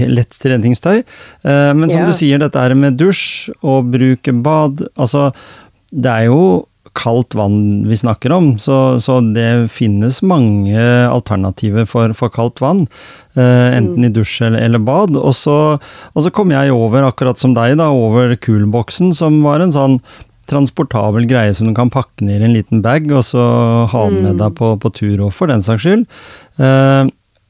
i 0.00 0.08
lett 0.08 0.32
treningstøy. 0.40 1.02
Eh, 1.04 1.74
Men 1.76 1.90
som 1.92 2.00
Ja. 2.00 2.06
du 2.08 2.16
sier, 2.16 2.40
dette 2.40 2.56
er 2.64 2.74
med 2.74 2.96
dusj 2.96 3.50
og 3.62 3.92
bruke 3.92 4.32
bad. 4.42 4.86
Altså, 4.96 5.28
det 5.92 6.08
er 6.10 6.24
jo 6.32 6.40
kaldt 6.98 7.36
vann 7.38 7.86
vi 7.88 7.96
snakker 7.96 8.32
om, 8.34 8.50
så, 8.58 8.98
så 9.02 9.20
det 9.34 9.70
finnes 9.72 10.20
mange 10.26 10.78
alternativer 11.08 11.86
for, 11.88 12.14
for 12.18 12.32
kaldt 12.34 12.62
vann. 12.64 12.86
Uh, 13.38 13.70
enten 13.70 14.08
i 14.08 14.10
dusj 14.10 14.40
eller, 14.48 14.64
eller 14.66 14.82
bad. 14.82 15.14
Og 15.16 15.34
så, 15.36 15.58
og 15.78 16.24
så 16.24 16.32
kom 16.34 16.50
jeg 16.54 16.74
over, 16.74 17.06
akkurat 17.06 17.38
som 17.38 17.54
deg, 17.54 17.76
da, 17.78 17.90
over 17.94 18.34
Coolboxen, 18.42 19.14
som 19.14 19.38
var 19.46 19.62
en 19.62 19.74
sånn 19.74 20.00
transportabel 20.48 21.28
greie 21.28 21.52
som 21.54 21.68
du 21.68 21.74
kan 21.76 21.92
pakke 21.92 22.24
ned 22.24 22.42
i 22.42 22.48
en 22.48 22.56
liten 22.56 22.82
bag, 22.84 23.06
og 23.12 23.22
så 23.28 23.44
ha 23.92 24.04
den 24.10 24.24
med 24.24 24.40
deg 24.40 24.56
på, 24.58 24.72
på 24.80 24.92
tur 24.96 25.28
òg, 25.28 25.32
for 25.36 25.50
den 25.52 25.64
saks 25.64 25.84
skyld. 25.84 26.06
Uh, 26.58 27.06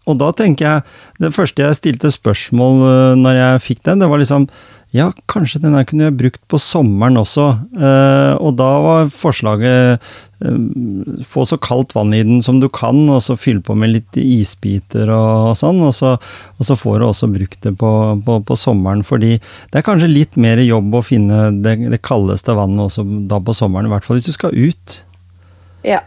og 0.09 0.17
da 0.21 0.31
tenker 0.33 0.65
jeg 0.65 1.21
Det 1.21 1.31
første 1.37 1.65
jeg 1.65 1.77
stilte 1.77 2.11
spørsmål 2.13 2.83
uh, 2.85 3.15
når 3.17 3.39
jeg 3.39 3.65
fikk 3.67 3.87
den, 3.89 4.03
det 4.03 4.11
var 4.11 4.21
liksom 4.21 4.49
ja, 4.95 5.11
kanskje 5.29 5.61
den 5.61 5.75
her 5.77 5.85
kunne 5.85 6.07
jeg 6.07 6.17
brukt 6.17 6.41
på 6.49 6.59
sommeren 6.63 7.19
også. 7.21 7.45
Eh, 7.77 8.35
og 8.41 8.55
da 8.57 8.69
var 8.81 9.11
forslaget 9.13 10.01
eh, 10.41 10.63
få 11.29 11.45
så 11.49 11.59
kaldt 11.61 11.93
vann 11.97 12.15
i 12.17 12.23
den 12.25 12.41
som 12.45 12.57
du 12.63 12.71
kan, 12.73 13.03
og 13.13 13.21
så 13.27 13.37
fylle 13.37 13.61
på 13.65 13.77
med 13.77 13.93
litt 13.93 14.17
isbiter 14.23 15.13
og, 15.13 15.53
sånn. 15.61 15.83
Og 15.85 15.93
så, 15.93 16.15
og 16.57 16.65
så 16.65 16.79
får 16.81 17.03
du 17.03 17.09
også 17.11 17.29
brukt 17.35 17.61
det 17.69 17.75
på, 17.81 17.93
på, 18.25 18.39
på 18.49 18.59
sommeren, 18.59 19.05
fordi 19.05 19.37
det 19.37 19.83
er 19.83 19.87
kanskje 19.87 20.09
litt 20.09 20.41
mer 20.41 20.63
jobb 20.65 20.97
å 20.97 21.05
finne 21.05 21.51
det, 21.61 21.77
det 21.93 22.01
kaldeste 22.01 22.57
vannet 22.57 22.89
også 22.89 23.05
da 23.29 23.43
på 23.45 23.57
sommeren, 23.57 23.91
i 23.91 23.93
hvert 23.93 24.09
fall 24.09 24.17
hvis 24.17 24.33
du 24.33 24.39
skal 24.39 24.57
ut. 24.57 25.03
Ja. 25.85 26.01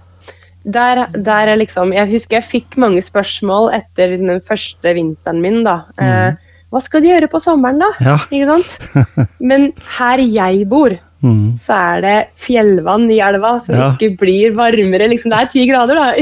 Der, 0.62 1.08
der 1.18 1.50
er 1.50 1.58
liksom 1.58 1.90
Jeg 1.90 2.06
husker 2.12 2.38
jeg 2.38 2.46
fikk 2.46 2.76
mange 2.78 3.02
spørsmål 3.02 3.72
etter 3.74 4.12
liksom 4.12 4.30
den 4.30 4.44
første 4.46 4.94
vinteren 4.94 5.42
min, 5.42 5.62
da. 5.66 5.84
Eh, 6.02 6.50
hva 6.72 6.80
skal 6.84 7.04
de 7.04 7.10
gjøre 7.12 7.28
på 7.32 7.40
sommeren, 7.44 7.82
da? 7.82 7.90
Ja. 8.00 8.18
Ikke 8.32 8.48
sant? 8.56 9.30
Men 9.52 9.72
her 10.00 10.24
jeg 10.24 10.68
bor, 10.72 10.98
Mm. 11.22 11.52
så 11.54 11.76
er 11.78 12.00
det 12.02 12.14
fjellvann 12.42 13.04
i 13.14 13.20
elva 13.22 13.52
som 13.62 13.76
Ja. 13.78 13.90
ikke 13.94 14.16
blir 14.18 14.56
varmere. 14.58 15.06
Liksom. 15.12 15.30
Det 15.30 15.38
er 15.38 15.50
ti 15.54 15.68
grader, 15.70 15.94
da. 15.94 16.16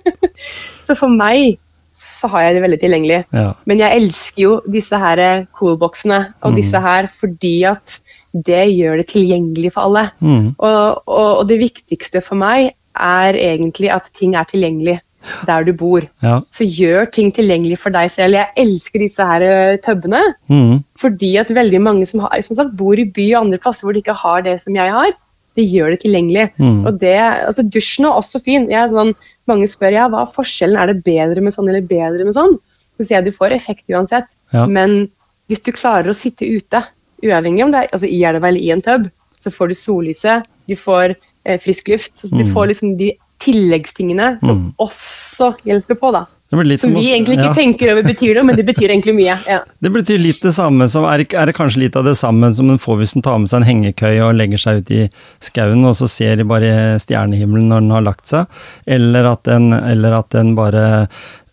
så 0.86 0.96
for 0.96 1.12
meg 1.12 1.58
så 1.92 2.30
har 2.32 2.46
jeg 2.46 2.54
det 2.56 2.62
veldig 2.64 2.78
tilgjengelig. 2.80 3.18
Ja. 3.36 3.50
Men 3.68 3.82
jeg 3.82 4.00
elsker 4.00 4.40
jo 4.46 4.52
disse 4.70 4.96
her 4.96 5.44
coolboxene 5.58 6.22
og 6.46 6.56
disse 6.56 6.80
her 6.80 7.10
fordi 7.12 7.52
at 7.68 7.98
det 8.32 8.62
gjør 8.78 9.02
det 9.02 9.08
tilgjengelig 9.10 9.74
for 9.74 9.90
alle. 9.90 10.06
Mm. 10.24 10.54
Og, 10.56 11.02
og, 11.04 11.30
og 11.42 11.44
det 11.50 11.58
viktigste 11.60 12.22
for 12.24 12.40
meg 12.40 12.70
er 12.96 13.36
egentlig 13.36 13.90
at 13.92 14.08
ting 14.16 14.36
er 14.38 14.48
tilgjengelig 14.48 15.00
der 15.48 15.64
du 15.66 15.72
bor. 15.76 16.04
Ja. 16.24 16.40
Så 16.54 16.64
gjør 16.64 17.10
ting 17.12 17.30
tilgjengelig 17.36 17.78
for 17.82 17.92
deg 17.94 18.10
selv. 18.12 18.38
Jeg 18.38 18.52
elsker 18.62 19.02
disse 19.02 19.26
her 19.26 19.76
tøbbene. 19.84 20.22
Mm. 20.48 20.78
Fordi 21.00 21.34
at 21.42 21.50
veldig 21.52 21.80
mange 21.84 22.06
som, 22.08 22.20
har, 22.24 22.40
som 22.46 22.56
sagt, 22.56 22.76
bor 22.78 22.96
i 22.98 23.04
by 23.04 23.26
og 23.34 23.42
andre 23.46 23.58
plasser 23.62 23.84
hvor 23.86 23.96
de 23.96 24.00
ikke 24.04 24.16
har 24.16 24.42
det 24.46 24.56
som 24.62 24.74
jeg 24.78 24.94
har, 24.94 25.12
det 25.58 25.66
gjør 25.66 25.90
det 25.92 26.00
tilgjengelig. 26.04 26.46
Mm. 26.62 26.86
Og 26.86 26.98
det, 27.02 27.16
altså 27.20 27.64
Dusjen 27.66 28.06
er 28.08 28.16
også 28.16 28.40
fin. 28.42 28.68
Jeg 28.70 28.80
er 28.84 28.92
sånn, 28.94 29.12
mange 29.50 29.68
spør 29.68 29.92
ja, 29.96 30.08
hva 30.08 30.22
er 30.24 30.34
forskjellen, 30.34 30.78
er 30.78 30.92
det 30.92 31.02
bedre 31.04 31.42
med 31.44 31.52
sånn 31.56 31.68
eller 31.68 31.82
bedre 31.90 32.24
med 32.24 32.36
sånn? 32.36 32.54
Så 32.96 33.06
sier 33.08 33.18
jeg 33.18 33.28
du 33.30 33.36
får 33.36 33.52
effekt 33.56 33.90
uansett. 33.90 34.28
Ja. 34.54 34.66
Men 34.70 35.08
hvis 35.50 35.62
du 35.66 35.72
klarer 35.74 36.12
å 36.12 36.16
sitte 36.16 36.46
ute, 36.46 36.84
uavhengig 37.26 37.64
om 37.66 37.72
det 37.74 37.82
er 37.82 37.90
altså 37.96 38.08
i 38.08 38.22
elva 38.24 38.48
eller 38.48 38.62
i 38.62 38.70
en 38.72 38.80
tub, 38.84 39.08
så 39.42 39.50
får 39.52 39.72
du 39.72 39.74
sollyset, 39.76 40.46
du 40.70 40.76
får 40.78 41.16
eh, 41.16 41.58
frisk 41.60 41.88
luft. 41.88 42.12
Så 42.20 42.30
du 42.30 42.44
Mm. 42.44 42.52
får 42.54 42.66
liksom 42.70 42.96
de 43.00 43.10
tilleggstingene 43.42 44.34
som 44.42 44.58
Mm. 44.60 44.68
også 44.78 45.54
hjelper 45.64 45.98
på, 45.98 46.12
da. 46.12 46.26
Som 46.50 46.58
vi 46.96 47.12
egentlig 47.12 47.36
ikke 47.36 47.44
ja. 47.46 47.54
tenker 47.54 47.92
over 47.92 48.02
betyr 48.02 48.34
noe, 48.34 48.42
men 48.48 48.56
det 48.58 48.64
betyr 48.66 48.90
egentlig 48.90 49.12
mye. 49.14 49.36
Ja. 49.46 49.60
Det 49.84 49.92
betyr 49.94 50.18
litt 50.18 50.40
det 50.42 50.50
samme 50.56 50.88
som 50.90 51.04
er, 51.06 51.22
er 51.22 51.46
det 51.46 51.54
kanskje 51.54 51.84
litt 51.84 51.94
av 51.96 52.08
det 52.08 52.16
samme 52.18 52.50
som 52.56 52.72
en 52.72 52.80
får 52.82 52.98
hvis 52.98 53.14
en 53.14 53.22
tar 53.22 53.38
med 53.38 53.52
seg 53.52 53.60
en 53.60 53.68
hengekøye 53.68 54.24
og 54.26 54.34
legger 54.34 54.58
seg 54.58 54.80
ut 54.82 54.90
i 54.90 55.04
skauen, 55.46 55.84
og 55.86 55.94
så 55.94 56.08
ser 56.10 56.40
de 56.40 56.48
bare 56.50 56.98
stjernehimmelen 56.98 57.70
når 57.70 57.84
den 57.84 57.94
har 57.94 58.02
lagt 58.08 58.32
seg, 58.32 58.50
eller 58.90 59.30
at 59.30 59.44
den, 59.46 59.70
eller 59.78 60.18
at 60.18 60.34
en 60.34 60.56
bare 60.58 60.84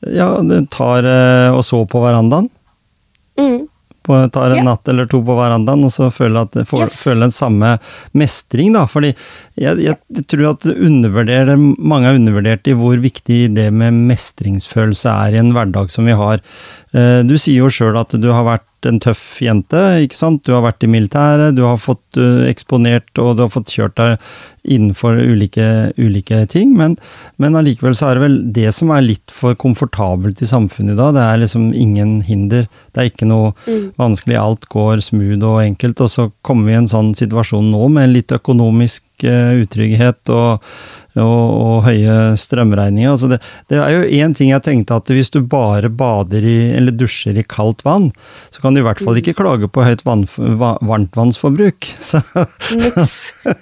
ja, 0.01 0.31
tar 0.73 1.05
eh, 1.05 1.53
og 1.53 1.61
så 1.65 1.83
på 1.85 2.01
verandaen. 2.01 2.49
Mm. 3.37 3.67
På, 4.07 4.21
tar 4.31 4.51
en 4.55 4.61
Ja. 4.61 4.63
natt 4.71 4.87
eller 4.87 5.05
to 5.11 5.19
på 5.21 5.35
verandaen, 5.35 5.83
og 5.83 5.91
så 5.91 6.07
føler 6.13 6.47
at 6.47 6.67
for, 6.67 6.79
Yes. 6.85 6.95
føler 7.03 7.27
den 7.27 7.35
samme 7.35 7.73
mestring, 8.15 8.73
da. 8.73 8.85
Fordi 8.87 9.13
jeg, 9.59 9.77
jeg 9.83 9.97
tror 10.31 10.51
at 10.55 10.63
mange 11.77 12.07
har 12.07 12.15
undervurdert 12.15 12.67
i 12.71 12.73
hvor 12.77 12.95
viktig 13.03 13.53
det 13.53 13.67
med 13.73 13.93
mestringsfølelse 14.07 15.11
er 15.11 15.35
i 15.35 15.41
en 15.43 15.51
hverdag 15.53 15.91
som 15.91 16.05
vi 16.07 16.15
har. 16.17 16.39
Eh, 16.95 17.23
Du 17.27 17.35
sier 17.37 17.63
jo 17.65 17.69
sjøl 17.73 17.97
at 17.99 18.13
du 18.15 18.29
har 18.31 18.45
vært 18.47 18.63
en 18.87 18.99
tøff 19.01 19.39
jente, 19.41 19.79
ikke 20.05 20.15
sant. 20.15 20.43
Du 20.45 20.53
har 20.53 20.61
vært 20.63 20.83
i 20.85 20.87
militæret, 20.91 21.55
du 21.57 21.63
har 21.65 21.79
fått 21.81 22.15
eh, 22.21 22.45
eksponert 22.51 23.09
og 23.19 23.35
du 23.35 23.41
har 23.43 23.49
fått 23.51 23.73
kjørt 23.73 23.97
deg 23.97 24.21
innenfor 24.67 25.17
ulike, 25.23 25.65
ulike 25.97 26.41
ting, 26.51 26.73
men, 26.77 26.97
men 27.39 27.55
allikevel 27.55 27.95
så 27.95 28.09
er 28.09 28.17
det 28.19 28.23
vel 28.25 28.37
det 28.53 28.73
som 28.75 28.91
er 28.91 29.05
litt 29.05 29.31
for 29.31 29.55
komfortabelt 29.55 30.41
i 30.43 30.49
samfunnet 30.49 30.93
i 30.93 30.99
dag. 30.99 31.15
Det 31.15 31.23
er 31.23 31.41
liksom 31.43 31.69
ingen 31.73 32.17
hinder. 32.27 32.67
Det 32.93 33.01
er 33.01 33.09
ikke 33.11 33.29
noe 33.31 33.53
vanskelig, 33.97 34.35
alt 34.39 34.67
går 34.71 34.99
smooth 35.07 35.43
og 35.47 35.61
enkelt. 35.63 36.03
Og 36.03 36.11
så 36.11 36.27
kommer 36.43 36.67
vi 36.67 36.75
i 36.75 36.81
en 36.83 36.91
sånn 36.91 37.13
situasjon 37.17 37.71
nå 37.71 37.87
med 37.95 38.11
litt 38.13 38.35
økonomisk 38.35 39.06
utrygghet 39.25 40.29
og, 40.33 40.63
og, 41.17 41.23
og 41.25 41.77
høye 41.87 42.15
strømregninger. 42.37 43.09
Altså 43.09 43.29
det, 43.31 43.39
det 43.71 43.79
er 43.81 43.93
jo 43.95 44.03
én 44.21 44.35
ting 44.37 44.51
jeg 44.51 44.61
tenkte 44.65 44.97
at 44.99 45.09
hvis 45.09 45.31
du 45.33 45.39
bare 45.41 45.89
bader 45.89 46.45
i, 46.45 46.57
eller 46.77 46.93
dusjer 46.93 47.37
i 47.41 47.45
kaldt 47.47 47.81
vann, 47.87 48.11
så 48.53 48.61
kan 48.61 48.75
du 48.77 48.81
i 48.81 48.85
hvert 48.85 49.01
fall 49.01 49.17
ikke 49.17 49.33
klage 49.39 49.69
på 49.73 49.85
høyt 49.87 50.03
vann, 50.05 50.27
va, 50.61 50.75
varmtvannsforbruk. 50.85 51.89
Så, 52.07 52.21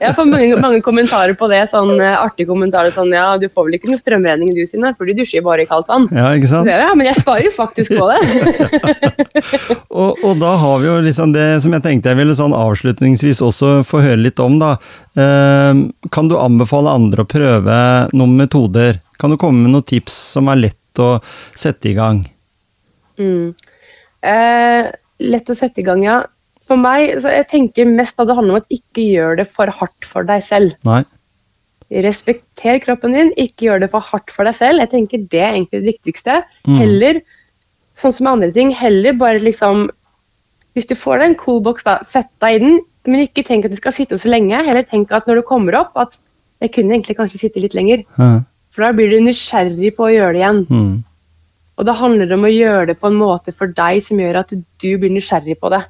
Jeg 0.01 0.11
får 0.17 0.27
mange, 0.27 0.57
mange 0.61 0.81
kommentarer 0.85 1.35
på 1.37 1.47
det. 1.51 1.61
sånn 1.71 1.95
eh, 2.01 2.15
Artige 2.17 2.49
kommentarer 2.49 2.91
sånn 2.93 3.11
Ja, 3.13 3.35
du 3.39 3.45
får 3.51 3.67
vel 3.67 3.77
ikke 3.77 3.89
noe 3.91 3.99
strømregning 4.01 4.51
du, 4.55 4.61
Synne, 4.67 4.91
for 4.97 5.07
du 5.07 5.13
dusjer 5.17 5.43
bare 5.45 5.63
i 5.63 5.69
kaldt 5.69 5.87
vann. 5.91 6.07
ja, 6.13 6.31
ikke 6.37 6.49
sant? 6.51 6.69
jeg, 6.69 6.81
ja, 6.81 6.91
men 6.97 7.07
jeg 7.09 7.19
sparer 7.21 7.47
jo 7.47 7.53
faktisk 7.55 7.95
på 7.95 8.09
det. 8.11 8.19
Og, 9.95 10.17
og 10.27 10.39
da 10.41 10.51
har 10.59 10.79
vi 10.81 10.87
jo 10.89 10.95
liksom 11.05 11.31
det 11.35 11.45
som 11.63 11.71
jeg 11.75 11.83
tenkte 11.85 12.11
jeg 12.11 12.19
ville 12.19 12.33
sånn 12.35 12.53
avslutningsvis 12.55 13.39
også 13.45 13.69
få 13.87 14.01
høre 14.03 14.19
litt 14.25 14.39
om, 14.43 14.57
da. 14.59 14.73
Eh, 15.15 15.44
kan 16.11 16.29
du 16.29 16.37
anbefale 16.39 16.93
andre 16.93 17.25
å 17.25 17.29
prøve 17.29 17.77
noen 18.15 18.35
metoder? 18.39 19.01
Kan 19.21 19.33
du 19.33 19.39
komme 19.41 19.63
med 19.63 19.75
noen 19.75 19.87
tips 19.87 20.17
som 20.35 20.51
er 20.51 20.61
lett 20.61 21.01
å 21.01 21.17
sette 21.57 21.91
i 21.91 21.95
gang? 21.97 22.23
Mm. 23.19 23.53
Eh, 24.25 24.91
lett 25.23 25.51
å 25.51 25.57
sette 25.57 25.81
i 25.81 25.87
gang, 25.87 26.03
ja. 26.05 26.21
For 26.65 26.79
meg, 26.81 27.19
så 27.21 27.29
jeg 27.29 27.47
tenker 27.51 27.89
mest 27.89 28.17
at 28.19 28.29
det 28.29 28.37
handler 28.37 28.57
om 28.57 28.63
at 28.63 28.73
ikke 28.73 29.03
gjør 29.05 29.39
det 29.41 29.45
for 29.51 29.69
hardt 29.69 30.07
for 30.09 30.25
deg 30.27 30.41
selv. 30.45 30.73
Nei? 30.87 31.03
Respekter 32.05 32.79
kroppen 32.81 33.13
din, 33.13 33.29
ikke 33.37 33.67
gjør 33.67 33.83
det 33.83 33.91
for 33.91 34.05
hardt 34.05 34.33
for 34.33 34.47
deg 34.47 34.57
selv. 34.57 34.81
Jeg 34.81 34.91
tenker 34.95 35.27
Det 35.29 35.41
er 35.43 35.51
egentlig 35.51 35.83
det 35.83 35.91
viktigste. 35.91 36.39
Mm. 36.65 36.79
Heller, 36.81 37.19
sånn 37.93 38.15
som 38.15 38.25
med 38.25 38.37
andre 38.37 38.51
ting, 38.55 38.73
heller 38.73 39.13
bare 39.13 39.43
liksom 39.43 39.87
Hvis 40.75 40.89
du 40.89 40.95
får 40.97 41.21
deg 41.21 41.29
en 41.29 41.37
cool 41.39 41.61
box, 41.63 41.85
da, 41.87 41.99
sett 42.03 42.27
deg 42.43 42.57
i 42.57 42.63
den, 42.65 42.81
men 43.11 43.25
ikke 43.25 43.45
tenk 43.47 43.67
at 43.67 43.73
du 43.73 43.79
skal 43.79 43.95
sitte 43.95 44.19
så 44.21 44.31
lenge. 44.31 44.63
Heller 44.67 44.85
tenk 44.87 45.13
at 45.15 45.27
når 45.29 45.41
du 45.41 45.47
kommer 45.47 45.77
opp, 45.81 45.95
at 45.99 46.17
jeg 46.63 46.73
kunne 46.75 46.95
egentlig 46.95 47.17
kanskje 47.19 47.41
sitte 47.45 47.63
litt 47.63 47.75
lenger. 47.77 48.05
Ja. 48.19 48.29
For 48.75 48.85
da 48.85 48.91
blir 48.95 49.11
du 49.11 49.23
nysgjerrig 49.23 49.93
på 49.95 50.07
å 50.07 50.13
gjøre 50.13 50.35
det 50.35 50.41
igjen. 50.41 50.61
Mm. 50.69 50.93
Og 51.75 51.87
da 51.87 51.95
handler 51.95 52.29
det 52.29 52.37
om 52.37 52.47
å 52.47 52.51
gjøre 52.51 52.91
det 52.91 52.99
på 53.01 53.11
en 53.11 53.17
måte 53.19 53.53
for 53.55 53.71
deg 53.75 53.99
som 54.03 54.19
gjør 54.19 54.41
at 54.41 54.53
du 54.55 54.89
blir 54.99 55.11
nysgjerrig 55.11 55.57
på 55.59 55.71
det. 55.73 55.81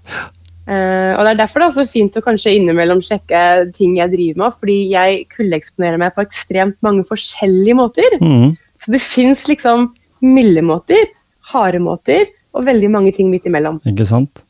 Uh, 0.65 1.13
og 1.13 1.21
Det 1.21 1.31
er 1.31 1.41
derfor 1.43 1.61
det 1.61 1.67
er 1.67 1.75
så 1.75 1.85
fint 1.89 2.15
å 2.17 2.23
kanskje 2.25 2.55
innimellom 2.57 3.01
sjekke 3.05 3.41
ting 3.75 3.99
jeg 3.99 4.13
driver 4.13 4.41
med, 4.41 4.55
fordi 4.61 4.77
jeg 4.93 5.27
kuldeeksponerer 5.33 6.01
meg 6.01 6.15
på 6.15 6.25
ekstremt 6.25 6.77
mange 6.85 7.05
forskjellige 7.05 7.77
måter. 7.77 8.17
Mm. 8.21 8.55
Så 8.81 8.95
det 8.95 9.03
fins 9.03 9.45
liksom 9.49 9.91
milde 10.25 10.63
måter, 10.65 11.05
harde 11.51 11.81
måter 11.83 12.25
og 12.55 12.65
veldig 12.65 12.89
mange 12.89 13.13
ting 13.13 13.29
midt 13.29 13.45
imellom. 13.49 13.77
Ikke 13.85 14.07
sant? 14.09 14.44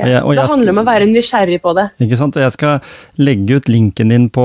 Ja. 0.00 0.20
Det 0.24 0.46
handler 0.50 0.72
om 0.72 0.80
å 0.82 0.86
være 0.86 1.08
nysgjerrig 1.10 1.60
på 1.64 1.74
det. 1.76 1.86
Ikke 2.04 2.18
sant? 2.18 2.36
Og 2.38 2.44
jeg 2.44 2.54
skal 2.56 2.92
legge 3.20 3.58
ut 3.60 3.70
linken 3.72 4.12
din 4.12 4.28
på 4.32 4.44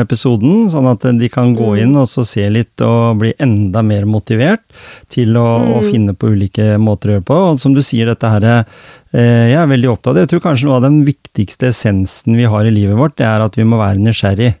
episoden, 0.00 0.68
sånn 0.72 0.88
at 0.90 1.06
de 1.20 1.30
kan 1.32 1.54
gå 1.58 1.74
inn 1.82 1.94
og 2.00 2.08
så 2.10 2.24
se 2.26 2.46
litt 2.52 2.82
og 2.86 3.20
bli 3.22 3.34
enda 3.42 3.84
mer 3.86 4.08
motivert 4.10 4.64
til 5.12 5.36
å, 5.38 5.46
å 5.78 5.82
finne 5.86 6.16
på 6.16 6.32
ulike 6.34 6.74
måter 6.82 7.12
å 7.12 7.18
gjøre 7.18 7.28
på. 7.30 7.38
Og 7.52 7.60
som 7.62 7.76
du 7.76 7.82
sier, 7.84 8.10
dette 8.10 8.30
her 8.32 8.48
eh, 8.50 9.52
Jeg 9.52 9.58
er 9.60 9.70
veldig 9.70 9.92
opptatt 9.92 10.12
av 10.12 10.18
det. 10.18 10.26
Jeg 10.26 10.34
tror 10.34 10.46
kanskje 10.48 10.68
noe 10.68 10.80
av 10.80 10.88
den 10.88 11.02
viktigste 11.06 11.70
essensen 11.70 12.38
vi 12.38 12.48
har 12.50 12.66
i 12.66 12.74
livet 12.74 12.98
vårt, 12.98 13.18
det 13.20 13.28
er 13.28 13.44
at 13.44 13.58
vi 13.58 13.66
må 13.68 13.80
være 13.80 14.02
nysgjerrig. 14.02 14.54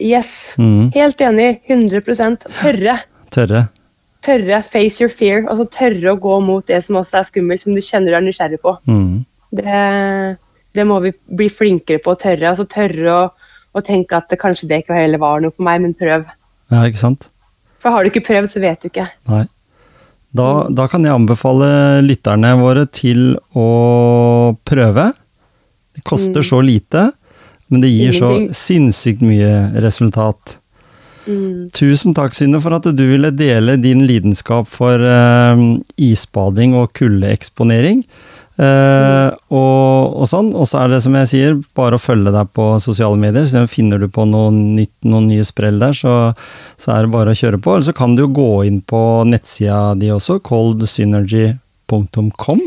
Yes. 0.00 0.54
Mm. 0.58 0.90
Helt 0.94 1.20
enig. 1.20 1.60
100% 1.68 2.48
Tørre. 2.60 2.98
Tørre. 3.30 3.66
Tørre. 4.22 4.62
Face 4.62 5.02
your 5.02 5.10
fear. 5.12 5.44
Altså 5.50 5.66
tørre 5.72 6.14
å 6.14 6.20
gå 6.20 6.38
mot 6.44 6.66
det 6.66 6.80
som 6.86 6.98
også 7.00 7.20
er 7.20 7.28
skummelt, 7.28 7.64
som 7.64 7.76
du 7.76 7.82
kjenner 7.82 8.14
du 8.14 8.18
er 8.18 8.26
nysgjerrig 8.26 8.60
på. 8.62 8.76
Mm. 8.88 9.24
Det, 9.52 10.36
det 10.76 10.86
må 10.88 10.98
vi 11.04 11.12
bli 11.12 11.48
flinkere 11.52 12.02
på 12.02 12.14
å 12.14 12.20
tørre. 12.20 12.52
Altså 12.52 12.66
tørre 12.70 13.16
å, 13.16 13.24
å 13.72 13.84
tenke 13.84 14.18
at 14.18 14.30
det, 14.32 14.40
kanskje 14.40 14.70
det 14.70 14.82
ikke 14.82 14.96
heller 14.96 15.22
var 15.22 15.42
noe 15.44 15.54
for 15.54 15.66
meg, 15.68 15.82
men 15.84 15.96
prøv. 15.98 16.28
Ja, 16.72 16.84
ikke 16.86 17.02
sant? 17.02 17.28
For 17.82 17.92
har 17.92 18.04
du 18.04 18.12
ikke 18.12 18.24
prøvd, 18.28 18.52
så 18.52 18.62
vet 18.62 18.84
du 18.84 18.88
ikke. 18.92 19.08
Nei. 19.30 19.44
Da, 20.32 20.48
da 20.72 20.86
kan 20.88 21.04
jeg 21.04 21.12
anbefale 21.12 22.00
lytterne 22.06 22.54
våre 22.56 22.86
til 22.88 23.34
å 23.52 23.66
prøve. 24.64 25.10
Det 25.92 26.04
koster 26.08 26.46
så 26.46 26.62
lite, 26.64 27.10
men 27.68 27.84
det 27.84 27.90
gir 27.92 28.16
så 28.16 28.30
sinnssykt 28.56 29.20
mye 29.24 29.50
resultat. 29.84 30.56
Mm. 31.26 31.68
Tusen 31.76 32.16
takk, 32.16 32.34
Synne, 32.34 32.62
for 32.64 32.74
at 32.74 32.88
du 32.96 33.02
ville 33.06 33.30
dele 33.36 33.76
din 33.80 34.06
lidenskap 34.08 34.70
for 34.72 35.04
eh, 35.04 35.62
isbading 36.00 36.74
og 36.80 36.94
kuldeeksponering. 36.96 38.02
Eh, 38.62 39.28
og, 39.50 40.14
og 40.22 40.28
sånn. 40.30 40.52
Og 40.54 40.68
så 40.70 40.78
er 40.82 40.88
det 40.92 41.00
som 41.04 41.14
jeg 41.18 41.30
sier, 41.32 41.52
bare 41.78 41.96
å 41.98 42.02
følge 42.02 42.30
deg 42.34 42.46
på 42.54 42.64
sosiale 42.84 43.18
medier. 43.20 43.46
Så 43.50 43.58
finner 43.70 43.98
du 44.02 44.08
på 44.12 44.22
noe 44.28 44.48
nytt, 44.54 44.94
noen 45.08 45.26
nye 45.32 45.44
sprell 45.46 45.78
der, 45.82 45.94
så, 45.96 46.14
så 46.80 46.88
er 46.94 47.00
det 47.06 47.14
bare 47.14 47.32
å 47.32 47.38
kjøre 47.38 47.58
på. 47.62 47.70
Eller 47.74 47.88
så 47.88 47.94
kan 47.96 48.10
du 48.16 48.20
jo 48.26 48.36
gå 48.38 48.52
inn 48.68 48.80
på 48.84 49.02
nettsida 49.28 49.80
di 49.98 50.08
også, 50.14 50.34
coldsynergy.com. 50.46 52.60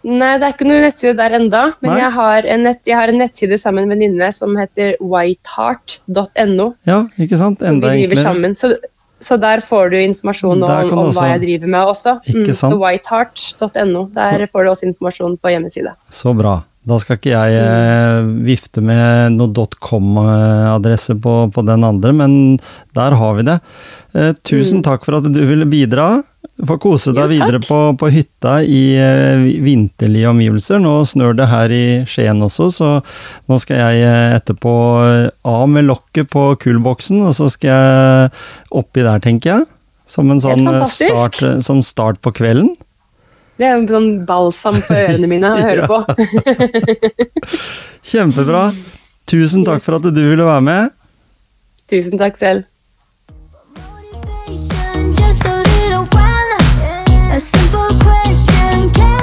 Nei, 0.00 0.38
det 0.40 0.46
er 0.46 0.52
ikke 0.54 0.64
noen 0.64 0.86
nettside 0.86 1.18
der 1.18 1.34
enda, 1.36 1.62
men 1.84 1.98
jeg 2.00 2.08
har, 2.14 2.40
en 2.48 2.62
nett, 2.64 2.80
jeg 2.88 2.96
har 2.96 3.10
en 3.12 3.20
nettside 3.20 3.56
sammen 3.60 3.84
med 3.84 3.84
en 3.84 3.92
venninne 3.98 4.28
som 4.32 4.56
heter 4.56 4.96
whiteheart.no. 5.04 6.72
Ja, 6.88 7.04
ikke 7.20 7.36
sant? 7.36 7.60
Enda 7.60 7.92
enklere. 7.92 8.24
sammen. 8.24 8.56
Så, 8.56 8.72
så 9.20 9.36
der 9.40 9.60
får 9.64 9.90
du 9.92 9.98
informasjon 10.00 10.62
om, 10.62 10.70
om 10.70 10.98
også- 11.06 11.20
hva 11.20 11.28
jeg 11.34 11.42
driver 11.44 11.68
med 11.76 11.92
også. 11.92 12.16
Mm, 12.24 12.34
Ikke 12.42 12.54
sant? 12.56 12.72
så 12.74 12.80
whiteheart.no. 12.80 14.06
Der 14.16 14.46
får 14.46 14.64
du 14.64 14.70
også 14.70 14.88
informasjon 14.88 15.38
på 15.38 15.52
hjemmeside. 15.54 15.94
Så 16.10 16.34
bra. 16.36 16.62
Da 16.88 16.96
skal 16.96 17.18
ikke 17.18 17.34
jeg 17.34 17.56
eh, 17.60 18.22
vifte 18.46 18.80
med 18.80 19.34
noe 19.36 19.66
.com-adresse 19.84 21.18
på, 21.20 21.34
på 21.52 21.64
den 21.68 21.84
andre, 21.84 22.12
men 22.16 22.58
der 22.96 23.16
har 23.20 23.34
vi 23.36 23.44
det. 23.50 23.58
Eh, 24.16 24.32
tusen 24.48 24.80
takk 24.82 25.04
for 25.04 25.18
at 25.18 25.28
du 25.28 25.40
ville 25.44 25.68
bidra. 25.68 26.22
Få 26.66 26.76
kose 26.82 27.14
deg 27.16 27.24
Jo, 27.24 27.32
videre 27.32 27.60
på, 27.64 27.78
på 27.96 28.10
hytta 28.12 28.58
i 28.62 28.82
uh, 29.00 29.44
vinterlige 29.64 30.28
omgivelser. 30.28 30.80
Nå 30.82 30.92
snør 31.08 31.36
det 31.38 31.48
her 31.50 31.72
i 31.72 31.84
Skien 32.10 32.42
også, 32.44 32.68
så 32.74 32.90
nå 33.48 33.58
skal 33.62 33.80
jeg 33.80 34.04
eh, 34.04 34.36
etterpå 34.36 34.74
eh, 35.06 35.30
av 35.48 35.64
med 35.72 35.88
lokket 35.88 36.30
på 36.32 36.44
kullboksen, 36.60 37.22
og 37.26 37.34
så 37.38 37.48
skal 37.52 37.70
jeg 37.70 38.30
oppi 38.82 39.04
der, 39.06 39.22
tenker 39.24 39.54
jeg. 39.54 39.66
Som 40.10 40.32
en 40.34 40.42
sånn 40.42 40.66
start, 40.90 41.38
som 41.62 41.84
start 41.86 42.18
på 42.24 42.32
kvelden. 42.34 42.74
Det 43.60 43.68
er 43.68 43.76
en 43.76 43.86
sånn 43.88 44.10
balsam 44.26 44.78
for 44.80 44.96
ørene 44.96 45.28
mine 45.30 45.50
å 45.52 45.60
høre 45.60 45.86
på. 45.90 45.98
Kjempebra. 48.10 48.70
Tusen 49.30 49.66
takk 49.68 49.84
for 49.84 50.00
at 50.00 50.08
du 50.10 50.22
ville 50.24 50.46
være 50.46 50.64
med. 50.64 50.96
Tusen 51.92 52.18
takk 52.18 52.40
selv. 52.40 52.66
Motivation, 53.76 55.14
just 55.14 55.44
a 55.44 55.56
little 55.62 56.06
while. 56.16 56.39
A 57.32 57.38
simple 57.38 57.96
question, 58.00 58.90
can 58.90 59.19